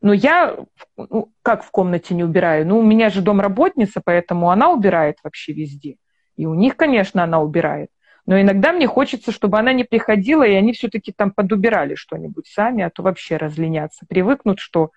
Но 0.00 0.12
я 0.12 0.56
ну, 0.96 1.32
как 1.42 1.64
в 1.64 1.70
комнате 1.70 2.14
не 2.14 2.24
убираю? 2.24 2.66
Ну, 2.66 2.78
у 2.78 2.82
меня 2.82 3.08
же 3.08 3.22
домработница, 3.22 4.00
поэтому 4.04 4.50
она 4.50 4.70
убирает 4.70 5.18
вообще 5.22 5.52
везде. 5.52 5.96
И 6.36 6.46
у 6.46 6.54
них, 6.54 6.76
конечно, 6.76 7.22
она 7.22 7.40
убирает. 7.40 7.88
Но 8.26 8.40
иногда 8.40 8.72
мне 8.72 8.86
хочется, 8.86 9.32
чтобы 9.32 9.58
она 9.58 9.72
не 9.72 9.84
приходила, 9.84 10.44
и 10.44 10.54
они 10.54 10.72
все-таки 10.72 11.12
там 11.12 11.30
подубирали 11.30 11.94
что-нибудь 11.94 12.46
сами, 12.46 12.84
а 12.84 12.90
то 12.90 13.02
вообще 13.02 13.36
разленятся. 13.36 14.06
Привыкнут, 14.08 14.58
что 14.58 14.90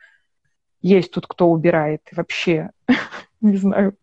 есть 0.81 1.11
тут 1.11 1.27
кто 1.27 1.49
убирает. 1.49 2.01
Вообще, 2.11 2.71
не 3.41 3.57
знаю 3.57 3.95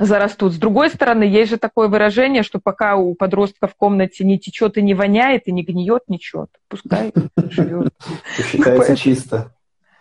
зарастут. 0.00 0.54
С 0.54 0.56
другой 0.56 0.88
стороны, 0.88 1.24
есть 1.24 1.50
же 1.50 1.58
такое 1.58 1.88
выражение, 1.88 2.42
что 2.42 2.58
пока 2.58 2.96
у 2.96 3.14
подростка 3.14 3.68
в 3.68 3.74
комнате 3.76 4.24
не 4.24 4.38
течет 4.38 4.78
и 4.78 4.82
не 4.82 4.94
воняет, 4.94 5.46
и 5.46 5.52
не 5.52 5.62
гниет 5.62 6.04
ничего, 6.08 6.48
пускай 6.68 7.12
живет. 7.50 7.92
Считается 8.50 8.96
чисто. 8.96 9.52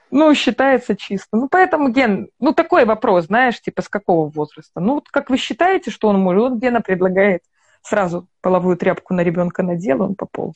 Ну, 0.10 0.34
считается 0.34 0.95
чисто. 0.95 1.38
Ну, 1.38 1.50
поэтому, 1.50 1.89
Ген, 1.89 2.30
ну, 2.39 2.54
такой 2.54 2.86
вопрос, 2.86 3.26
знаешь, 3.26 3.62
типа, 3.62 3.84
с 3.84 3.89
какого 3.89 4.28
возраста? 4.30 4.80
Ну, 4.80 4.95
вот 4.95 5.10
как 5.10 5.30
вы 5.30 5.38
считаете, 5.38 5.91
что 5.91 6.08
он 6.08 6.20
может? 6.20 6.41
Вот 6.43 6.60
Гена 6.60 6.82
предлагает 6.82 7.41
сразу 7.84 8.28
половую 8.41 8.76
тряпку 8.78 9.14
на 9.14 9.22
ребенка 9.22 9.62
надел, 9.62 10.02
он 10.02 10.16
пополз. 10.16 10.56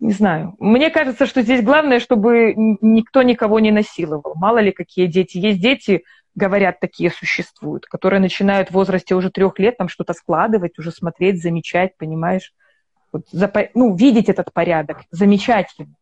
Не 0.00 0.12
знаю. 0.12 0.54
Мне 0.58 0.90
кажется, 0.90 1.26
что 1.26 1.42
здесь 1.42 1.62
главное, 1.62 2.00
чтобы 2.00 2.54
никто 2.56 3.22
никого 3.22 3.60
не 3.60 3.70
насиловал. 3.70 4.34
Мало 4.36 4.58
ли, 4.58 4.72
какие 4.72 5.06
дети. 5.06 5.38
Есть 5.38 5.60
дети, 5.60 6.04
говорят, 6.38 6.80
такие 6.80 7.10
существуют, 7.10 7.86
которые 7.86 8.20
начинают 8.20 8.70
в 8.70 8.74
возрасте 8.74 9.14
уже 9.14 9.30
трех 9.30 9.58
лет 9.58 9.76
там 9.76 9.88
что-то 9.88 10.14
складывать, 10.14 10.78
уже 10.78 10.90
смотреть, 10.90 11.42
замечать, 11.42 11.96
понимаешь? 11.98 12.54
Вот, 13.12 13.26
ну, 13.74 13.94
видеть 13.94 14.28
этот 14.28 14.52
порядок, 14.52 15.02
замечать 15.10 15.74
его. 15.78 15.92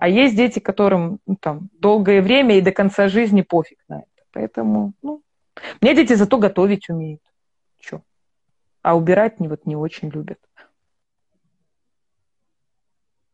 А 0.00 0.08
есть 0.08 0.36
дети, 0.36 0.58
которым 0.58 1.18
ну, 1.26 1.36
там 1.36 1.70
долгое 1.78 2.22
время 2.22 2.56
и 2.56 2.60
до 2.60 2.72
конца 2.72 3.08
жизни 3.08 3.42
пофиг 3.42 3.78
на 3.88 4.00
это. 4.00 4.24
Поэтому, 4.32 4.92
ну, 5.02 5.22
мне 5.80 5.94
дети 5.94 6.14
зато 6.14 6.38
готовить 6.38 6.88
умеют. 6.88 7.22
Чё? 7.78 8.02
А 8.82 8.96
убирать 8.96 9.40
не, 9.40 9.48
вот, 9.48 9.66
не 9.66 9.76
очень 9.76 10.10
любят. 10.10 10.38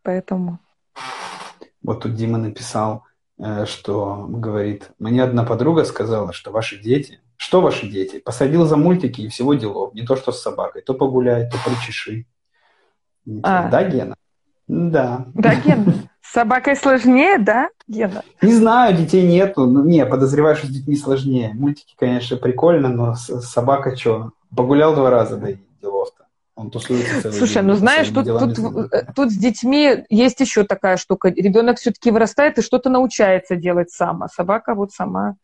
Поэтому... 0.03 0.59
Вот 1.83 2.03
тут 2.03 2.14
Дима 2.14 2.39
написал, 2.39 3.05
что 3.66 4.26
говорит, 4.28 4.90
мне 4.99 5.22
одна 5.22 5.45
подруга 5.45 5.84
сказала, 5.84 6.32
что 6.32 6.51
ваши 6.51 6.78
дети, 6.78 7.20
что 7.36 7.61
ваши 7.61 7.88
дети, 7.88 8.18
посадил 8.18 8.66
за 8.66 8.76
мультики 8.76 9.22
и 9.22 9.28
всего 9.28 9.55
делов, 9.55 9.95
не 9.95 10.03
то 10.03 10.16
что 10.16 10.32
с 10.32 10.40
собакой, 10.40 10.82
то 10.82 10.95
погуляй, 10.95 11.51
то 11.51 11.57
причеши. 11.64 12.26
А. 13.43 13.68
Да, 13.68 13.84
Гена? 13.84 14.14
Да. 14.68 15.26
Да, 15.34 15.55
Гена. 15.57 15.95
С 16.20 16.32
собакой 16.32 16.76
сложнее, 16.76 17.38
да, 17.38 17.68
Гена? 17.88 18.22
Не 18.43 18.53
знаю, 18.53 18.97
детей 18.97 19.26
нету. 19.26 19.66
Ну, 19.66 19.84
не, 19.84 20.07
подозреваю, 20.07 20.57
что 20.57 20.68
с 20.68 20.70
детьми 20.70 20.97
сложнее. 20.97 21.51
Мультики, 21.53 21.95
конечно, 21.99 22.36
прикольно, 22.36 22.88
но 22.88 23.14
собака 23.14 23.97
что? 23.97 24.30
Погулял 24.57 24.95
два 24.95 25.11
раза, 25.11 25.36
да 25.36 25.51
и. 25.51 25.57
Он 26.55 26.70
тусуется 26.70 27.22
целый 27.22 27.38
Слушай, 27.38 27.55
день, 27.55 27.64
ну 27.64 27.74
знаешь, 27.74 28.09
тут, 28.09 28.26
тут, 28.26 28.59
э, 28.92 29.07
тут 29.16 29.30
с 29.30 29.36
детьми 29.36 30.05
есть 30.11 30.38
еще 30.40 30.64
такая 30.64 30.98
штука. 30.98 31.28
Ребенок 31.28 31.78
все-таки 31.78 32.11
вырастает 32.11 32.59
и 32.59 32.62
что-то 32.62 32.90
научается 32.90 33.57
делать 33.57 33.90
сам, 33.90 34.22
а 34.22 34.28
собака 34.28 34.74
вот 34.74 34.92
сама 34.92 35.36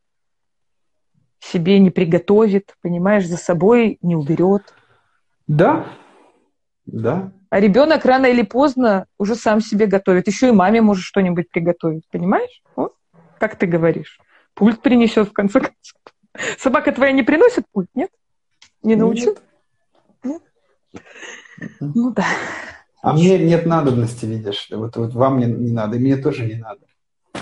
себе 1.40 1.78
не 1.78 1.90
приготовит, 1.90 2.74
понимаешь, 2.82 3.26
за 3.26 3.38
собой 3.38 3.98
не 4.02 4.16
уберет. 4.16 4.74
Да, 5.46 5.86
да. 6.84 7.32
А 7.48 7.61
ребенок 7.61 8.04
рано 8.04 8.26
или 8.26 8.42
поздно 8.42 9.06
уже 9.16 9.34
сам 9.34 9.61
себе 9.61 9.86
готовит. 9.86 10.26
Еще 10.26 10.48
и 10.48 10.52
маме 10.52 10.82
может 10.82 11.04
что-нибудь 11.04 11.50
приготовить, 11.50 12.04
понимаешь? 12.11 12.62
Вот, 12.76 12.94
как 13.38 13.56
ты 13.56 13.66
говоришь. 13.66 14.18
Пульт 14.52 14.82
принесет 14.82 15.28
в 15.28 15.32
конце 15.32 15.61
концов. 15.61 16.59
Собака 16.59 16.92
твоя 16.92 17.12
не 17.12 17.22
приносит 17.22 17.64
пульт, 17.72 17.88
нет? 17.94 18.11
Не 18.82 18.96
научил? 18.96 19.32
Нет. 19.32 19.42
Ну 21.80 22.12
да. 22.12 22.26
А 23.03 23.12
мне 23.12 23.39
нет 23.39 23.66
надобности, 23.66 24.26
видишь. 24.26 24.68
Вот, 24.70 24.97
вот 24.97 25.14
вам 25.14 25.39
не, 25.39 25.47
не 25.47 25.72
надо, 25.72 25.97
и 25.97 26.01
мне 26.01 26.16
тоже 26.16 26.47
не 26.47 26.57
надо. 26.57 26.80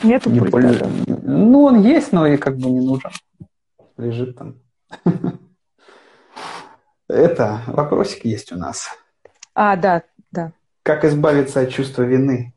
Нету 0.03 0.31
не 0.31 0.41
пульта. 0.41 0.89
Ну, 1.07 1.63
он 1.65 1.81
есть, 1.81 2.13
но 2.13 2.27
и 2.27 2.37
как 2.37 2.57
бы 2.57 2.71
не 2.71 2.81
нужен. 2.81 3.11
Лежит 3.97 4.37
там. 4.37 4.57
Это 7.09 7.63
вопросик 7.67 8.25
есть 8.25 8.53
у 8.53 8.57
нас. 8.57 8.89
А, 9.55 9.77
да, 9.77 10.03
да. 10.31 10.53
Как 10.83 11.05
избавиться 11.05 11.61
от 11.61 11.71
чувства 11.71 12.03
вины? 12.03 12.53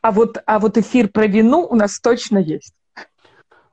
А 0.00 0.10
вот, 0.10 0.38
а 0.46 0.58
вот 0.58 0.78
эфир 0.78 1.08
про 1.08 1.26
вину 1.26 1.66
у 1.66 1.74
нас 1.74 2.00
точно 2.00 2.38
есть. 2.38 2.74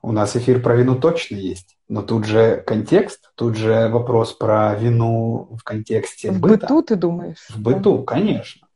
У 0.02 0.12
нас 0.12 0.36
эфир 0.36 0.62
про 0.62 0.76
вину 0.76 0.98
точно 0.98 1.36
есть. 1.36 1.71
Но 1.92 2.00
тут 2.00 2.24
же 2.24 2.62
контекст, 2.66 3.32
тут 3.34 3.54
же 3.54 3.90
вопрос 3.90 4.32
про 4.32 4.74
вину 4.76 5.48
в 5.60 5.62
контексте 5.62 6.30
в 6.30 6.40
быта. 6.40 6.66
быту, 6.66 6.82
ты 6.82 6.96
думаешь? 6.96 7.46
В 7.50 7.60
быту, 7.60 7.98
да? 7.98 8.04
конечно. 8.14 8.66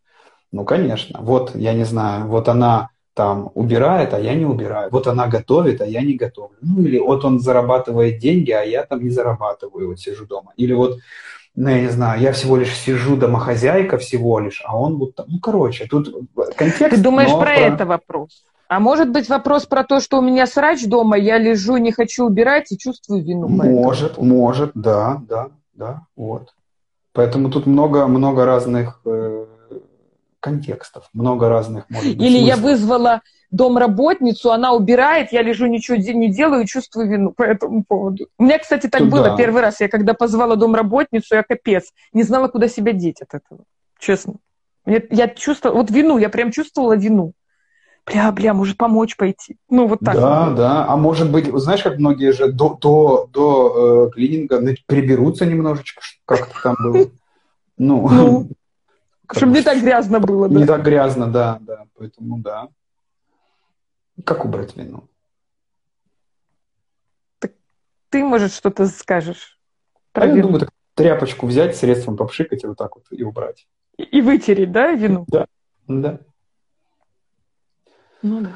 Ну, 0.52 0.66
конечно. 0.66 1.20
Вот, 1.22 1.56
я 1.56 1.72
не 1.72 1.84
знаю, 1.84 2.26
вот 2.26 2.46
она 2.50 2.90
там 3.14 3.50
убирает, 3.54 4.12
а 4.12 4.20
я 4.20 4.34
не 4.34 4.44
убираю. 4.44 4.90
Вот 4.90 5.06
она 5.06 5.28
готовит, 5.28 5.80
а 5.80 5.86
я 5.86 6.02
не 6.02 6.12
готовлю. 6.12 6.58
Ну, 6.60 6.82
или 6.82 6.98
вот 6.98 7.24
он 7.24 7.40
зарабатывает 7.40 8.18
деньги, 8.18 8.50
а 8.50 8.60
я 8.60 8.82
там 8.82 9.02
не 9.02 9.08
зарабатываю, 9.08 9.88
вот 9.88 9.98
сижу 9.98 10.26
дома. 10.26 10.52
Или 10.58 10.74
вот 10.74 10.98
ну, 11.54 11.70
я 11.70 11.80
не 11.80 11.88
знаю, 11.88 12.20
я 12.20 12.32
всего 12.32 12.58
лишь 12.58 12.76
сижу 12.76 13.16
домохозяйка 13.16 13.96
всего 13.96 14.40
лишь, 14.40 14.60
а 14.62 14.78
он 14.78 14.98
вот 14.98 15.14
там, 15.14 15.24
ну, 15.30 15.40
короче, 15.40 15.86
тут 15.86 16.14
контекст. 16.54 16.96
Ты 16.96 17.02
думаешь 17.02 17.30
про, 17.30 17.40
про 17.40 17.54
это 17.54 17.86
вопрос? 17.86 18.44
А 18.68 18.80
может 18.80 19.10
быть 19.10 19.28
вопрос 19.28 19.66
про 19.66 19.84
то, 19.84 20.00
что 20.00 20.18
у 20.18 20.22
меня 20.22 20.46
срач 20.46 20.84
дома, 20.86 21.16
я 21.16 21.38
лежу, 21.38 21.76
не 21.76 21.92
хочу 21.92 22.24
убирать 22.26 22.72
и 22.72 22.78
чувствую 22.78 23.22
вину? 23.22 23.48
Может, 23.48 24.18
может, 24.18 24.72
да, 24.74 25.22
да, 25.28 25.48
да, 25.74 26.02
вот. 26.16 26.52
Поэтому 27.12 27.50
тут 27.50 27.66
много, 27.66 28.06
много 28.08 28.44
разных 28.44 29.00
э, 29.04 29.46
контекстов, 30.40 31.08
много 31.12 31.48
разных, 31.48 31.88
может 31.88 32.16
быть, 32.16 32.26
Или 32.26 32.38
смыслов. 32.38 32.48
я 32.48 32.56
вызвала 32.56 33.22
домработницу, 33.52 34.50
она 34.50 34.72
убирает, 34.72 35.32
я 35.32 35.42
лежу, 35.42 35.66
ничего 35.66 35.96
не 35.96 36.28
делаю 36.28 36.64
и 36.64 36.66
чувствую 36.66 37.08
вину 37.08 37.30
по 37.30 37.44
этому 37.44 37.84
поводу. 37.84 38.26
У 38.36 38.42
меня, 38.42 38.58
кстати, 38.58 38.88
так 38.88 39.02
Туда. 39.02 39.10
было 39.10 39.36
первый 39.36 39.62
раз. 39.62 39.80
Я 39.80 39.88
когда 39.88 40.12
позвала 40.12 40.56
домработницу, 40.56 41.36
я 41.36 41.44
капец, 41.44 41.92
не 42.12 42.24
знала, 42.24 42.48
куда 42.48 42.68
себя 42.68 42.92
деть 42.92 43.22
от 43.22 43.34
этого. 43.34 43.64
Честно. 43.98 44.34
Я, 44.84 45.02
я 45.10 45.28
чувствовала, 45.28 45.78
вот 45.78 45.90
вину, 45.90 46.18
я 46.18 46.28
прям 46.28 46.50
чувствовала 46.50 46.96
вину. 46.96 47.32
Бля, 48.06 48.30
бля, 48.30 48.54
может 48.54 48.76
помочь 48.76 49.16
пойти. 49.16 49.58
Ну, 49.68 49.88
вот 49.88 49.98
так. 50.00 50.14
Да, 50.14 50.50
да. 50.50 50.86
А 50.86 50.96
может 50.96 51.30
быть, 51.30 51.46
знаешь, 51.52 51.82
как 51.82 51.98
многие 51.98 52.32
же 52.32 52.52
до, 52.52 52.78
до, 52.80 53.28
до 53.32 54.06
э, 54.06 54.10
клининга 54.14 54.62
приберутся 54.86 55.44
немножечко, 55.44 56.02
как 56.24 56.48
там 56.62 56.76
было. 56.78 57.10
Ну, 57.78 58.08
ну 58.08 58.48
чтобы 59.32 59.52
не 59.54 59.62
так 59.62 59.80
грязно 59.80 60.20
было, 60.20 60.48
да? 60.48 60.60
Не 60.60 60.66
так 60.66 60.84
грязно, 60.84 61.26
да, 61.26 61.58
да. 61.60 61.86
Поэтому, 61.98 62.38
да. 62.38 62.68
Как 64.24 64.44
убрать 64.44 64.76
вину? 64.76 65.08
Так 67.40 67.52
ты, 68.08 68.22
может, 68.22 68.52
что-то 68.52 68.86
скажешь? 68.86 69.58
Про 70.12 70.24
а 70.24 70.26
я 70.28 70.42
думаю, 70.42 70.60
так 70.60 70.70
тряпочку 70.94 71.46
взять, 71.46 71.76
средством 71.76 72.16
попшикать 72.16 72.62
и 72.62 72.66
вот 72.66 72.78
так 72.78 72.94
вот 72.94 73.04
и 73.10 73.22
убрать. 73.24 73.66
И, 73.98 74.04
и 74.04 74.22
вытереть, 74.22 74.70
да, 74.70 74.92
вину? 74.92 75.24
Да, 75.28 75.46
да. 75.88 76.20
Ну 78.26 78.40
да. 78.40 78.50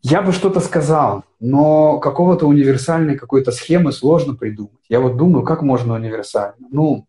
Я 0.00 0.22
бы 0.22 0.32
что-то 0.32 0.60
сказал, 0.60 1.24
но 1.40 1.98
какого-то 1.98 2.46
универсальной 2.46 3.18
какой-то 3.18 3.50
схемы 3.50 3.90
сложно 3.90 4.34
придумать. 4.34 4.84
Я 4.88 5.00
вот 5.00 5.16
думаю, 5.16 5.44
как 5.44 5.62
можно 5.62 5.94
универсально. 5.94 6.68
Ну, 6.70 7.06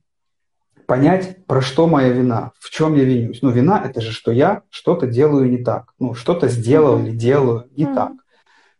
понять, 0.87 1.45
про 1.45 1.61
что 1.61 1.87
моя 1.87 2.09
вина, 2.09 2.51
в 2.59 2.71
чем 2.71 2.95
я 2.95 3.03
винюсь. 3.03 3.43
Ну, 3.43 3.51
вина– 3.51 3.79
это 3.85 4.01
же, 4.01 4.11
что 4.11 4.31
я 4.31 4.63
что-то 4.69 5.05
делаю 5.05 5.49
не 5.49 5.57
так. 5.57 5.93
Ну, 5.99 6.15
что-то 6.15 6.47
сделал 6.47 6.97
или 6.99 7.11
делаю 7.11 7.69
не 7.75 7.85
так. 7.85 8.11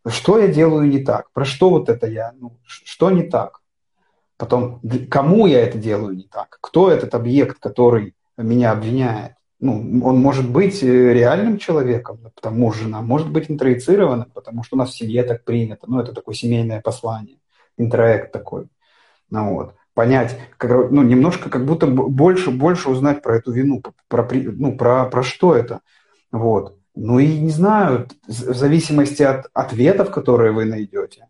Что 0.08 0.40
я 0.40 0.48
делаю 0.48 0.90
не 0.90 1.04
так? 1.04 1.32
Про 1.32 1.46
что 1.46 1.70
вот 1.70 1.88
это 1.88 2.08
я? 2.08 2.34
Ну, 2.40 2.58
что 2.66 3.12
не 3.12 3.24
так? 3.24 3.62
Потом, 4.38 4.82
кому 5.10 5.46
я 5.46 5.62
это 5.62 5.78
делаю 5.78 6.16
не 6.16 6.24
так? 6.24 6.58
Кто 6.62 6.90
этот 6.90 7.14
объект, 7.14 7.60
который 7.60 8.16
меня 8.38 8.72
обвиняет? 8.72 9.34
Ну, 9.64 10.02
он 10.04 10.18
может 10.18 10.50
быть 10.50 10.84
э, 10.84 11.14
реальным 11.14 11.58
человеком, 11.58 12.20
потому 12.36 12.74
что 12.74 12.84
жена 12.84 13.02
может 13.02 13.32
быть 13.32 13.50
интроицированным, 13.50 14.30
потому 14.34 14.62
что 14.64 14.76
у 14.76 14.80
нас 14.80 14.90
в 14.90 14.98
семье 14.98 15.24
так 15.24 15.46
принято. 15.46 15.86
Ну, 15.88 16.02
это 16.02 16.12
такое 16.12 16.36
семейное 16.36 16.82
послание, 16.82 17.38
интроект 17.78 18.34
такой. 18.34 18.68
Ну, 19.30 19.54
вот 19.54 19.76
понять, 19.94 20.38
как, 20.58 20.92
ну, 20.92 21.02
немножко 21.02 21.50
как 21.50 21.64
будто 21.66 21.88
больше, 21.88 22.52
больше 22.52 22.90
узнать 22.90 23.22
про 23.22 23.38
эту 23.38 23.54
вину, 23.54 23.82
про, 24.10 24.28
ну, 24.34 24.76
про, 24.76 25.06
про 25.06 25.24
что 25.24 25.56
это. 25.56 25.80
Вот. 26.34 26.78
Ну 26.94 27.20
и 27.20 27.40
не 27.40 27.50
знаю, 27.50 28.10
в 28.28 28.56
зависимости 28.56 29.24
от 29.24 29.46
ответов, 29.54 30.12
которые 30.12 30.52
вы 30.52 30.66
найдете. 30.66 31.30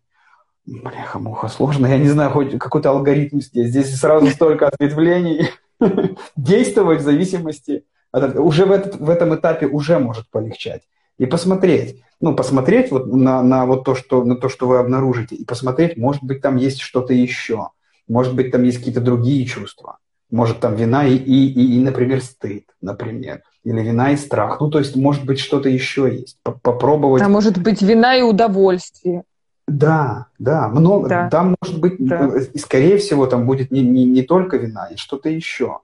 Бляха, 0.66 1.20
муха, 1.20 1.46
сложно. 1.46 1.86
Я 1.86 1.98
не 1.98 2.08
знаю, 2.08 2.30
хоть 2.30 2.58
какой-то 2.58 2.90
алгоритм 2.90 3.38
здесь. 3.38 3.68
Здесь 3.68 3.94
сразу 3.94 4.26
столько 4.26 4.66
ответвлений. 4.72 5.50
Действовать 6.36 6.98
в 6.98 7.04
зависимости. 7.04 7.84
Уже 8.14 8.64
в, 8.64 8.70
этот, 8.70 8.96
в 8.96 9.10
этом 9.10 9.34
этапе 9.34 9.66
уже 9.66 9.98
может 9.98 10.28
полегчать. 10.30 10.82
И 11.18 11.26
посмотреть, 11.26 12.02
ну, 12.20 12.34
посмотреть 12.34 12.90
вот 12.90 13.06
на, 13.06 13.42
на 13.42 13.66
вот 13.66 13.84
то, 13.84 13.94
что, 13.94 14.24
на 14.24 14.36
то, 14.36 14.48
что 14.48 14.68
вы 14.68 14.78
обнаружите, 14.78 15.34
и 15.34 15.44
посмотреть, 15.44 15.96
может 15.96 16.22
быть, 16.22 16.40
там 16.40 16.56
есть 16.56 16.80
что-то 16.80 17.12
еще. 17.12 17.70
Может 18.08 18.34
быть, 18.34 18.50
там 18.52 18.62
есть 18.62 18.78
какие-то 18.78 19.00
другие 19.00 19.44
чувства. 19.46 19.98
Может, 20.30 20.60
там 20.60 20.74
вина 20.74 21.06
и, 21.06 21.16
и, 21.16 21.46
и, 21.46 21.76
и, 21.76 21.80
например, 21.80 22.22
стыд, 22.22 22.64
например. 22.80 23.42
Или 23.64 23.80
вина 23.80 24.12
и 24.12 24.16
страх. 24.16 24.60
Ну, 24.60 24.70
то 24.70 24.78
есть, 24.78 24.96
может 24.96 25.24
быть, 25.24 25.38
что-то 25.38 25.68
еще 25.68 26.12
есть. 26.12 26.38
Попробовать. 26.42 27.22
А 27.22 27.28
может 27.28 27.58
быть, 27.58 27.82
вина 27.82 28.16
и 28.16 28.22
удовольствие. 28.22 29.24
Да, 29.66 30.26
да, 30.38 30.68
много. 30.68 31.08
Да. 31.08 31.30
Там 31.30 31.56
может 31.60 31.80
быть, 31.80 31.94
да. 31.98 32.30
и 32.52 32.58
скорее 32.58 32.98
всего, 32.98 33.26
там 33.26 33.46
будет 33.46 33.70
не, 33.70 33.80
не, 33.80 34.04
не 34.04 34.22
только 34.22 34.56
вина, 34.58 34.88
и 34.92 34.96
что-то 34.96 35.30
еще. 35.30 35.78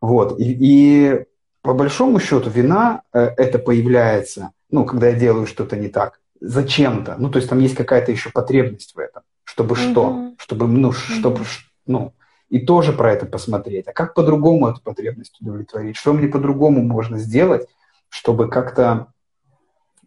Вот. 0.00 0.38
И, 0.38 0.44
и 0.44 1.24
по 1.64 1.72
большому 1.72 2.20
счету 2.20 2.50
вина 2.50 3.02
э, 3.14 3.20
это 3.38 3.58
появляется, 3.58 4.50
ну, 4.70 4.84
когда 4.84 5.08
я 5.08 5.18
делаю 5.18 5.46
что-то 5.46 5.76
не 5.76 5.88
так, 5.88 6.20
зачем-то. 6.38 7.16
Ну, 7.18 7.30
то 7.30 7.38
есть 7.38 7.48
там 7.48 7.58
есть 7.58 7.74
какая-то 7.74 8.12
еще 8.12 8.30
потребность 8.30 8.94
в 8.94 8.98
этом. 8.98 9.22
Чтобы 9.44 9.74
mm-hmm. 9.74 9.90
что? 9.90 10.32
Чтобы, 10.36 10.68
ну, 10.68 10.90
mm-hmm. 10.90 11.18
чтобы, 11.18 11.40
ну, 11.86 12.12
и 12.50 12.58
тоже 12.58 12.92
про 12.92 13.10
это 13.10 13.24
посмотреть. 13.24 13.88
А 13.88 13.94
как 13.94 14.12
по-другому 14.12 14.68
эту 14.68 14.82
потребность 14.82 15.40
удовлетворить? 15.40 15.96
Что 15.96 16.12
мне 16.12 16.28
по-другому 16.28 16.82
можно 16.82 17.16
сделать, 17.16 17.66
чтобы 18.10 18.50
как-то, 18.50 19.06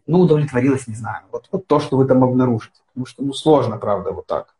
ну, 0.05 0.19
удовлетворилось, 0.19 0.85
не 0.85 0.93
знаю, 0.93 1.23
вот, 1.31 1.49
вот 1.51 1.65
то, 1.65 1.79
что 1.79 1.97
вы 1.97 2.05
там 2.05 2.23
обнаружите. 2.23 2.81
Потому 2.89 3.07
что, 3.07 3.23
ну, 3.23 3.33
сложно, 3.33 3.77
правда, 3.77 4.11
вот 4.11 4.27
так. 4.27 4.53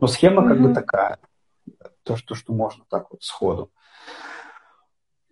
Но 0.00 0.08
схема 0.08 0.42
mm-hmm. 0.42 0.48
как 0.48 0.62
бы 0.62 0.74
такая. 0.74 1.18
То, 2.02 2.16
что, 2.16 2.34
что 2.34 2.52
можно 2.52 2.82
так 2.88 3.06
вот 3.12 3.22
сходу. 3.22 3.70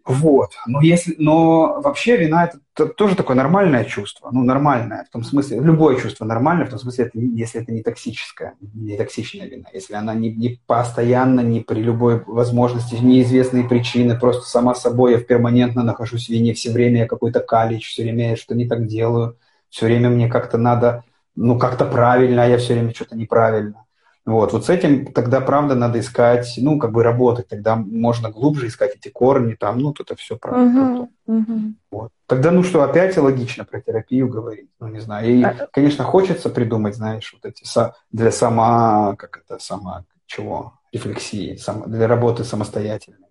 Вот. 0.09 0.53
Но, 0.67 0.81
если, 0.81 1.15
но 1.19 1.81
вообще 1.83 2.17
вина 2.17 2.47
это 2.47 2.89
тоже 2.89 3.15
такое 3.15 3.37
нормальное 3.37 3.85
чувство. 3.85 4.31
Ну, 4.33 4.43
нормальное 4.43 5.05
в 5.05 5.13
том 5.13 5.23
смысле, 5.23 5.61
любое 5.61 5.97
чувство 5.97 6.25
нормальное, 6.25 6.65
в 6.65 6.71
том 6.71 6.79
смысле, 6.79 7.05
это, 7.07 7.19
если 7.19 7.61
это 7.61 7.73
не 7.73 7.83
токсическое, 7.83 8.55
не 8.75 8.97
токсичная 8.97 9.47
вина. 9.47 9.69
Если 9.73 9.95
она 9.95 10.15
не, 10.15 10.31
не 10.31 10.61
постоянно, 10.67 11.41
не 11.41 11.61
при 11.61 11.81
любой 11.81 12.23
возможности, 12.25 12.95
неизвестные 12.95 13.69
причины, 13.69 14.19
просто 14.19 14.49
сама 14.49 14.75
собой 14.75 15.13
я 15.13 15.21
перманентно 15.21 15.83
нахожусь 15.83 16.27
в 16.27 16.31
вине, 16.31 16.55
все 16.55 16.73
время 16.73 17.01
я 17.01 17.07
какой-то 17.07 17.41
калич, 17.41 17.87
все 17.87 18.03
время 18.03 18.31
я 18.31 18.37
что 18.37 18.55
не 18.55 18.67
так 18.67 18.87
делаю, 18.87 19.37
все 19.69 19.87
время 19.87 20.09
мне 20.09 20.29
как-то 20.29 20.57
надо, 20.57 21.05
ну, 21.37 21.59
как-то 21.59 21.85
правильно, 21.85 22.45
а 22.45 22.47
я 22.47 22.57
все 22.57 22.73
время 22.73 22.95
что-то 22.95 23.15
неправильно. 23.15 23.85
Вот, 24.29 24.53
вот 24.53 24.67
с 24.67 24.69
этим 24.69 25.07
тогда, 25.07 25.41
правда, 25.41 25.75
надо 25.75 26.01
искать, 26.01 26.59
ну, 26.59 26.79
как 26.79 26.93
бы 26.93 27.03
работать, 27.03 27.49
тогда 27.49 27.77
можно 27.77 28.29
глубже 28.29 28.67
искать 28.67 28.95
эти 28.95 29.09
корни, 29.09 29.55
там, 29.55 29.79
ну, 29.79 29.95
это 29.99 30.17
все 30.17 30.37
правда. 30.37 31.09
Uh-huh, 31.27 31.41
uh-huh. 31.41 31.73
Вот. 31.91 32.11
Тогда, 32.27 32.51
ну 32.51 32.63
что, 32.63 32.83
опять 32.83 33.17
логично 33.17 33.65
про 33.65 33.81
терапию 33.81 34.29
говорить, 34.29 34.69
ну, 34.81 34.89
не 34.89 35.01
знаю. 35.01 35.31
И, 35.31 35.43
uh-huh. 35.43 35.69
конечно, 35.73 36.05
хочется 36.05 36.51
придумать, 36.51 36.95
знаешь, 36.95 37.33
вот 37.33 37.51
эти 37.51 37.65
для 38.13 38.31
сама, 38.31 39.17
как 39.17 39.41
это, 39.47 39.59
сама, 39.63 40.05
чего, 40.27 40.75
рефлексии, 40.93 41.57
сам, 41.57 41.91
для 41.91 42.07
работы 42.07 42.45
самостоятельной. 42.45 43.29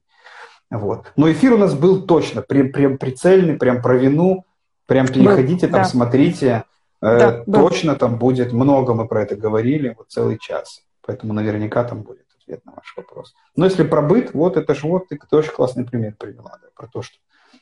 Вот. 0.72 1.12
Но 1.16 1.32
эфир 1.32 1.54
у 1.54 1.58
нас 1.60 1.76
был 1.76 2.08
точно, 2.08 2.41
прям, 2.41 2.72
прям 2.72 2.98
прицельный, 2.98 3.54
прям 3.54 3.84
про 3.84 3.98
вину, 3.98 4.45
прям 4.88 5.08
переходите, 5.08 5.68
там, 5.68 5.84
да. 5.84 5.88
смотрите. 5.88 6.64
Э, 7.04 7.20
да, 7.20 7.43
точно 7.43 7.93
да. 7.93 8.00
там 8.00 8.18
будет 8.18 8.52
много, 8.52 8.95
мы 8.95 9.08
про 9.08 9.22
это 9.22 9.36
говорили, 9.36 9.93
вот 9.95 10.08
целый 10.10 10.39
час. 10.39 10.82
Поэтому 11.08 11.34
наверняка 11.34 11.86
там 11.86 12.03
будет 12.03 12.28
ответ 12.41 12.66
на 12.66 12.74
ваш 12.74 12.93
вопрос. 12.97 13.34
Но 13.55 13.66
если 13.66 13.84
про 13.84 14.01
быт, 14.01 14.34
вот 14.34 14.58
это 14.58 14.76
же 14.76 14.86
вот, 14.88 15.08
ты, 15.08 15.18
ты 15.18 15.36
очень 15.36 15.53
классный 15.53 15.86
пример 15.86 16.16
привела, 16.20 16.60
да, 16.62 16.68
про 16.76 16.88
то, 16.88 17.01
что 17.01 17.18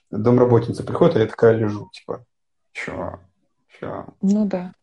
домработница 0.10 0.84
приходит, 0.84 1.16
а 1.16 1.20
я 1.20 1.28
такая 1.28 1.54
лежу, 1.56 1.88
типа, 1.93 2.26
чё, 2.74 3.20
чё. 3.80 4.08
Ну 4.24 4.46
да. 4.48 4.74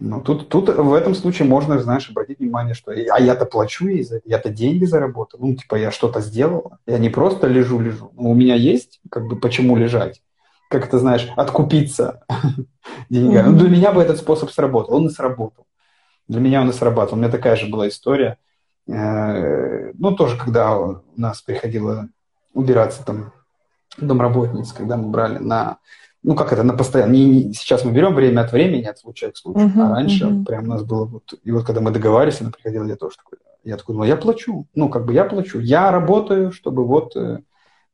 Ну, 0.00 0.22
тут, 0.22 0.48
тут 0.48 0.70
в 0.70 0.94
этом 0.94 1.14
случае 1.14 1.46
можно, 1.46 1.78
знаешь, 1.78 2.08
обратить 2.08 2.40
внимание, 2.40 2.74
что 2.74 2.92
а 2.92 3.20
я-то 3.20 3.44
плачу 3.44 3.86
ей 3.86 4.02
за 4.02 4.22
я-то 4.24 4.48
деньги 4.48 4.86
заработал, 4.86 5.38
ну, 5.40 5.54
типа, 5.54 5.76
я 5.76 5.90
что-то 5.90 6.22
сделала, 6.22 6.78
я 6.86 6.98
не 6.98 7.10
просто 7.10 7.46
лежу-лежу, 7.46 8.10
ну, 8.14 8.30
у 8.30 8.34
меня 8.34 8.54
есть, 8.54 9.00
как 9.10 9.26
бы, 9.26 9.36
почему 9.36 9.76
лежать, 9.76 10.22
как 10.70 10.86
это, 10.86 10.98
знаешь, 10.98 11.28
откупиться 11.36 12.24
деньгами. 13.10 13.48
Mm-hmm. 13.48 13.50
Ну, 13.50 13.58
для 13.58 13.68
меня 13.68 13.92
бы 13.92 14.00
этот 14.00 14.16
способ 14.16 14.50
сработал, 14.50 14.94
он 14.94 15.08
и 15.08 15.10
сработал. 15.10 15.67
Для 16.28 16.40
меня 16.40 16.60
он 16.60 16.70
и 16.70 16.72
срабатывал. 16.72 17.18
У 17.18 17.20
меня 17.20 17.30
такая 17.30 17.56
же 17.56 17.68
была 17.68 17.88
история. 17.88 18.38
Э, 18.86 19.92
ну, 19.94 20.14
тоже, 20.14 20.36
когда 20.36 20.76
у 20.78 21.02
нас 21.16 21.40
приходило 21.40 22.08
убираться 22.54 23.04
там 23.04 23.32
домработниц, 23.96 24.72
когда 24.72 24.96
мы 24.96 25.08
брали 25.08 25.38
на 25.38 25.78
ну 26.22 26.34
как 26.34 26.52
это, 26.52 26.62
на 26.62 26.74
постоянно, 26.74 27.12
не, 27.12 27.54
сейчас 27.54 27.84
мы 27.84 27.92
берем 27.92 28.14
время 28.14 28.42
от 28.42 28.52
времени, 28.52 28.84
от 28.84 28.98
случая 28.98 29.30
к 29.30 29.36
случаю, 29.36 29.68
uh-huh, 29.68 29.82
а 29.82 29.90
раньше 29.90 30.24
uh-huh. 30.24 30.44
прям 30.44 30.64
у 30.64 30.66
нас 30.66 30.82
было 30.82 31.04
вот, 31.04 31.34
и 31.42 31.50
вот 31.52 31.64
когда 31.64 31.80
мы 31.80 31.90
договаривались, 31.90 32.40
она 32.40 32.50
приходила, 32.50 32.84
я 32.84 32.96
тоже 32.96 33.16
такой, 33.16 33.38
я 33.64 33.76
такой, 33.76 33.94
ну 33.94 34.04
я 34.04 34.16
плачу, 34.16 34.66
ну 34.74 34.88
как 34.88 35.06
бы 35.06 35.14
я 35.14 35.24
плачу, 35.24 35.60
я 35.60 35.90
работаю, 35.90 36.50
чтобы 36.52 36.84
вот 36.84 37.16
э, 37.16 37.38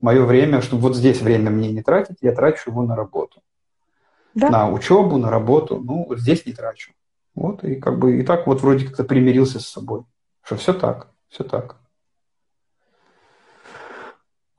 мое 0.01 0.25
время, 0.25 0.63
чтобы 0.63 0.83
вот 0.83 0.97
здесь 0.97 1.21
время 1.21 1.51
мне 1.51 1.71
не 1.71 1.83
тратить, 1.83 2.17
я 2.23 2.33
трачу 2.33 2.71
его 2.71 2.83
на 2.83 2.97
работу. 2.97 3.41
Да. 4.35 4.51
На 4.51 4.71
учебу, 4.71 5.17
на 5.19 5.31
работу, 5.31 5.79
ну 5.79 6.07
вот 6.09 6.19
здесь 6.19 6.45
не 6.47 6.53
трачу. 6.53 6.93
Вот, 7.35 7.65
и 7.65 7.77
как 7.77 7.99
бы 7.99 8.21
и 8.21 8.23
так 8.23 8.47
вот 8.47 8.61
вроде 8.61 8.87
как-то 8.87 9.05
примирился 9.05 9.59
с 9.59 9.67
собой, 9.67 10.05
что 10.43 10.57
все 10.57 10.73
так, 10.73 11.09
все 11.29 11.45
так. 11.45 11.77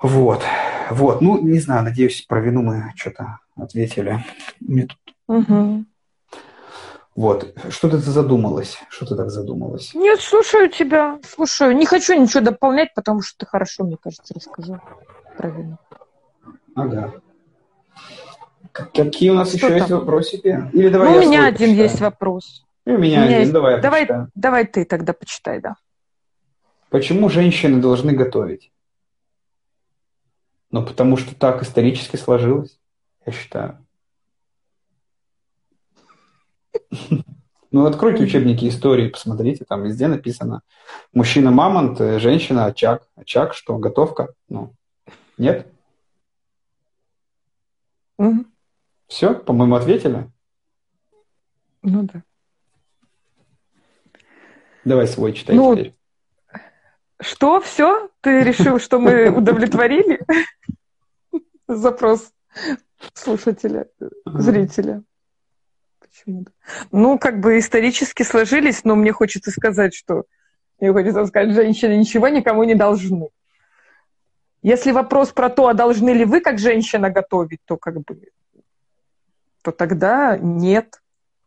Вот, 0.01 0.43
вот, 0.91 1.21
ну, 1.21 1.41
не 1.41 1.59
знаю, 1.59 1.83
надеюсь, 1.83 2.21
про 2.27 2.41
вину 2.41 2.61
мы 2.61 2.91
что-то 2.95 3.39
ответили. 3.55 4.23
Мне 4.59 4.87
тут... 4.87 4.99
Угу. 5.27 5.85
Вот, 7.15 7.55
что 7.69 7.89
ты 7.89 7.97
задумалась? 7.97 8.77
Что 8.89 9.05
ты 9.05 9.15
так 9.15 9.29
задумалась? 9.29 9.93
Нет, 9.93 10.19
слушаю 10.19 10.69
тебя, 10.69 11.17
слушаю. 11.23 11.75
Не 11.75 11.85
хочу 11.85 12.13
ничего 12.13 12.41
дополнять, 12.41 12.93
потому 12.93 13.21
что 13.21 13.37
ты 13.37 13.45
хорошо, 13.45 13.85
мне 13.85 13.97
кажется, 13.97 14.33
рассказал 14.33 14.81
про 15.37 15.49
вину. 15.49 15.77
Ага. 16.75 17.13
Какие 18.73 19.29
у 19.29 19.35
нас 19.35 19.47
что 19.47 19.57
еще 19.57 19.67
там? 19.69 19.77
есть 19.77 19.89
вопросики? 19.91 20.69
Или 20.73 20.89
давай 20.89 21.09
ну, 21.09 21.17
у 21.17 21.21
меня 21.21 21.45
один 21.45 21.69
почитаю. 21.69 21.83
есть 21.83 22.01
вопрос. 22.01 22.64
И 22.85 22.91
у 22.91 22.97
меня, 22.97 23.21
у 23.21 23.23
меня 23.23 23.23
один, 23.23 23.39
есть... 23.39 23.51
давай 23.51 23.81
давай, 23.81 24.07
давай 24.35 24.67
ты 24.67 24.85
тогда 24.85 25.13
почитай, 25.13 25.59
да. 25.59 25.75
Почему 26.89 27.29
женщины 27.29 27.81
должны 27.81 28.13
готовить? 28.13 28.71
Ну, 30.71 30.85
потому 30.85 31.17
что 31.17 31.35
так 31.35 31.63
исторически 31.63 32.15
сложилось, 32.15 32.79
я 33.25 33.33
считаю. 33.33 33.85
Ну, 37.71 37.85
откройте 37.85 38.23
учебники 38.23 38.69
истории, 38.69 39.09
посмотрите, 39.09 39.65
там 39.65 39.83
везде 39.83 40.07
написано. 40.07 40.61
Мужчина 41.11 41.51
мамонт, 41.51 41.99
э, 41.99 42.19
женщина 42.19 42.67
очаг. 42.67 43.05
Очаг 43.15 43.53
что, 43.53 43.77
готовка? 43.77 44.33
Ну, 44.47 44.73
нет? 45.37 45.67
Угу. 48.17 48.45
Все, 49.07 49.33
по-моему, 49.33 49.75
ответили? 49.75 50.31
Ну 51.81 52.03
да. 52.03 52.23
Давай 54.85 55.07
свой 55.07 55.33
читай 55.33 55.55
ну, 55.55 55.75
теперь. 55.75 55.95
Что, 57.19 57.59
все? 57.59 58.09
Ты 58.21 58.43
решил, 58.43 58.79
что 58.79 58.99
мы 58.99 59.29
удовлетворили 59.35 60.19
запрос 61.67 62.31
слушателя, 63.13 63.87
зрителя? 64.25 65.03
Почему-то. 65.99 66.51
Ну, 66.91 67.17
как 67.17 67.39
бы 67.39 67.57
исторически 67.57 68.23
сложились, 68.23 68.83
но 68.83 68.95
мне 68.95 69.11
хочется 69.11 69.51
сказать, 69.51 69.95
что 69.95 70.25
мне 70.79 70.91
хочется 70.93 71.25
сказать, 71.25 71.53
женщины 71.53 71.97
ничего 71.97 72.27
никому 72.27 72.63
не 72.63 72.75
должны. 72.75 73.29
Если 74.61 74.91
вопрос 74.91 75.31
про 75.31 75.49
то, 75.49 75.67
а 75.67 75.73
должны 75.73 76.11
ли 76.11 76.25
вы 76.25 76.41
как 76.41 76.59
женщина 76.59 77.09
готовить, 77.09 77.59
то 77.65 77.77
как 77.77 78.01
бы 78.01 78.19
то 79.61 79.71
тогда 79.71 80.37
нет, 80.37 81.01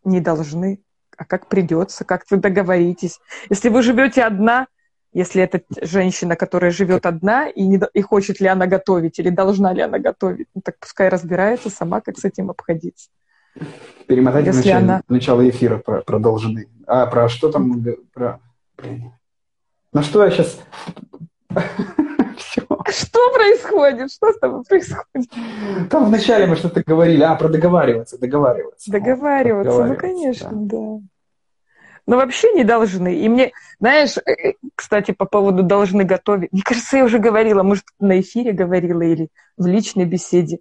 не 0.04 0.20
должны. 0.20 0.80
А 1.18 1.24
как 1.24 1.48
придется, 1.48 2.04
как 2.04 2.22
вы 2.30 2.36
договоритесь. 2.36 3.18
Если 3.50 3.68
вы 3.68 3.82
живете 3.82 4.22
одна, 4.22 4.68
если 5.12 5.42
это 5.42 5.62
женщина, 5.82 6.36
которая 6.36 6.70
живет 6.70 7.06
одна, 7.06 7.48
и, 7.48 7.66
не, 7.66 7.80
и 7.92 8.00
хочет 8.02 8.40
ли 8.40 8.46
она 8.46 8.66
готовить, 8.66 9.18
или 9.18 9.28
должна 9.28 9.72
ли 9.72 9.82
она 9.82 9.98
готовить, 9.98 10.46
ну, 10.54 10.60
так 10.62 10.78
пускай 10.78 11.08
разбирается 11.08 11.70
сама, 11.70 12.00
как 12.00 12.18
с 12.18 12.24
этим 12.24 12.50
обходиться. 12.50 13.08
Перемотайте 14.06 14.50
если 14.50 14.68
начало, 14.68 14.84
она... 14.84 15.02
начало 15.08 15.48
эфира 15.48 15.78
про, 15.78 16.02
про 16.02 16.18
должны. 16.20 16.68
А, 16.86 17.06
про 17.06 17.28
что 17.28 17.50
там? 17.50 17.84
Про... 18.14 18.40
На 19.92 20.02
что 20.02 20.24
я 20.24 20.30
сейчас... 20.30 20.60
Все. 22.50 22.62
Что 22.62 23.32
происходит? 23.32 24.12
Что 24.12 24.32
с 24.32 24.38
тобой 24.38 24.62
происходит? 24.64 25.30
Там 25.90 26.06
вначале 26.06 26.46
мы 26.46 26.56
что-то 26.56 26.82
говорили. 26.82 27.22
А, 27.22 27.34
про 27.34 27.48
договариваться, 27.48 28.18
договариваться. 28.18 28.90
Договариваться, 28.90 29.72
вот, 29.72 29.88
ну, 29.88 29.96
конечно, 29.96 30.50
да. 30.52 30.76
да. 30.76 30.98
Но 32.06 32.16
вообще 32.16 32.52
не 32.54 32.64
должны. 32.64 33.16
И 33.16 33.28
мне, 33.28 33.52
знаешь, 33.80 34.16
э, 34.16 34.30
э, 34.32 34.52
кстати, 34.74 35.10
по 35.10 35.26
поводу 35.26 35.62
должны 35.62 36.04
готовить. 36.04 36.50
Мне 36.52 36.62
кажется, 36.64 36.96
я 36.96 37.04
уже 37.04 37.18
говорила, 37.18 37.62
может, 37.62 37.84
на 38.00 38.18
эфире 38.20 38.52
говорила 38.52 39.02
или 39.02 39.28
в 39.58 39.66
личной 39.66 40.06
беседе. 40.06 40.60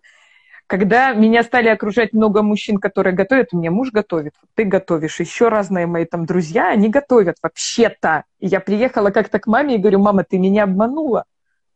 Когда 0.68 1.14
меня 1.14 1.44
стали 1.44 1.70
окружать 1.70 2.12
много 2.12 2.42
мужчин, 2.42 2.80
которые 2.80 3.16
готовят, 3.16 3.54
у 3.54 3.58
меня 3.58 3.72
муж 3.72 3.92
готовит, 3.94 4.34
ты 4.56 4.66
готовишь, 4.66 5.22
еще 5.22 5.48
разные 5.48 5.88
мои 5.88 6.04
там 6.04 6.26
друзья, 6.26 6.70
они 6.70 6.90
готовят 6.90 7.38
вообще-то. 7.42 8.26
Я 8.42 8.60
приехала 8.60 9.12
как-то 9.12 9.40
к 9.40 9.48
маме 9.48 9.76
и 9.76 9.78
говорю, 9.78 10.00
мама, 10.00 10.26
ты 10.26 10.38
меня 10.38 10.64
обманула. 10.66 11.24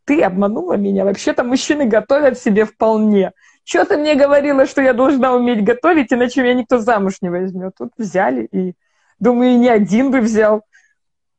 Ты 0.05 0.21
обманула 0.21 0.73
меня. 0.73 1.05
Вообще-то 1.05 1.43
мужчины 1.43 1.85
готовят 1.85 2.37
себе 2.37 2.65
вполне. 2.65 3.31
Что 3.63 3.85
ты 3.85 3.97
мне 3.97 4.15
говорила, 4.15 4.65
что 4.65 4.81
я 4.81 4.93
должна 4.93 5.33
уметь 5.33 5.63
готовить, 5.63 6.11
иначе 6.11 6.41
меня 6.41 6.55
никто 6.55 6.79
замуж 6.79 7.15
не 7.21 7.29
возьмет. 7.29 7.73
Тут 7.77 7.91
взяли 7.97 8.45
и 8.51 8.73
Думаю, 9.21 9.59
не 9.59 9.69
один 9.69 10.09
бы 10.09 10.19
взял. 10.19 10.63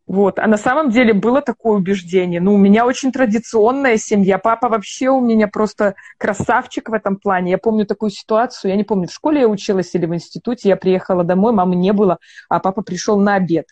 Вот. 0.07 0.39
А 0.39 0.47
на 0.47 0.57
самом 0.57 0.91
деле 0.91 1.13
было 1.15 1.43
такое 1.43 1.79
убеждение. 1.79 2.41
Ну, 2.41 2.55
у 2.55 2.57
меня 2.57 2.87
очень 2.87 3.11
традиционная 3.11 3.97
семья. 3.97 4.39
Папа 4.39 4.69
вообще 4.69 5.09
у 5.09 5.21
меня 5.21 5.49
просто 5.49 5.97
красавчик 6.17 6.89
в 6.89 6.93
этом 6.93 7.17
плане. 7.17 7.51
Я 7.51 7.59
помню 7.59 7.85
такую 7.85 8.11
ситуацию, 8.11 8.71
я 8.71 8.77
не 8.77 8.85
помню, 8.85 9.09
в 9.09 9.13
школе 9.13 9.41
я 9.41 9.49
училась 9.49 9.93
или 9.95 10.07
в 10.07 10.15
институте. 10.15 10.69
Я 10.69 10.77
приехала 10.77 11.25
домой, 11.25 11.53
мамы 11.53 11.75
не 11.75 11.93
было, 11.93 12.19
а 12.49 12.61
папа 12.61 12.83
пришел 12.83 13.19
на 13.19 13.35
обед. 13.35 13.67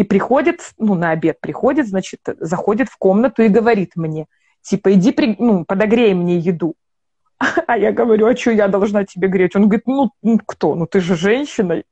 И 0.00 0.02
приходит, 0.02 0.60
ну, 0.78 0.94
на 0.94 1.10
обед 1.10 1.42
приходит, 1.42 1.86
значит, 1.86 2.20
заходит 2.38 2.88
в 2.88 2.96
комнату 2.96 3.42
и 3.42 3.48
говорит 3.48 3.96
мне, 3.96 4.28
типа, 4.62 4.94
иди, 4.94 5.12
при, 5.12 5.36
ну, 5.38 5.66
подогрей 5.66 6.14
мне 6.14 6.38
еду. 6.38 6.74
А 7.66 7.76
я 7.76 7.92
говорю, 7.92 8.26
а 8.26 8.34
что 8.34 8.50
я 8.50 8.68
должна 8.68 9.04
тебе 9.04 9.28
греть? 9.28 9.56
Он 9.56 9.68
говорит, 9.68 9.86
ну, 9.86 10.10
кто? 10.46 10.74
Ну, 10.74 10.86
ты 10.86 11.00
же 11.00 11.16
женщина. 11.16 11.82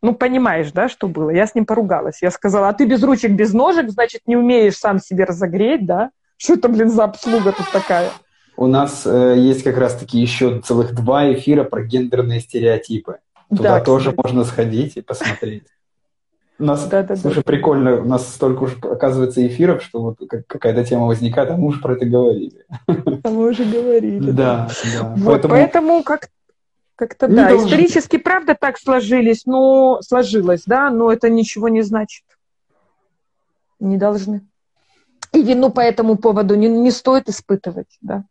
Ну, 0.00 0.14
понимаешь, 0.14 0.70
да, 0.70 0.88
что 0.88 1.08
было? 1.08 1.30
Я 1.30 1.48
с 1.48 1.56
ним 1.56 1.66
поругалась. 1.66 2.22
Я 2.22 2.30
сказала, 2.30 2.68
а 2.68 2.72
ты 2.72 2.86
без 2.86 3.02
ручек, 3.02 3.32
без 3.32 3.52
ножек, 3.52 3.90
значит, 3.90 4.20
не 4.26 4.36
умеешь 4.36 4.76
сам 4.76 5.00
себе 5.00 5.24
разогреть, 5.24 5.84
да? 5.86 6.10
Что 6.36 6.54
это, 6.54 6.68
блин, 6.68 6.88
за 6.88 7.02
обслуга 7.02 7.50
тут 7.50 7.68
такая? 7.72 8.10
У 8.56 8.68
нас 8.68 9.04
э, 9.06 9.34
есть 9.38 9.64
как 9.64 9.76
раз-таки 9.76 10.20
еще 10.20 10.60
целых 10.60 10.94
два 10.94 11.32
эфира 11.32 11.64
про 11.64 11.82
гендерные 11.82 12.38
стереотипы. 12.38 13.18
Туда 13.48 13.80
да, 13.80 13.80
тоже 13.80 14.10
кстати. 14.10 14.24
можно 14.24 14.44
сходить 14.44 14.96
и 14.96 15.00
посмотреть. 15.00 15.64
У 16.58 16.64
нас, 16.64 16.86
да, 16.86 17.02
да, 17.02 17.16
слушай, 17.16 17.36
да. 17.36 17.42
прикольно, 17.42 18.00
у 18.00 18.04
нас 18.04 18.32
столько 18.32 18.62
уже, 18.62 18.76
оказывается, 18.78 19.44
эфиров, 19.44 19.82
что 19.82 20.00
вот 20.00 20.18
какая-то 20.46 20.84
тема 20.84 21.06
возникает, 21.06 21.50
а 21.50 21.56
мы 21.56 21.66
уже 21.66 21.80
про 21.80 21.94
это 21.94 22.06
говорили. 22.06 22.64
А 22.86 23.30
мы 23.30 23.50
уже 23.50 23.64
говорили. 23.64 24.30
Да, 24.30 24.68
да. 24.84 25.14
Вот, 25.16 25.42
поэтому, 25.42 25.54
поэтому 25.54 26.02
как 26.04 26.28
как-то 26.96 27.26
да, 27.26 27.48
должен. 27.48 27.66
исторически 27.66 28.18
правда 28.18 28.56
так 28.58 28.78
сложились, 28.78 29.46
но 29.46 30.00
сложилось, 30.02 30.62
да, 30.64 30.90
но 30.90 31.12
это 31.12 31.28
ничего 31.28 31.68
не 31.68 31.82
значит. 31.82 32.24
Не 33.80 33.96
должны. 33.96 34.42
И 35.32 35.42
вину 35.42 35.70
по 35.70 35.80
этому 35.80 36.16
поводу 36.16 36.54
не, 36.54 36.68
не 36.68 36.92
стоит 36.92 37.28
испытывать, 37.28 37.98
да. 38.00 38.24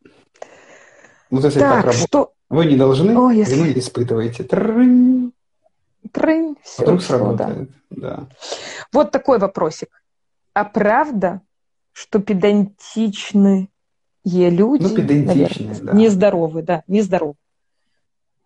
Ну, 1.30 1.42
то 1.42 1.48
есть 1.48 1.60
так, 1.60 1.84
так 1.84 1.94
что... 1.94 2.32
Вы 2.50 2.66
не 2.66 2.78
должны, 2.78 3.18
О, 3.18 3.32
если... 3.32 3.56
вину 3.56 3.66
не 3.66 3.80
испытываете. 3.80 4.44
Трынь. 4.44 5.33
Трынь, 6.14 6.56
все 6.64 6.84
Вдруг 6.84 7.02
сработает, 7.02 7.70
да. 7.90 8.10
да. 8.18 8.28
Вот 8.94 9.12
такой 9.12 9.40
вопросик. 9.40 9.90
А 10.54 10.64
правда, 10.64 11.42
что 11.92 12.20
педантичные 12.20 13.70
люди, 14.24 14.84
ну, 14.84 15.26
наверное, 15.26 15.80
да. 15.82 15.94
нездоровы, 15.94 16.62
да, 16.62 16.84
нездоровы? 16.88 17.34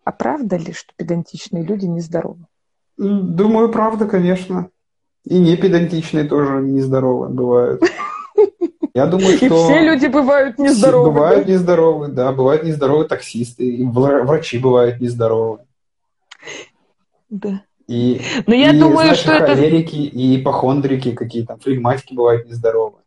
А 0.02 0.12
правда 0.12 0.56
ли, 0.56 0.72
что 0.72 0.94
педантичные 0.96 1.62
люди 1.62 1.84
нездоровы? 1.84 2.46
Думаю, 2.96 3.70
правда, 3.70 4.06
конечно. 4.06 4.70
И 5.24 5.38
не 5.38 5.54
педантичные 5.56 6.24
тоже 6.24 6.62
нездоровы 6.62 7.28
бывают. 7.28 7.82
Я 8.94 9.06
думаю, 9.06 9.28
что... 9.36 9.46
И 9.46 9.50
все 9.50 9.80
люди 9.82 10.06
бывают 10.06 10.58
нездоровы. 10.58 11.10
Бывают 11.10 11.46
нездоровы, 11.46 12.08
да. 12.08 12.32
Бывают 12.32 12.62
нездоровые 12.62 13.06
таксисты, 13.06 13.68
и 13.68 13.84
врачи 13.84 14.58
бывают 14.58 15.00
нездоровы. 15.02 15.58
Да. 17.28 17.62
И, 17.86 18.20
Но 18.46 18.54
я 18.54 18.70
и, 18.70 18.78
думаю, 18.78 19.14
знаешь, 19.14 19.18
что 19.18 19.32
это... 19.32 19.52
и 19.54 20.40
ипохондрики 20.40 21.12
какие-то, 21.12 21.56
флегматики 21.56 22.14
бывают 22.14 22.46
нездоровы. 22.46 22.98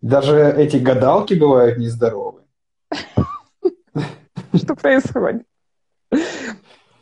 Даже 0.00 0.54
эти 0.56 0.76
гадалки 0.76 1.34
бывают 1.34 1.78
нездоровы. 1.78 2.42
Что 4.54 4.74
происходит? 4.74 5.44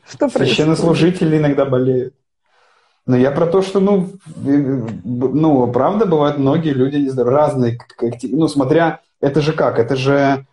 Что 0.07 0.29
Священнослужители 0.29 1.39
иногда 1.39 1.65
болеют. 1.65 2.15
Но 3.07 3.17
я 3.17 3.31
про 3.31 3.47
то, 3.47 3.63
что, 3.63 3.81
ну, 3.81 4.11
ну, 4.37 5.73
правда, 5.73 6.07
бывают 6.07 6.39
многие 6.39 6.73
люди 6.73 7.11
разные, 7.19 7.79
ну, 8.23 8.49
смотря, 8.49 9.01
это 9.21 9.41
же 9.41 9.53
как, 9.53 9.79
это 9.79 9.97
же 9.97 10.13
э, 10.13 10.45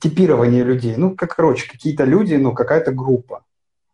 типирование 0.00 0.62
людей. 0.62 0.96
Ну, 0.96 1.16
как, 1.16 1.34
короче, 1.34 1.70
какие-то 1.70 2.04
люди, 2.04 2.34
ну, 2.34 2.52
какая-то 2.52 2.92
группа. 2.92 3.44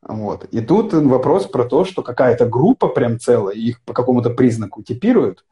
Вот. 0.03 0.45
И 0.51 0.61
тут 0.61 0.93
вопрос 0.93 1.47
про 1.47 1.65
то, 1.65 1.85
что 1.85 2.03
какая-то 2.03 2.47
группа 2.47 2.89
прям 2.89 3.21
целая, 3.21 3.55
их 3.55 3.81
по 3.83 3.93
какому-то 3.93 4.31
признаку 4.31 4.83
типируют, 4.83 5.45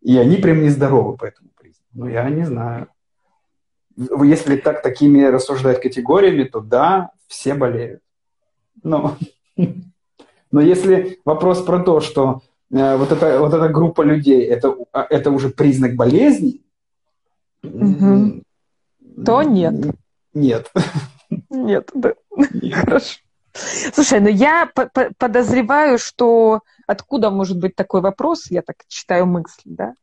и 0.00 0.16
они 0.16 0.36
прям 0.36 0.62
нездоровы 0.62 1.16
по 1.16 1.26
этому 1.26 1.50
признаку. 1.54 1.88
Ну, 1.92 2.08
я 2.08 2.28
не 2.30 2.44
знаю. 2.44 2.88
Если 3.96 4.56
так 4.56 4.82
такими 4.82 5.24
рассуждать 5.24 5.80
категориями, 5.82 6.44
то 6.44 6.60
да, 6.60 7.10
все 7.26 7.52
болеют. 7.52 8.00
Но, 8.82 9.16
но 10.50 10.60
если 10.60 11.20
вопрос 11.26 11.62
про 11.62 11.80
то, 11.80 12.00
что 12.00 12.40
э, 12.72 12.96
вот, 12.96 13.12
эта, 13.12 13.40
вот 13.40 13.52
эта 13.52 13.68
группа 13.68 14.00
людей, 14.00 14.44
это, 14.44 14.74
а, 14.92 15.06
это 15.10 15.30
уже 15.30 15.50
признак 15.50 15.96
болезни, 15.96 16.62
угу. 17.62 18.42
то 19.24 19.42
нет. 19.42 19.74
Нет. 20.34 20.70
Нет, 21.50 21.90
да. 21.94 22.14
Нет. 22.36 22.74
Хорошо. 22.74 23.18
Слушай, 23.92 24.20
ну 24.20 24.28
я 24.28 24.70
подозреваю, 25.18 25.98
что 25.98 26.60
откуда 26.86 27.30
может 27.30 27.58
быть 27.58 27.76
такой 27.76 28.00
вопрос, 28.00 28.50
я 28.50 28.62
так 28.62 28.76
читаю 28.88 29.26
мысли, 29.26 29.62
да? 29.64 29.94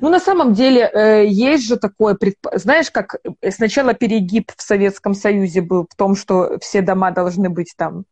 Ну, 0.00 0.08
на 0.10 0.20
самом 0.20 0.52
деле, 0.52 0.90
э, 0.92 1.26
есть 1.26 1.66
же 1.66 1.76
такое, 1.76 2.14
предп... 2.14 2.46
знаешь, 2.54 2.90
как 2.90 3.16
сначала 3.50 3.94
перегиб 3.94 4.50
в 4.56 4.62
Советском 4.62 5.14
Союзе 5.14 5.60
был 5.60 5.86
в 5.88 5.94
том, 5.94 6.16
что 6.16 6.58
все 6.60 6.82
дома 6.82 7.12
должны 7.12 7.48
быть 7.50 7.74
там 7.76 8.00
э, 8.00 8.04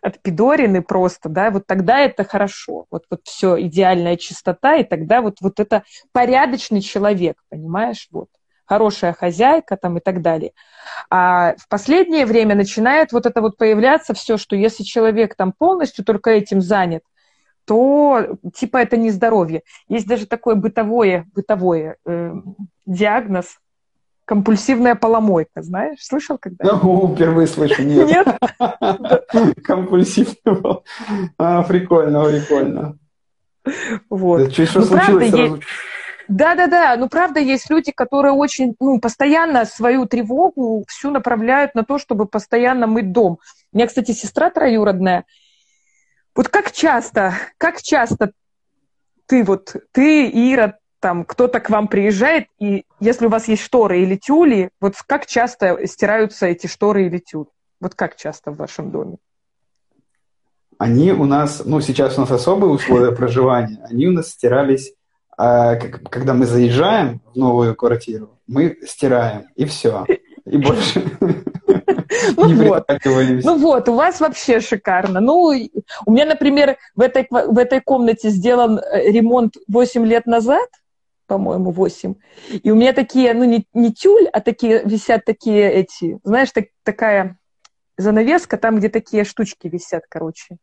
отпидорены 0.00 0.82
просто, 0.82 1.28
да, 1.28 1.50
вот 1.50 1.66
тогда 1.66 2.00
это 2.00 2.24
хорошо, 2.24 2.86
вот, 2.90 3.04
вот 3.10 3.20
все, 3.24 3.60
идеальная 3.60 4.16
чистота, 4.16 4.76
и 4.76 4.84
тогда 4.84 5.20
вот, 5.20 5.38
вот 5.40 5.60
это 5.60 5.84
порядочный 6.12 6.80
человек, 6.80 7.36
понимаешь, 7.48 8.08
вот 8.10 8.28
хорошая 8.64 9.14
хозяйка 9.14 9.76
там 9.76 9.96
и 9.98 10.00
так 10.00 10.20
далее. 10.20 10.52
А 11.10 11.54
в 11.56 11.68
последнее 11.68 12.26
время 12.26 12.54
начинает 12.54 13.12
вот 13.12 13.26
это 13.26 13.40
вот 13.40 13.56
появляться 13.56 14.14
все, 14.14 14.36
что 14.36 14.56
если 14.56 14.82
человек 14.82 15.34
там 15.34 15.52
полностью 15.52 16.04
только 16.04 16.30
этим 16.30 16.60
занят, 16.60 17.02
то 17.64 18.38
типа 18.54 18.78
это 18.78 18.96
не 18.96 19.10
здоровье. 19.10 19.62
Есть 19.88 20.06
даже 20.06 20.26
такое 20.26 20.54
бытовое, 20.54 21.26
бытовое 21.34 21.96
э, 22.06 22.32
диагноз 22.86 23.58
компульсивная 24.28 24.94
поломойка, 24.94 25.62
знаешь? 25.62 26.00
Слышал 26.02 26.36
когда? 26.38 26.64
Ну, 26.64 27.14
впервые 27.16 27.46
слышу, 27.46 27.82
нет. 27.82 28.06
Нет? 28.08 28.28
Компульсивная 29.64 30.82
Прикольно, 31.66 32.24
прикольно. 32.24 32.98
Вот. 34.10 34.52
Что 34.52 34.80
ну, 34.80 34.84
случилось 34.84 35.30
сразу? 35.30 35.60
Да-да-да, 36.28 36.96
ну 36.98 37.08
правда 37.08 37.40
есть 37.40 37.70
люди, 37.70 37.90
которые 37.90 38.32
очень, 38.32 38.76
ну, 38.80 39.00
постоянно 39.00 39.64
свою 39.64 40.04
тревогу 40.04 40.84
всю 40.86 41.10
направляют 41.10 41.74
на 41.74 41.84
то, 41.84 41.98
чтобы 41.98 42.26
постоянно 42.26 42.86
мыть 42.86 43.12
дом. 43.12 43.38
У 43.72 43.76
меня, 43.76 43.86
кстати, 43.86 44.12
сестра 44.12 44.50
троюродная. 44.50 45.24
Вот 46.34 46.50
как 46.50 46.72
часто, 46.72 47.32
как 47.56 47.80
часто 47.80 48.32
ты 49.24 49.42
вот, 49.42 49.74
ты, 49.92 50.28
Ира, 50.28 50.77
там 51.00 51.24
кто-то 51.24 51.60
к 51.60 51.70
вам 51.70 51.88
приезжает, 51.88 52.46
и 52.58 52.84
если 53.00 53.26
у 53.26 53.28
вас 53.28 53.48
есть 53.48 53.62
шторы 53.62 54.02
или 54.02 54.16
тюли, 54.16 54.70
вот 54.80 54.94
как 55.06 55.26
часто 55.26 55.86
стираются 55.86 56.46
эти 56.46 56.66
шторы 56.66 57.06
или 57.06 57.18
тюли? 57.18 57.48
Вот 57.80 57.94
как 57.94 58.16
часто 58.16 58.50
в 58.50 58.56
вашем 58.56 58.90
доме? 58.90 59.16
Они 60.78 61.12
у 61.12 61.24
нас, 61.24 61.62
ну, 61.64 61.80
сейчас 61.80 62.18
у 62.18 62.20
нас 62.20 62.30
особые 62.30 62.72
условия 62.72 63.12
проживания, 63.12 63.84
они 63.88 64.06
у 64.06 64.12
нас 64.12 64.28
стирались 64.28 64.92
а 65.38 65.76
когда 65.76 66.34
мы 66.34 66.46
заезжаем 66.46 67.20
в 67.32 67.36
новую 67.38 67.76
квартиру, 67.76 68.40
мы 68.48 68.76
стираем, 68.84 69.44
и 69.54 69.64
все. 69.66 70.04
И 70.44 70.56
больше 70.56 71.04
ну 72.36 72.46
не 72.46 72.54
вот. 72.54 72.84
Ну 73.44 73.58
вот, 73.58 73.88
у 73.88 73.94
вас 73.94 74.18
вообще 74.18 74.60
шикарно. 74.60 75.20
Ну, 75.20 75.52
у 76.06 76.10
меня, 76.10 76.26
например, 76.26 76.76
в 76.96 77.00
этой, 77.00 77.26
в 77.30 77.56
этой 77.56 77.80
комнате 77.80 78.30
сделан 78.30 78.78
э, 78.78 79.12
ремонт 79.12 79.56
8 79.68 80.04
лет 80.06 80.26
назад, 80.26 80.68
по-моему, 81.28 81.70
8. 81.70 82.14
И 82.50 82.70
у 82.70 82.74
меня 82.74 82.92
такие, 82.92 83.34
ну, 83.34 83.44
не, 83.44 83.68
не 83.74 83.92
тюль, 83.92 84.26
а 84.32 84.40
такие 84.40 84.82
висят 84.84 85.24
такие 85.24 85.70
эти, 85.70 86.18
знаешь, 86.24 86.50
так, 86.50 86.64
такая 86.82 87.38
занавеска, 87.96 88.56
там, 88.56 88.78
где 88.78 88.88
такие 88.88 89.24
штучки 89.24 89.68
висят, 89.68 90.04
короче. 90.08 90.56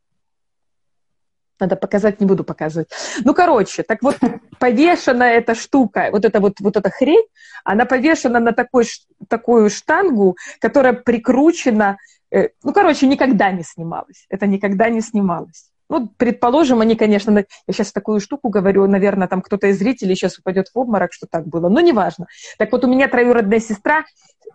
Надо 1.60 1.78
показать, 1.78 2.20
не 2.20 2.26
буду 2.26 2.44
показывать. 2.44 2.90
Ну, 3.24 3.34
короче, 3.34 3.84
так 3.84 4.02
вот, 4.02 4.18
повешена 4.60 5.30
эта 5.30 5.56
штука, 5.56 6.10
вот 6.12 6.26
эта 6.26 6.42
вот, 6.42 6.60
вот 6.60 6.76
эта 6.76 6.90
хрень, 6.90 7.28
она 7.64 7.86
повешена 7.86 8.40
на 8.40 8.52
такой, 8.52 8.86
такую 9.30 9.70
штангу, 9.70 10.36
которая 10.60 10.94
прикручена, 10.94 11.98
э, 12.32 12.50
ну, 12.64 12.74
короче, 12.74 13.08
никогда 13.08 13.52
не 13.52 13.64
снималась. 13.64 14.26
Это 14.30 14.48
никогда 14.48 14.90
не 14.90 15.02
снималось. 15.02 15.72
Ну, 15.90 16.08
предположим, 16.18 16.82
они, 16.82 16.96
конечно, 16.96 17.32
я 17.38 17.46
сейчас 17.74 17.92
такую 17.92 18.20
штуку 18.20 18.50
говорю, 18.50 18.88
наверное, 18.88 19.28
там 19.28 19.42
кто-то 19.42 19.68
из 19.68 19.78
зрителей 19.78 20.16
сейчас 20.16 20.40
упадет 20.40 20.68
в 20.74 20.78
обморок, 20.78 21.14
что 21.14 21.28
так 21.30 21.48
было, 21.48 21.70
но 21.70 21.80
неважно. 21.80 22.28
Так 22.58 22.72
вот, 22.72 22.84
у 22.84 22.88
меня 22.88 23.08
троюродная 23.08 23.60
сестра 23.60 24.04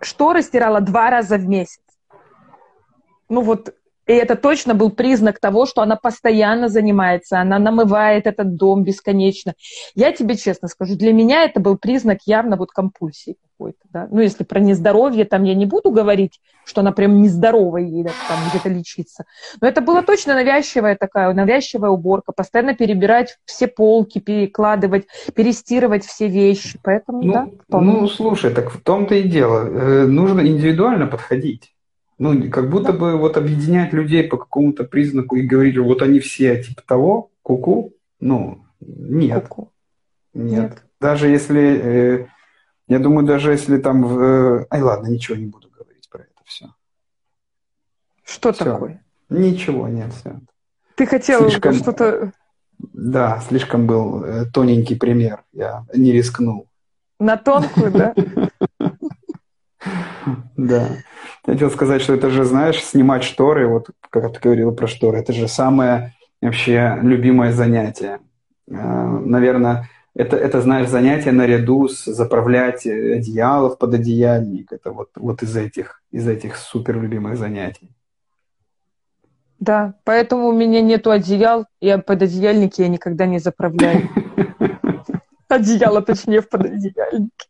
шторы 0.01 0.43
стирала 0.43 0.81
два 0.81 1.11
раза 1.11 1.37
в 1.37 1.47
месяц. 1.47 1.81
Ну 3.29 3.43
вот 3.43 3.75
и 4.11 4.13
это 4.13 4.35
точно 4.35 4.75
был 4.75 4.91
признак 4.91 5.39
того, 5.39 5.67
что 5.67 5.83
она 5.83 5.95
постоянно 5.95 6.69
занимается, 6.69 7.39
она 7.39 7.61
намывает 7.61 8.27
этот 8.27 8.57
дом 8.57 8.83
бесконечно. 8.83 9.55
Я 9.95 10.11
тебе 10.11 10.37
честно 10.37 10.67
скажу, 10.67 10.97
для 10.97 11.13
меня 11.13 11.45
это 11.45 11.61
был 11.61 11.79
признак 11.79 12.19
явно 12.27 12.57
вот 12.57 12.73
компульсии 12.73 13.37
какой-то. 13.41 13.79
Да? 13.91 14.09
Ну, 14.11 14.21
если 14.21 14.43
про 14.43 14.59
нездоровье, 14.59 15.25
там 15.27 15.45
я 15.45 15.55
не 15.55 15.65
буду 15.65 15.93
говорить, 15.93 16.41
что 16.65 16.81
она 16.81 16.91
прям 16.91 17.23
нездоровая 17.23 17.85
едет 17.85 18.15
там 18.29 18.39
где-то 18.49 18.69
лечиться. 18.69 19.27
Но 19.61 19.69
это 19.69 19.81
была 19.81 20.03
точно 20.03 20.35
навязчивая 20.35 20.97
такая, 20.97 21.33
навязчивая 21.33 21.91
уборка, 21.91 22.33
постоянно 22.33 22.75
перебирать 22.75 23.39
все 23.45 23.69
полки, 23.69 24.19
перекладывать, 24.19 25.07
перестирывать 25.37 26.05
все 26.05 26.27
вещи. 26.27 26.81
Поэтому, 26.83 27.23
ну, 27.23 27.33
да. 27.69 27.81
Ну, 27.81 28.09
слушай, 28.09 28.53
так 28.53 28.73
в 28.73 28.83
том-то 28.83 29.15
и 29.15 29.23
дело. 29.23 29.69
Э, 29.69 30.07
нужно 30.07 30.41
индивидуально 30.41 31.07
подходить. 31.07 31.77
Ну, 32.21 32.51
как 32.51 32.69
будто 32.69 32.93
бы 32.93 33.17
вот 33.17 33.39
объединять 33.39 33.95
людей 33.95 34.23
по 34.23 34.37
какому-то 34.37 34.85
признаку 34.85 35.37
и 35.37 35.43
говорить, 35.43 35.79
вот 35.79 36.03
они 36.03 36.21
все 36.21 36.63
типа 36.63 36.83
того, 36.87 37.31
куку, 37.43 37.95
ну, 38.21 38.67
нет. 38.79 39.49
Ку-ку. 39.49 39.73
Нет. 40.35 40.61
нет. 40.61 40.85
Даже 41.01 41.29
если, 41.29 41.81
э, 41.83 42.27
я 42.89 42.99
думаю, 42.99 43.27
даже 43.27 43.53
если 43.53 43.79
там, 43.79 44.05
в, 44.05 44.21
э, 44.21 44.67
ай, 44.71 44.83
ладно, 44.83 45.07
ничего 45.07 45.35
не 45.39 45.47
буду 45.47 45.71
говорить 45.71 46.11
про 46.11 46.25
это 46.25 46.43
все. 46.45 46.67
Что 48.23 48.53
все. 48.53 48.65
такое? 48.65 49.03
Ничего, 49.31 49.89
нет, 49.89 50.13
все. 50.13 50.41
Ты 50.97 51.07
хотел 51.07 51.49
слишком, 51.49 51.73
что-то... 51.73 52.33
Да, 52.79 53.43
слишком 53.49 53.87
был 53.87 54.25
э, 54.25 54.45
тоненький 54.45 54.97
пример, 54.97 55.43
я 55.55 55.87
не 55.95 56.13
рискнул. 56.13 56.69
На 57.19 57.39
тонкую, 57.39 57.93
да? 57.93 58.15
Да. 60.59 60.91
Я 61.47 61.55
хотел 61.55 61.71
сказать, 61.71 62.03
что 62.03 62.15
это 62.15 62.31
же, 62.31 62.45
знаешь, 62.45 62.83
снимать 62.83 63.25
шторы, 63.25 63.67
вот 63.67 63.91
как 64.11 64.33
ты 64.33 64.41
говорила 64.41 64.73
про 64.73 64.87
шторы, 64.87 65.19
это 65.19 65.33
же 65.33 65.49
самое 65.49 66.15
вообще 66.43 66.99
любимое 67.03 67.53
занятие. 67.53 68.21
А, 68.71 68.75
Наверное, 68.75 69.89
это, 70.15 70.37
это, 70.37 70.61
знаешь, 70.61 70.89
занятие 70.89 71.33
наряду 71.33 71.89
с 71.89 72.05
заправлять 72.05 72.87
одеяло 72.87 73.71
в 73.71 73.79
пододеяльник. 73.79 74.73
Это 74.73 74.91
вот, 74.91 75.11
вот 75.17 75.43
из 75.43 75.57
этих, 75.57 76.03
из 76.11 76.27
этих 76.27 76.57
супер 76.57 77.01
любимых 77.01 77.37
занятий. 77.37 77.91
Да, 79.61 79.95
поэтому 80.05 80.49
у 80.49 80.53
меня 80.53 80.81
нету 80.81 81.11
одеял, 81.11 81.67
я 81.81 81.99
пододеяльники 81.99 82.81
я 82.81 82.89
никогда 82.89 83.27
не 83.27 83.39
заправляю. 83.39 84.09
Одеяло, 85.49 86.01
точнее, 86.01 86.41
в 86.41 86.49
пододеяльнике. 86.49 87.47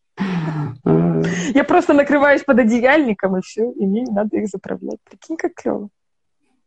Я 1.55 1.64
просто 1.64 1.93
накрываюсь 1.93 2.43
под 2.43 2.59
одеяльником, 2.59 3.37
и 3.37 3.43
все, 3.43 3.71
и 3.73 3.87
мне 3.87 4.03
не 4.03 4.12
надо 4.12 4.37
их 4.37 4.49
заправлять. 4.49 4.99
Прикинь, 5.09 5.37
как 5.37 5.55
клево. 5.55 5.89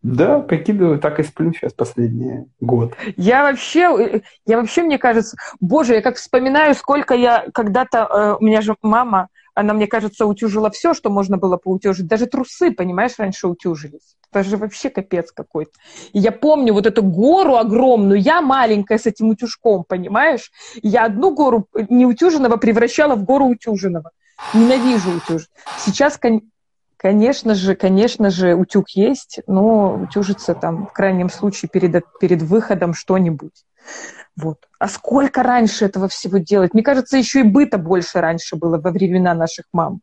Да, 0.03 0.39
прикидываю, 0.39 0.99
так 0.99 1.19
и 1.19 1.23
сплю 1.23 1.53
сейчас 1.53 1.71
последний 1.71 2.45
год. 2.59 2.93
Я 3.15 3.43
вообще, 3.43 4.21
я 4.45 4.57
вообще, 4.57 4.83
мне 4.83 4.97
кажется, 4.97 5.37
боже, 5.61 5.93
я 5.93 6.01
как 6.01 6.17
вспоминаю, 6.17 6.75
сколько 6.75 7.13
я 7.13 7.45
когда-то, 7.53 7.99
э, 7.99 8.37
у 8.37 8.43
меня 8.43 8.61
же 8.61 8.75
мама, 8.81 9.29
она, 9.53 9.73
мне 9.73 9.87
кажется, 9.87 10.25
утюжила 10.25 10.71
все, 10.71 10.93
что 10.93 11.09
можно 11.09 11.37
было 11.37 11.57
поутюжить. 11.57 12.07
Даже 12.07 12.25
трусы, 12.25 12.71
понимаешь, 12.71 13.13
раньше 13.17 13.47
утюжились. 13.47 14.15
Это 14.31 14.43
же 14.43 14.57
вообще 14.57 14.89
капец 14.89 15.31
какой-то. 15.31 15.71
И 16.11 16.19
я 16.19 16.31
помню 16.31 16.73
вот 16.73 16.87
эту 16.87 17.03
гору 17.03 17.55
огромную, 17.55 18.19
я 18.19 18.41
маленькая 18.41 18.97
с 18.97 19.05
этим 19.05 19.29
утюжком, 19.29 19.83
понимаешь? 19.87 20.51
я 20.81 21.05
одну 21.05 21.33
гору 21.35 21.67
неутюженного 21.73 22.57
превращала 22.57 23.15
в 23.15 23.23
гору 23.23 23.45
утюженного. 23.45 24.11
Ненавижу 24.53 25.17
утюж. 25.17 25.49
Сейчас, 25.77 26.19
конечно 26.97 27.53
же, 27.53 27.75
конечно 27.75 28.31
же, 28.31 28.55
утюг 28.55 28.89
есть, 28.89 29.39
но 29.45 29.95
утюжится 29.95 30.55
там 30.55 30.87
в 30.87 30.93
крайнем 30.93 31.29
случае 31.29 31.69
перед, 31.69 32.03
перед 32.19 32.41
выходом 32.41 32.93
что-нибудь. 32.93 33.65
Вот. 34.35 34.57
А 34.79 34.87
сколько 34.87 35.43
раньше 35.43 35.85
этого 35.85 36.07
всего 36.07 36.37
делать? 36.37 36.73
Мне 36.73 36.83
кажется, 36.83 37.17
еще 37.17 37.41
и 37.41 37.43
быта 37.43 37.77
больше 37.77 38.19
раньше 38.19 38.55
было 38.55 38.77
во 38.79 38.91
времена 38.91 39.33
наших 39.33 39.65
мам. 39.71 40.01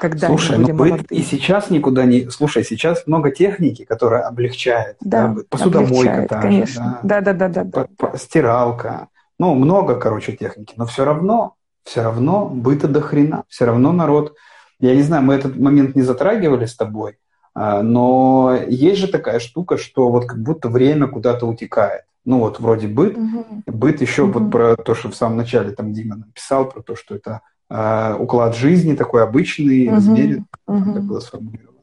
Когда 0.00 0.28
Слушай, 0.28 0.58
ну 0.58 0.74
быт 0.74 1.10
и 1.12 1.22
сейчас 1.22 1.70
никуда 1.70 2.04
не... 2.04 2.28
Слушай, 2.30 2.64
сейчас 2.64 3.06
много 3.06 3.30
техники, 3.30 3.84
которая 3.84 4.26
облегчает. 4.26 4.96
Да, 5.00 5.28
да 5.28 5.42
посудомойка 5.48 6.26
та 6.28 6.40
конечно. 6.40 7.00
да. 7.02 7.20
Да, 7.20 7.32
да, 7.32 7.48
да, 7.48 7.64
да, 7.64 7.86
да. 7.98 8.18
Стиралка. 8.18 9.08
Ну, 9.38 9.54
много, 9.54 9.96
короче, 9.96 10.32
техники. 10.32 10.74
Но 10.76 10.86
все 10.86 11.04
равно, 11.04 11.54
все 11.84 12.02
равно 12.02 12.48
быта 12.48 12.88
до 12.88 13.00
хрена. 13.00 13.44
Все 13.48 13.64
равно 13.64 13.92
народ... 13.92 14.36
Я 14.80 14.96
не 14.96 15.02
знаю, 15.02 15.22
мы 15.22 15.34
этот 15.34 15.56
момент 15.56 15.94
не 15.94 16.02
затрагивали 16.02 16.66
с 16.66 16.74
тобой, 16.74 17.16
а, 17.54 17.82
но 17.82 18.58
есть 18.66 19.00
же 19.00 19.06
такая 19.06 19.38
штука, 19.38 19.78
что 19.78 20.08
вот 20.08 20.26
как 20.26 20.42
будто 20.42 20.68
время 20.68 21.06
куда-то 21.06 21.46
утекает. 21.46 22.02
Ну 22.24 22.38
вот 22.38 22.60
вроде 22.60 22.86
быт, 22.86 23.16
угу. 23.16 23.62
быт 23.66 24.00
еще 24.00 24.22
угу. 24.22 24.38
вот 24.38 24.50
про 24.50 24.76
то, 24.76 24.94
что 24.94 25.10
в 25.10 25.16
самом 25.16 25.36
начале 25.36 25.72
там 25.72 25.92
Дима 25.92 26.16
написал, 26.16 26.68
про 26.68 26.82
то, 26.82 26.94
что 26.94 27.16
это 27.16 27.40
э, 27.68 28.14
уклад 28.18 28.54
жизни 28.54 28.94
такой 28.94 29.22
обычный, 29.22 29.88
угу. 29.88 29.96
размерен, 29.96 30.46
угу. 30.66 30.92
так 30.94 31.02
было 31.02 31.20
сформулировано. 31.20 31.80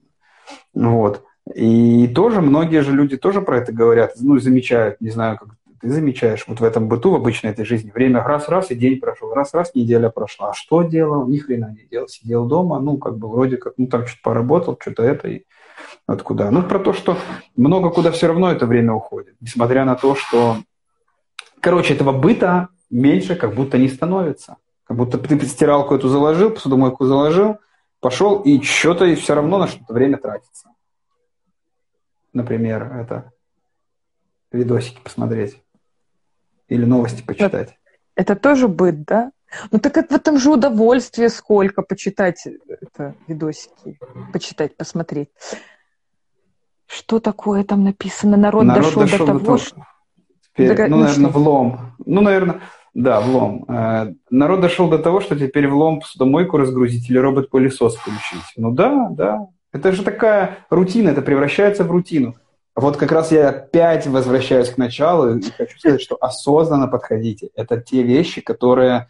Вот. 0.74 1.24
И 1.54 2.08
тоже 2.08 2.42
многие 2.42 2.82
же 2.82 2.92
люди 2.92 3.18
тоже 3.18 3.42
про 3.42 3.58
это 3.58 3.74
говорят, 3.74 4.14
ну, 4.20 4.40
замечают, 4.40 5.02
не 5.02 5.10
знаю, 5.10 5.38
как 5.38 5.50
ты 5.82 5.90
замечаешь, 5.90 6.46
вот 6.48 6.60
в 6.60 6.64
этом 6.64 6.88
быту, 6.88 7.12
в 7.12 7.16
обычной 7.16 7.52
этой 7.52 7.66
жизни, 7.66 7.92
время 7.92 8.24
раз-раз, 8.24 8.70
и 8.72 8.76
день 8.76 9.00
прошел, 9.00 9.34
раз-раз, 9.34 9.74
неделя 9.74 10.10
прошла. 10.10 10.50
А 10.50 10.54
что 10.54 10.84
делал? 10.84 11.28
Ни 11.28 11.38
хрена 11.38 11.72
не 11.72 11.88
делал. 11.90 12.08
Сидел 12.08 12.46
дома, 12.46 12.80
ну, 12.80 12.98
как 12.98 13.18
бы 13.18 13.30
вроде 13.30 13.58
как, 13.58 13.74
ну, 13.78 13.88
там 13.88 14.06
что-то 14.06 14.22
поработал, 14.24 14.78
что-то 14.80 15.04
это, 15.04 15.28
и 15.28 15.44
откуда. 16.12 16.50
Ну, 16.52 16.64
про 16.64 16.80
то, 16.80 16.94
что 16.94 17.18
много 17.56 17.90
куда 17.90 18.12
все 18.12 18.28
равно 18.28 18.52
это 18.52 18.66
время 18.66 18.94
уходит, 18.94 19.36
несмотря 19.40 19.86
на 19.86 19.96
то, 19.96 20.16
что, 20.16 20.58
короче, 21.60 21.94
этого 21.94 22.12
быта 22.12 22.70
меньше 22.90 23.36
как 23.36 23.54
будто 23.54 23.78
не 23.78 23.88
становится. 23.88 24.58
Как 24.84 24.98
будто 24.98 25.18
ты 25.18 25.40
стиралку 25.46 25.96
эту 25.96 26.08
заложил, 26.08 26.50
посудомойку 26.50 27.06
заложил, 27.06 27.58
пошел, 28.00 28.42
и 28.42 28.62
что-то 28.62 29.14
все 29.16 29.36
равно 29.36 29.60
на 29.60 29.68
что-то 29.68 29.94
время 29.94 30.18
тратится. 30.18 30.70
Например, 32.34 32.92
это 32.96 33.32
видосики 34.52 35.00
посмотреть 35.04 35.62
или 36.68 36.86
новости 36.86 37.22
почитать. 37.22 37.78
Это, 38.16 38.34
это 38.34 38.36
тоже 38.36 38.68
быт, 38.68 39.04
да? 39.04 39.32
Ну 39.72 39.80
так 39.80 39.98
это 39.98 40.14
в 40.14 40.18
этом 40.18 40.38
же 40.38 40.52
удовольствие 40.52 41.30
сколько 41.30 41.82
почитать 41.82 42.48
это, 42.68 43.16
видосики, 43.28 44.00
почитать, 44.32 44.76
посмотреть. 44.78 45.30
Что 46.90 47.20
такое 47.20 47.64
там 47.64 47.84
написано? 47.84 48.36
Народ, 48.36 48.64
Народ 48.64 48.84
дошел, 48.84 49.02
дошел 49.04 49.20
до, 49.20 49.34
того, 49.34 49.40
того 49.40 49.58
что... 49.60 49.86
Теперь, 50.58 50.90
ну, 50.90 50.98
ну, 50.98 51.04
наверное, 51.04 51.30
влом. 51.30 51.80
Ну, 52.04 52.22
наверное, 52.22 52.62
да, 52.96 53.22
влом. 53.22 53.66
Э, 53.68 54.14
народ 54.32 54.62
дошел 54.62 54.90
до 54.90 54.98
того, 54.98 55.22
что 55.22 55.38
теперь 55.38 55.68
влом 55.68 56.00
посудомойку 56.00 56.58
разгрузить 56.58 57.08
или 57.10 57.20
робот-пылесос 57.20 57.96
включить. 57.96 58.44
Ну 58.58 58.72
да, 58.72 59.08
да. 59.12 59.48
Это 59.72 59.92
же 59.92 60.04
такая 60.04 60.66
рутина, 60.72 61.10
это 61.10 61.22
превращается 61.22 61.84
в 61.84 61.92
рутину. 61.92 62.36
Вот 62.76 62.98
как 62.98 63.12
раз 63.12 63.32
я 63.32 63.50
опять 63.50 64.08
возвращаюсь 64.08 64.70
к 64.70 64.78
началу 64.78 65.36
и 65.36 65.42
хочу 65.52 65.78
сказать, 65.78 66.02
что 66.02 66.18
осознанно 66.20 66.88
подходите. 66.88 67.50
Это 67.56 67.80
те 67.80 68.02
вещи, 68.02 68.42
которые 68.42 69.10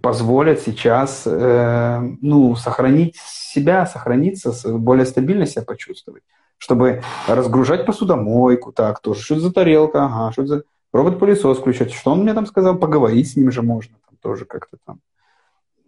позволят 0.00 0.60
сейчас 0.60 1.22
э, 1.26 2.00
ну, 2.20 2.56
сохранить 2.56 3.16
себя, 3.16 3.86
сохраниться, 3.86 4.52
более 4.78 5.06
стабильно 5.06 5.46
себя 5.46 5.62
почувствовать. 5.62 6.22
Чтобы 6.58 7.02
разгружать 7.26 7.86
посудомойку, 7.86 8.72
так, 8.72 9.00
тоже, 9.00 9.20
что 9.22 9.34
это 9.34 9.42
за 9.44 9.52
тарелка, 9.52 10.04
ага, 10.04 10.32
что 10.32 10.42
это 10.42 10.48
за 10.48 10.62
робот-пылесос 10.92 11.58
включать. 11.58 11.92
Что 11.92 12.12
он 12.12 12.22
мне 12.22 12.34
там 12.34 12.46
сказал? 12.46 12.78
Поговорить 12.78 13.30
с 13.30 13.36
ним 13.36 13.50
же 13.50 13.62
можно. 13.62 13.96
Там 14.06 14.16
тоже 14.20 14.44
как-то 14.44 14.76
там. 14.86 15.00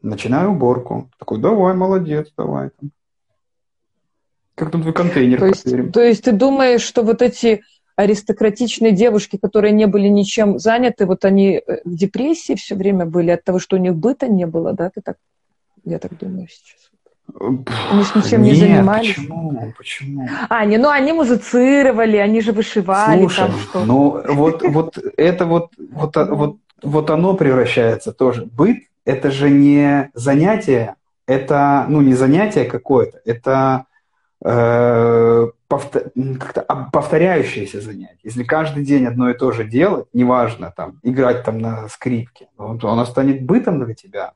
Начинаю 0.02 0.50
уборку. 0.50 1.10
Такой, 1.18 1.38
давай, 1.38 1.74
молодец, 1.74 2.32
давай. 2.36 2.70
Там. 2.80 2.90
Как 4.54 4.70
там 4.70 4.82
твой 4.82 4.94
контейнер 4.94 5.40
то 5.40 5.46
есть, 5.46 5.92
то 5.92 6.00
есть 6.00 6.24
ты 6.24 6.32
думаешь, 6.32 6.82
что 6.82 7.02
вот 7.02 7.22
эти 7.22 7.62
аристократичные 7.96 8.92
девушки, 8.92 9.38
которые 9.40 9.72
не 9.72 9.86
были 9.86 10.08
ничем 10.08 10.58
заняты, 10.58 11.06
вот 11.06 11.24
они 11.24 11.62
э, 11.66 11.80
в 11.84 11.94
депрессии 11.94 12.54
все 12.54 12.74
время 12.74 13.06
были 13.06 13.30
от 13.30 13.44
того, 13.44 13.58
что 13.58 13.76
у 13.76 13.78
них 13.78 13.94
быта 13.94 14.26
не 14.28 14.46
было, 14.46 14.72
да? 14.72 14.90
Ты 14.90 15.00
так, 15.00 15.16
я 15.84 15.98
так 15.98 16.16
думаю 16.18 16.48
сейчас. 16.48 16.90
Они 17.90 18.02
же 18.02 18.10
ничем 18.14 18.42
Нет, 18.42 18.54
не 18.54 18.60
занимались. 18.60 19.14
Почему? 19.14 19.74
Почему? 19.76 20.28
А, 20.48 20.64
не, 20.64 20.76
ну 20.76 20.88
они 20.88 21.12
музицировали, 21.12 22.16
они 22.16 22.40
же 22.40 22.52
вышивали 22.52 23.20
Слушай, 23.20 23.36
там 23.46 23.58
что. 23.58 23.84
Ну 23.84 24.22
вот, 24.28 24.62
вот 24.62 24.98
это 25.16 25.46
вот, 25.46 25.70
вот, 25.90 26.16
вот, 26.30 26.56
вот 26.82 27.10
оно 27.10 27.34
превращается 27.34 28.12
тоже. 28.12 28.44
Быт– 28.44 28.78
это 29.04 29.30
же 29.30 29.50
не 29.50 30.10
занятие, 30.14 30.96
это, 31.26 31.86
ну, 31.88 32.02
не 32.02 32.14
занятие 32.14 32.64
какое-то, 32.64 33.20
это 33.24 33.86
э, 34.44 35.46
повтор, 35.74 36.12
как-то 36.38 36.62
повторяющееся 36.92 37.80
занятие. 37.80 38.18
Если 38.22 38.44
каждый 38.44 38.84
день 38.84 39.06
одно 39.06 39.30
и 39.30 39.34
то 39.34 39.50
же 39.50 39.64
делать, 39.64 40.06
неважно, 40.12 40.72
там, 40.76 41.00
играть 41.02 41.44
там 41.44 41.58
на 41.58 41.88
скрипке, 41.88 42.48
то 42.56 42.88
оно 42.88 43.04
станет 43.04 43.44
бытом 43.44 43.84
для 43.84 43.94
тебя 43.94 44.32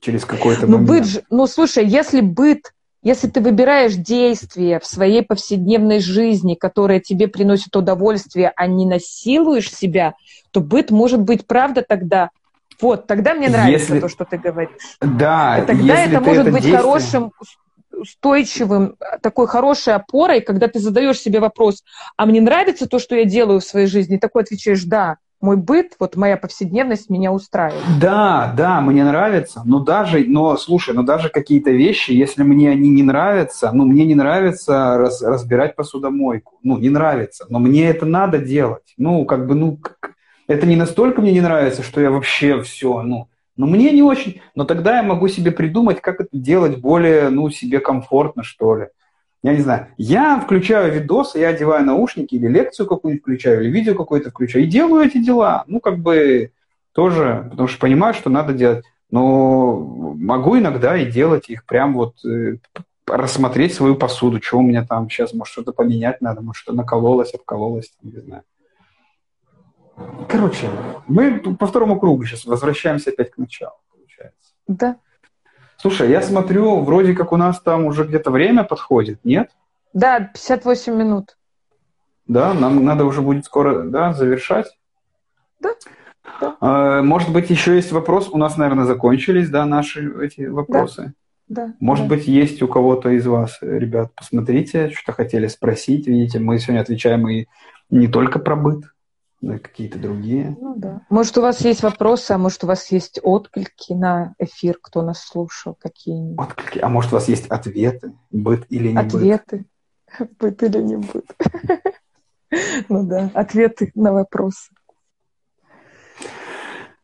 через 0.00 0.26
какой-то 0.26 0.66
ну, 0.66 0.78
момент. 0.78 0.88
Быт 0.88 1.06
же, 1.06 1.22
ну, 1.30 1.46
слушай, 1.46 1.86
если 1.86 2.20
быт, 2.20 2.74
если 3.02 3.28
ты 3.28 3.40
выбираешь 3.40 3.94
действия 3.94 4.78
в 4.78 4.86
своей 4.86 5.22
повседневной 5.22 6.00
жизни, 6.00 6.54
которые 6.54 7.00
тебе 7.00 7.26
приносят 7.26 7.74
удовольствие, 7.74 8.52
а 8.54 8.66
не 8.66 8.84
насилуешь 8.84 9.72
себя, 9.72 10.14
то 10.50 10.60
быт 10.60 10.90
может 10.90 11.22
быть, 11.22 11.46
правда, 11.46 11.82
тогда 11.88 12.30
вот, 12.82 13.06
тогда 13.06 13.32
мне 13.32 13.48
нравится 13.48 13.94
если... 13.94 14.00
то, 14.00 14.08
что 14.10 14.26
ты 14.26 14.36
говоришь. 14.36 14.98
Да, 15.00 15.58
и 15.58 15.66
тогда 15.66 16.04
это 16.04 16.20
может 16.20 16.42
это 16.42 16.50
быть 16.50 16.62
действие... 16.62 16.76
хорошим, 16.76 17.32
устойчивым, 17.96 18.96
такой 19.22 19.46
хорошей 19.46 19.94
опорой, 19.94 20.40
когда 20.40 20.68
ты 20.68 20.78
задаешь 20.78 21.20
себе 21.20 21.40
вопрос, 21.40 21.82
а 22.16 22.26
мне 22.26 22.40
нравится 22.40 22.88
то, 22.88 22.98
что 22.98 23.16
я 23.16 23.24
делаю 23.24 23.60
в 23.60 23.64
своей 23.64 23.86
жизни, 23.86 24.16
и 24.16 24.20
такой 24.20 24.42
отвечаешь, 24.42 24.84
да, 24.84 25.16
мой 25.40 25.56
быт, 25.56 25.92
вот 26.00 26.16
моя 26.16 26.36
повседневность 26.36 27.10
меня 27.10 27.30
устраивает. 27.30 27.82
Да, 28.00 28.54
да, 28.56 28.80
мне 28.80 29.04
нравится, 29.04 29.62
но 29.64 29.80
даже, 29.80 30.24
но 30.26 30.56
слушай, 30.56 30.94
но 30.94 31.02
даже 31.02 31.28
какие-то 31.28 31.70
вещи, 31.70 32.12
если 32.12 32.42
мне 32.42 32.70
они 32.70 32.88
не 32.88 33.02
нравятся, 33.02 33.70
ну 33.72 33.84
мне 33.84 34.06
не 34.06 34.14
нравится 34.14 34.96
раз, 34.96 35.22
разбирать 35.22 35.76
посудомойку, 35.76 36.58
ну 36.62 36.78
не 36.78 36.88
нравится, 36.88 37.44
но 37.50 37.58
мне 37.58 37.88
это 37.88 38.06
надо 38.06 38.38
делать, 38.38 38.94
ну 38.96 39.24
как 39.26 39.46
бы, 39.46 39.54
ну 39.54 39.78
это 40.48 40.66
не 40.66 40.76
настолько 40.76 41.20
мне 41.20 41.32
не 41.32 41.40
нравится, 41.40 41.82
что 41.82 42.00
я 42.00 42.10
вообще 42.10 42.62
все, 42.62 43.02
ну, 43.02 43.28
но 43.56 43.66
мне 43.66 43.92
не 43.92 44.02
очень, 44.02 44.40
но 44.54 44.64
тогда 44.64 44.96
я 44.96 45.02
могу 45.02 45.28
себе 45.28 45.50
придумать, 45.50 46.00
как 46.00 46.20
это 46.20 46.30
делать 46.32 46.78
более, 46.78 47.28
ну 47.30 47.50
себе 47.50 47.80
комфортно 47.80 48.42
что 48.42 48.76
ли 48.76 48.88
я 49.46 49.54
не 49.54 49.60
знаю, 49.60 49.86
я 49.96 50.40
включаю 50.40 50.92
видосы, 50.92 51.38
я 51.38 51.48
одеваю 51.48 51.84
наушники 51.84 52.34
или 52.34 52.48
лекцию 52.48 52.88
какую-нибудь 52.88 53.22
включаю, 53.22 53.62
или 53.62 53.70
видео 53.70 53.94
какое-то 53.94 54.30
включаю, 54.30 54.64
и 54.64 54.68
делаю 54.68 55.06
эти 55.06 55.22
дела. 55.22 55.62
Ну, 55.68 55.78
как 55.78 55.98
бы 55.98 56.50
тоже, 56.92 57.46
потому 57.50 57.68
что 57.68 57.78
понимаю, 57.78 58.12
что 58.12 58.28
надо 58.28 58.52
делать. 58.54 58.84
Но 59.10 59.78
могу 60.18 60.58
иногда 60.58 60.96
и 60.96 61.08
делать 61.08 61.48
их 61.48 61.64
прям 61.64 61.94
вот 61.94 62.16
э, 62.24 62.56
рассмотреть 63.06 63.72
свою 63.72 63.94
посуду, 63.94 64.42
что 64.42 64.58
у 64.58 64.62
меня 64.62 64.84
там 64.84 65.08
сейчас, 65.08 65.32
может, 65.32 65.52
что-то 65.52 65.72
поменять 65.72 66.20
надо, 66.20 66.40
может, 66.40 66.62
что 66.62 66.72
накололось, 66.72 67.32
обкололось, 67.32 67.92
не 68.02 68.18
знаю. 68.20 68.42
Короче, 70.28 70.68
мы 71.06 71.38
по 71.40 71.66
второму 71.66 71.98
кругу 71.98 72.24
сейчас 72.24 72.44
возвращаемся 72.44 73.10
опять 73.10 73.30
к 73.30 73.38
началу, 73.38 73.76
получается. 73.90 74.52
Да. 74.66 74.96
Слушай, 75.78 76.10
я 76.10 76.22
смотрю, 76.22 76.80
вроде 76.80 77.14
как 77.14 77.32
у 77.32 77.36
нас 77.36 77.60
там 77.60 77.86
уже 77.86 78.04
где-то 78.04 78.30
время 78.30 78.64
подходит, 78.64 79.24
нет? 79.24 79.50
Да, 79.92 80.20
58 80.20 80.94
минут. 80.94 81.36
Да, 82.26 82.52
нам 82.54 82.84
надо 82.84 83.04
уже 83.04 83.22
будет 83.22 83.44
скоро 83.44 83.84
да, 83.84 84.12
завершать. 84.12 84.66
Да. 85.60 85.74
да. 86.40 87.02
Может 87.02 87.32
быть, 87.32 87.50
еще 87.50 87.76
есть 87.76 87.92
вопрос. 87.92 88.28
У 88.28 88.36
нас, 88.36 88.56
наверное, 88.56 88.84
закончились, 88.84 89.48
да, 89.48 89.64
наши 89.64 90.12
эти 90.22 90.46
вопросы. 90.46 91.14
Да. 91.48 91.68
да 91.68 91.74
Может 91.80 92.08
да. 92.08 92.16
быть, 92.16 92.26
есть 92.26 92.62
у 92.62 92.68
кого-то 92.68 93.10
из 93.10 93.26
вас, 93.26 93.58
ребят, 93.60 94.12
посмотрите, 94.14 94.90
что 94.90 95.12
хотели 95.12 95.46
спросить. 95.46 96.06
Видите, 96.06 96.40
мы 96.40 96.58
сегодня 96.58 96.80
отвечаем 96.80 97.28
и 97.28 97.46
не 97.90 98.08
только 98.08 98.38
про 98.38 98.56
быт 98.56 98.84
какие-то 99.54 99.98
другие. 99.98 100.56
Ну, 100.60 100.74
да. 100.76 101.02
Может, 101.10 101.38
у 101.38 101.42
вас 101.42 101.60
есть 101.64 101.82
вопросы, 101.82 102.32
а 102.32 102.38
может, 102.38 102.64
у 102.64 102.66
вас 102.66 102.90
есть 102.90 103.20
отклики 103.22 103.92
на 103.92 104.34
эфир, 104.38 104.78
кто 104.80 105.02
нас 105.02 105.24
слушал, 105.24 105.74
какие-нибудь? 105.74 106.38
Отклики, 106.38 106.78
а 106.78 106.88
может, 106.88 107.12
у 107.12 107.16
вас 107.16 107.28
есть 107.28 107.46
ответы, 107.48 108.12
быт 108.30 108.66
или 108.68 108.88
не 108.88 108.98
ответы. 108.98 109.56
быт? 109.56 109.66
Ответы, 110.18 110.34
быт 110.38 110.62
или 110.62 110.82
не 110.82 110.96
быт. 110.96 111.26
Ну 112.88 113.06
да, 113.06 113.30
ответы 113.34 113.90
на 113.94 114.12
вопросы. 114.12 114.70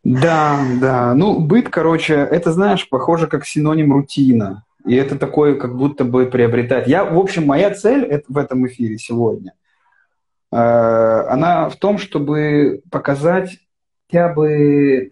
Да, 0.04 0.60
да. 0.80 1.14
Ну, 1.14 1.40
быт, 1.40 1.68
короче, 1.68 2.14
это, 2.14 2.52
знаешь, 2.52 2.88
похоже 2.88 3.26
как 3.26 3.44
синоним 3.44 3.92
рутина. 3.92 4.64
И 4.86 4.94
это 4.94 5.18
такое, 5.18 5.56
как 5.56 5.76
будто 5.76 6.04
бы 6.04 6.26
приобретает. 6.26 6.88
Я, 6.88 7.04
в 7.04 7.18
общем, 7.18 7.46
моя 7.46 7.72
цель 7.72 8.22
в 8.28 8.38
этом 8.38 8.66
эфире 8.66 8.98
сегодня 8.98 9.54
она 10.52 11.70
в 11.70 11.76
том, 11.76 11.98
чтобы 11.98 12.82
показать 12.90 13.58
хотя 14.06 14.28
бы 14.28 15.10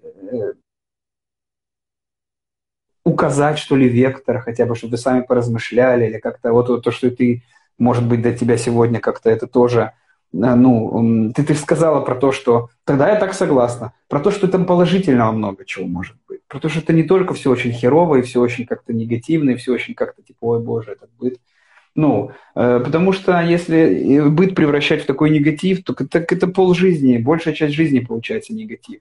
указать, 3.04 3.58
что 3.58 3.76
ли, 3.76 3.88
вектор, 3.88 4.40
хотя 4.40 4.66
бы, 4.66 4.76
чтобы 4.76 4.92
вы 4.92 4.98
сами 4.98 5.22
поразмышляли, 5.22 6.06
или 6.06 6.18
как-то 6.18 6.52
вот, 6.52 6.68
вот 6.68 6.84
то, 6.84 6.90
что 6.90 7.10
ты, 7.10 7.42
может 7.78 8.06
быть, 8.06 8.20
до 8.20 8.32
тебя 8.36 8.58
сегодня 8.58 9.00
как-то 9.00 9.30
это 9.30 9.46
тоже, 9.46 9.92
ну, 10.32 11.32
ты, 11.34 11.42
ты 11.42 11.54
сказала 11.54 12.02
про 12.02 12.14
то, 12.14 12.30
что 12.30 12.68
тогда 12.84 13.08
я 13.08 13.16
так 13.16 13.32
согласна, 13.32 13.94
про 14.08 14.20
то, 14.20 14.30
что 14.30 14.46
там 14.48 14.66
положительного 14.66 15.32
много 15.32 15.64
чего 15.64 15.86
может 15.86 16.16
быть, 16.28 16.40
про 16.46 16.60
то, 16.60 16.68
что 16.68 16.80
это 16.80 16.92
не 16.92 17.04
только 17.04 17.32
все 17.32 17.50
очень 17.50 17.72
херово, 17.72 18.16
и 18.16 18.22
все 18.22 18.40
очень 18.40 18.66
как-то 18.66 18.92
негативно, 18.92 19.50
и 19.50 19.56
все 19.56 19.72
очень 19.72 19.94
как-то 19.94 20.22
типа, 20.22 20.44
ой, 20.44 20.60
боже, 20.60 20.92
этот 20.92 21.10
быт. 21.18 21.38
Ну, 21.94 22.30
э, 22.54 22.80
потому 22.84 23.12
что 23.12 23.40
если 23.40 24.28
быт 24.28 24.54
превращать 24.54 25.02
в 25.02 25.06
такой 25.06 25.30
негатив, 25.30 25.82
то 25.84 25.94
это, 25.98 26.18
это 26.18 26.46
пол 26.46 26.74
жизни, 26.74 27.18
большая 27.18 27.54
часть 27.54 27.74
жизни 27.74 28.00
получается 28.00 28.54
негатив 28.54 29.00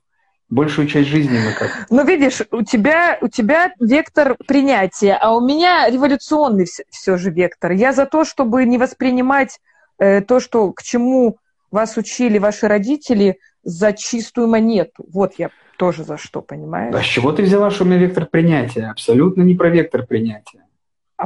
большую 0.49 0.87
часть 0.87 1.09
жизни 1.09 1.37
мы 1.37 1.53
как. 1.53 1.87
Ну, 1.89 2.05
видишь, 2.05 2.41
у 2.51 2.63
тебя, 2.63 3.17
у 3.21 3.27
тебя 3.27 3.71
вектор 3.79 4.35
принятия, 4.47 5.13
а 5.13 5.35
у 5.35 5.45
меня 5.45 5.89
революционный 5.89 6.65
все, 6.65 6.83
все 6.89 7.17
же 7.17 7.29
вектор. 7.29 7.71
Я 7.71 7.93
за 7.93 8.05
то, 8.05 8.25
чтобы 8.25 8.65
не 8.65 8.77
воспринимать 8.77 9.59
э, 9.99 10.21
то, 10.21 10.39
что, 10.39 10.71
к 10.71 10.81
чему 10.83 11.37
вас 11.71 11.97
учили 11.97 12.39
ваши 12.39 12.67
родители, 12.67 13.37
за 13.63 13.93
чистую 13.93 14.47
монету. 14.47 15.05
Вот 15.11 15.33
я 15.37 15.49
тоже 15.77 16.03
за 16.03 16.17
что, 16.17 16.41
понимаешь? 16.41 16.95
А 16.95 17.01
с 17.01 17.05
чего 17.05 17.31
ты 17.31 17.43
взяла, 17.43 17.69
что 17.71 17.83
у 17.83 17.87
меня 17.87 17.97
вектор 17.97 18.25
принятия? 18.25 18.89
Абсолютно 18.89 19.41
не 19.41 19.53
про 19.53 19.69
вектор 19.69 20.05
принятия. 20.05 20.63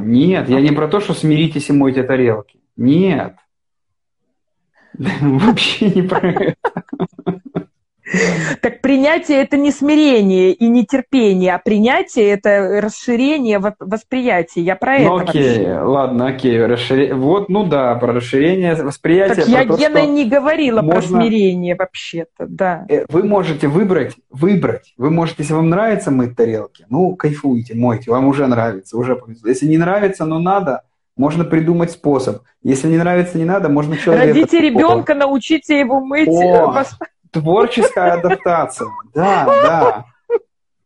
Нет, 0.00 0.48
я 0.48 0.60
не 0.60 0.72
про 0.72 0.88
то, 0.88 1.00
что 1.00 1.14
смиритесь 1.14 1.68
и 1.68 1.72
мойте 1.72 2.02
тарелки. 2.02 2.60
Нет. 2.76 3.36
Вообще 4.98 5.90
не 5.90 6.02
про 6.02 6.28
это. 6.28 6.56
Так 8.60 8.80
принятие 8.80 9.42
это 9.42 9.56
не 9.56 9.70
смирение 9.70 10.52
и 10.52 10.66
не 10.66 10.84
терпение, 10.84 11.54
а 11.54 11.58
принятие 11.58 12.30
это 12.30 12.80
расширение 12.80 13.60
восприятия. 13.78 14.60
Я 14.62 14.76
про 14.76 14.98
ну, 14.98 15.18
это. 15.18 15.30
Окей, 15.30 15.64
вообще. 15.64 15.80
ладно, 15.80 16.26
окей. 16.28 16.64
Расшир... 16.64 17.14
Вот, 17.14 17.48
ну 17.48 17.64
да, 17.64 17.94
про 17.96 18.12
расширение 18.12 18.74
восприятия. 18.74 19.42
Так 19.42 19.48
я, 19.48 19.64
то, 19.64 19.76
Гена, 19.76 20.06
не 20.06 20.24
говорила 20.28 20.82
можно... 20.82 21.00
про 21.00 21.08
смирение 21.08 21.74
вообще-то, 21.74 22.46
да. 22.46 22.86
Э, 22.88 23.04
вы 23.08 23.24
можете 23.24 23.68
выбрать, 23.68 24.14
выбрать. 24.30 24.94
Вы 24.96 25.10
можете, 25.10 25.42
если 25.42 25.54
вам 25.54 25.68
нравится 25.68 26.10
мыть 26.10 26.36
тарелки, 26.36 26.86
ну, 26.88 27.14
кайфуйте, 27.16 27.74
мойте, 27.74 28.10
вам 28.10 28.26
уже 28.26 28.46
нравится, 28.46 28.96
уже 28.96 29.16
повезло. 29.16 29.48
Если 29.48 29.66
не 29.66 29.78
нравится, 29.78 30.24
но 30.24 30.38
надо, 30.38 30.82
можно 31.16 31.44
придумать 31.44 31.92
способ. 31.92 32.42
Если 32.62 32.88
не 32.88 32.96
нравится, 32.96 33.38
не 33.38 33.44
надо, 33.44 33.68
можно 33.68 33.96
человека... 33.96 34.26
Родите 34.26 34.60
ребенка, 34.60 35.14
научите 35.14 35.78
его 35.78 36.00
мыть. 36.00 36.28
О, 36.28 36.84
Творческая 37.34 38.12
адаптация. 38.12 38.88
Да, 39.12 39.44
да. 39.46 40.04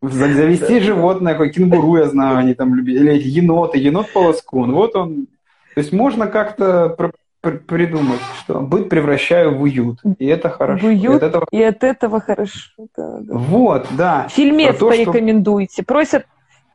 Завести 0.00 0.80
животное, 0.80 1.32
какое 1.32 1.50
кенгуру, 1.50 1.98
я 1.98 2.06
знаю, 2.06 2.38
они 2.38 2.54
там 2.54 2.74
любят. 2.74 2.96
Или 2.96 3.18
еноты, 3.18 3.78
енот-полоскун. 3.78 4.72
Вот 4.72 4.96
он. 4.96 5.26
То 5.74 5.80
есть 5.80 5.92
можно 5.92 6.26
как-то 6.26 6.96
придумать, 7.40 8.20
что 8.40 8.60
быт 8.60 8.88
превращаю 8.88 9.56
в 9.56 9.62
уют. 9.62 10.00
И 10.18 10.26
это 10.26 10.50
хорошо. 10.50 10.86
В 10.86 10.88
уют, 10.88 11.04
и 11.04 11.16
от 11.16 11.22
этого, 11.22 11.46
и 11.50 11.62
от 11.62 11.84
этого 11.84 12.20
хорошо. 12.20 12.70
Да, 12.96 13.18
да. 13.20 13.34
Вот, 13.34 13.86
да. 13.90 14.28
Фильмец 14.28 14.78
то, 14.78 14.88
порекомендуйте. 14.88 15.82
Что... 15.82 15.84
Просят 15.84 16.26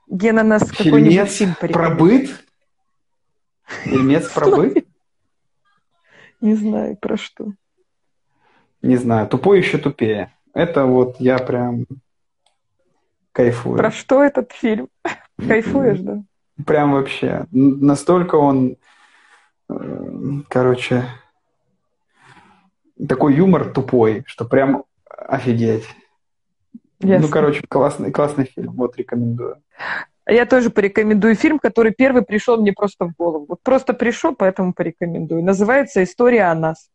Гена 0.07 0.43
нас 0.43 0.69
какой-нибудь 0.69 1.29
фильм 1.29 1.55
про 1.59 1.89
быт? 1.89 2.29
Фильмец 3.83 4.29
про 4.29 4.47
быт? 4.47 4.85
Не 6.39 6.55
знаю, 6.55 6.97
про 6.97 7.17
что 7.17 7.53
не 8.83 8.97
знаю, 8.97 9.27
тупой 9.27 9.57
еще 9.57 9.77
тупее. 9.77 10.31
Это 10.53 10.85
вот 10.85 11.15
я 11.19 11.39
прям 11.39 11.85
кайфую. 13.31 13.77
Про 13.77 13.91
что 13.91 14.21
этот 14.23 14.51
фильм? 14.51 14.89
Кайфуешь, 15.37 15.99
да? 15.99 16.21
Прям 16.67 16.91
вообще. 16.91 17.47
Настолько 17.51 18.35
он, 18.35 18.75
э, 19.69 20.05
короче, 20.49 21.05
такой 23.07 23.33
юмор 23.35 23.71
тупой, 23.71 24.23
что 24.27 24.45
прям 24.45 24.83
офигеть. 25.09 25.87
Ну, 26.99 27.09
Ясно. 27.09 27.27
Ну, 27.27 27.31
короче, 27.31 27.63
классный, 27.67 28.11
классный 28.11 28.45
фильм. 28.45 28.73
Вот 28.73 28.95
рекомендую. 28.97 29.63
Я 30.27 30.45
тоже 30.45 30.69
порекомендую 30.69 31.35
фильм, 31.35 31.57
который 31.59 31.93
первый 31.93 32.21
пришел 32.21 32.57
мне 32.61 32.71
просто 32.71 33.05
в 33.05 33.15
голову. 33.15 33.45
Вот 33.49 33.61
просто 33.61 33.93
пришел, 33.93 34.35
поэтому 34.35 34.73
порекомендую. 34.73 35.43
Называется 35.43 36.03
«История 36.03 36.43
о 36.43 36.55
нас» 36.55 36.89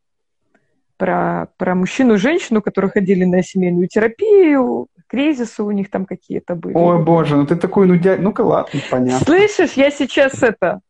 про, 0.99 1.49
про 1.57 1.75
мужчину 1.75 2.15
и 2.15 2.19
женщину, 2.19 2.61
которые 2.61 2.91
ходили 2.91 3.25
на 3.25 3.43
семейную 3.43 3.89
терапию, 3.89 4.89
кризисы 5.07 5.63
у 5.63 5.71
них 5.71 5.91
там 5.91 6.05
какие-то 6.05 6.55
были. 6.55 6.75
Ой, 6.77 7.03
боже, 7.03 7.37
ну 7.37 7.47
ты 7.47 7.57
такой 7.57 7.87
нудя... 7.87 8.17
Ну-ка, 8.19 8.43
ладно, 8.43 8.81
понятно. 8.91 9.25
Слышишь, 9.25 9.73
я 9.73 9.91
сейчас 9.91 10.43
это... 10.43 10.81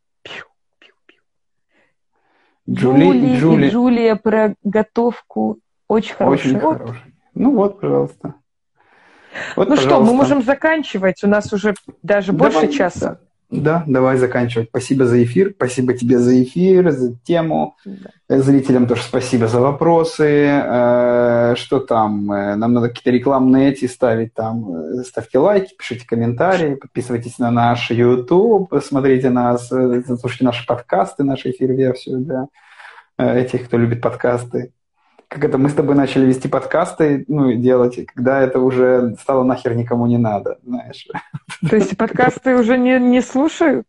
Джули, 2.68 3.02
Джули, 3.04 3.36
Джули. 3.38 3.70
Джулия 3.70 4.16
про 4.16 4.54
готовку. 4.62 5.58
Очень 5.86 6.14
хорошая. 6.16 6.50
Очень 6.50 6.58
вот. 6.60 6.78
хорошая. 6.78 7.02
Ну 7.34 7.54
вот, 7.54 7.80
пожалуйста. 7.80 8.34
Вот, 9.56 9.68
ну 9.68 9.76
пожалуйста. 9.76 9.88
что, 9.88 10.00
мы 10.02 10.12
можем 10.14 10.42
заканчивать. 10.42 11.24
У 11.24 11.28
нас 11.28 11.50
уже 11.52 11.74
даже 12.02 12.32
Давай, 12.32 12.52
больше 12.52 12.68
часа. 12.72 13.20
Да, 13.50 13.82
давай 13.86 14.18
заканчивать. 14.18 14.68
Спасибо 14.68 15.06
за 15.06 15.24
эфир, 15.24 15.54
спасибо 15.56 15.94
тебе 15.94 16.18
за 16.18 16.42
эфир, 16.42 16.90
за 16.90 17.14
тему. 17.24 17.76
Да. 17.84 18.38
Зрителям 18.40 18.86
тоже 18.86 19.02
спасибо 19.02 19.48
за 19.48 19.60
вопросы. 19.60 20.46
Э, 20.46 21.54
что 21.56 21.80
там? 21.80 22.30
Э, 22.30 22.56
нам 22.56 22.74
надо 22.74 22.88
какие-то 22.88 23.10
рекламные 23.10 23.70
эти 23.70 23.86
ставить 23.86 24.34
там. 24.34 24.70
Э, 24.70 25.02
ставьте 25.02 25.38
лайки, 25.38 25.74
пишите 25.78 26.06
комментарии, 26.06 26.74
подписывайтесь 26.74 27.38
на 27.38 27.50
наш 27.50 27.90
YouTube, 27.90 28.70
смотрите 28.84 29.30
нас, 29.30 29.68
слушайте 29.68 30.44
наши 30.44 30.66
подкасты, 30.66 31.24
наши 31.24 31.50
эфир-версию 31.50 32.18
для 32.18 32.46
этих, 33.16 33.64
кто 33.64 33.78
любит 33.78 34.02
подкасты 34.02 34.72
как 35.28 35.44
это 35.44 35.58
мы 35.58 35.68
с 35.68 35.74
тобой 35.74 35.94
начали 35.94 36.24
вести 36.24 36.48
подкасты, 36.48 37.24
ну, 37.28 37.52
делать, 37.52 37.98
когда 38.14 38.40
это 38.40 38.60
уже 38.60 39.14
стало 39.20 39.44
нахер 39.44 39.74
никому 39.76 40.06
не 40.06 40.18
надо, 40.18 40.58
знаешь. 40.64 41.06
То 41.68 41.76
есть 41.76 41.96
подкасты 41.96 42.56
уже 42.56 42.78
не, 42.78 42.98
не 42.98 43.20
слушают? 43.20 43.86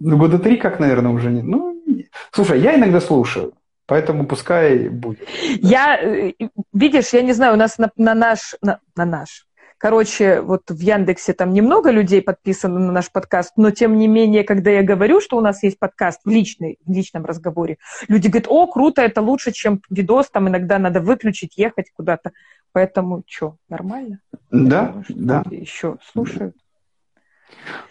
Ну, 0.00 0.16
года 0.16 0.38
три 0.38 0.56
как, 0.56 0.80
наверное, 0.80 1.12
уже 1.12 1.30
не. 1.30 1.42
Ну, 1.42 1.82
слушай, 2.30 2.60
я 2.60 2.76
иногда 2.76 3.00
слушаю, 3.00 3.52
поэтому 3.86 4.26
пускай 4.26 4.88
будет. 4.88 5.28
Я, 5.60 6.00
э, 6.00 6.32
видишь, 6.72 7.12
я 7.12 7.22
не 7.22 7.32
знаю, 7.32 7.54
у 7.54 7.58
нас 7.58 7.78
на, 7.78 7.90
на 7.96 8.14
наш, 8.14 8.54
на, 8.62 8.80
на 8.96 9.04
наш, 9.04 9.46
Короче, 9.78 10.40
вот 10.40 10.70
в 10.70 10.80
Яндексе 10.80 11.32
там 11.32 11.52
немного 11.52 11.90
людей 11.90 12.20
подписано 12.20 12.80
на 12.80 12.90
наш 12.90 13.12
подкаст, 13.12 13.52
но 13.56 13.70
тем 13.70 13.96
не 13.96 14.08
менее, 14.08 14.42
когда 14.42 14.72
я 14.72 14.82
говорю, 14.82 15.20
что 15.20 15.36
у 15.36 15.40
нас 15.40 15.62
есть 15.62 15.78
подкаст 15.78 16.20
в, 16.24 16.28
личной, 16.28 16.78
в 16.84 16.90
личном 16.90 17.24
разговоре, 17.24 17.78
люди 18.08 18.26
говорят, 18.26 18.48
о, 18.50 18.66
круто, 18.66 19.02
это 19.02 19.22
лучше, 19.22 19.52
чем 19.52 19.80
видос, 19.88 20.30
там 20.30 20.48
иногда 20.48 20.80
надо 20.80 21.00
выключить, 21.00 21.56
ехать 21.56 21.92
куда-то. 21.94 22.32
Поэтому 22.72 23.22
что, 23.28 23.56
нормально? 23.68 24.20
Да, 24.50 24.86
думаю, 24.86 25.04
да. 25.08 25.44
Еще 25.48 25.96
слушают? 26.12 26.56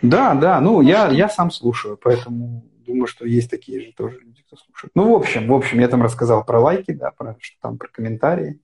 Да, 0.01 0.35
да, 0.35 0.59
ну, 0.59 0.73
ну 0.73 0.81
я, 0.81 1.07
я 1.07 1.29
сам 1.29 1.51
слушаю, 1.51 1.97
поэтому 1.97 2.65
думаю, 2.85 3.07
что 3.07 3.25
есть 3.25 3.49
такие 3.49 3.81
же 3.81 3.93
тоже 3.93 4.19
люди, 4.19 4.43
кто 4.45 4.57
слушает. 4.57 4.91
Ну, 4.93 5.11
в 5.11 5.15
общем, 5.15 5.47
в 5.47 5.53
общем, 5.53 5.79
я 5.79 5.87
там 5.87 6.01
рассказал 6.03 6.43
про 6.43 6.59
лайки, 6.59 6.91
да, 6.91 7.11
про 7.11 7.37
что 7.39 7.57
там, 7.61 7.77
про 7.77 7.87
комментарии, 7.87 8.59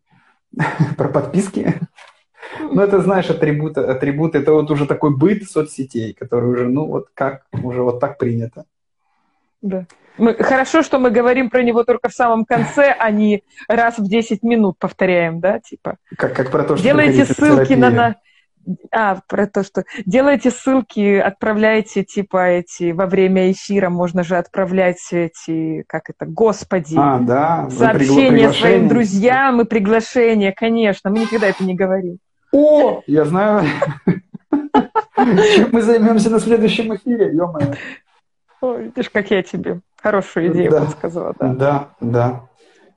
про 0.98 1.08
подписки. 1.08 1.80
Ну, 2.60 2.82
это, 2.82 3.02
знаешь, 3.02 3.30
атрибут, 3.30 3.78
атрибут, 3.78 4.36
это 4.36 4.54
вот 4.54 4.70
уже 4.72 4.86
такой 4.86 5.16
быт 5.16 5.44
соцсетей, 5.50 6.14
который 6.14 6.50
уже, 6.50 6.68
ну, 6.68 6.86
вот 6.86 7.08
как, 7.14 7.46
уже 7.52 7.82
вот 7.82 8.00
так 8.00 8.18
принято. 8.18 8.66
Да. 9.62 9.86
Мы, 10.18 10.36
хорошо, 10.36 10.84
что 10.84 11.00
мы 11.00 11.10
говорим 11.10 11.50
про 11.50 11.64
него 11.64 11.84
только 11.84 12.10
в 12.10 12.14
самом 12.14 12.46
конце, 12.46 12.96
а 12.98 13.10
не 13.10 13.44
раз 13.68 13.98
в 13.98 14.08
10 14.08 14.44
минут 14.44 14.78
повторяем, 14.78 15.40
да, 15.40 15.60
типа. 15.60 15.98
Как, 16.18 16.36
как 16.36 16.52
про 16.52 16.64
то, 16.64 16.76
что 16.76 16.84
Делайте 16.84 17.26
ссылки 17.26 17.74
на, 17.74 17.90
на... 17.90 18.16
А, 18.92 19.20
про 19.28 19.48
то, 19.48 19.64
что 19.64 19.84
делайте 20.06 20.52
ссылки, 20.52 21.18
отправляйте, 21.18 22.04
типа, 22.04 22.50
эти, 22.50 22.92
во 22.92 23.08
время 23.08 23.52
эфира 23.52 23.90
можно 23.90 24.24
же 24.24 24.38
отправлять 24.38 25.02
эти, 25.12 25.84
как 25.88 26.10
это, 26.10 26.26
господи, 26.26 26.96
а, 26.98 27.20
да. 27.20 27.70
сообщения 27.70 28.54
своим 28.54 28.88
друзьям 28.88 29.62
и 29.62 29.66
приглашения, 29.66 30.54
конечно, 30.56 31.10
мы 31.10 31.20
никогда 31.20 31.48
это 31.48 31.64
не 31.64 31.74
говорим. 31.74 32.20
О, 32.54 33.02
я 33.08 33.26
знаю, 33.26 33.66
чем 35.18 35.70
мы 35.72 35.82
займемся 35.82 36.30
на 36.30 36.40
следующем 36.40 36.96
эфире, 36.96 37.34
ё-моё. 37.34 37.74
Видишь, 38.62 39.10
как 39.10 39.30
я 39.32 39.44
тебе 39.44 39.82
хорошую 40.02 40.52
идею 40.52 40.72
да. 40.72 40.82
подсказала. 40.82 41.36
Да, 41.40 41.48
да. 41.50 41.90
да. 42.00 42.42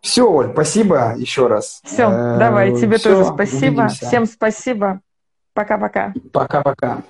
Все, 0.00 0.30
Оль, 0.30 0.52
спасибо 0.52 1.14
еще 1.16 1.48
раз. 1.48 1.80
Все, 1.84 2.04
э, 2.04 2.38
давай, 2.38 2.76
тебе 2.76 2.98
тоже 2.98 3.24
спасибо. 3.24 3.88
Всем 3.88 4.26
спасибо. 4.26 5.00
Пока-пока. 5.54 6.12
Пока-пока. 6.32 7.02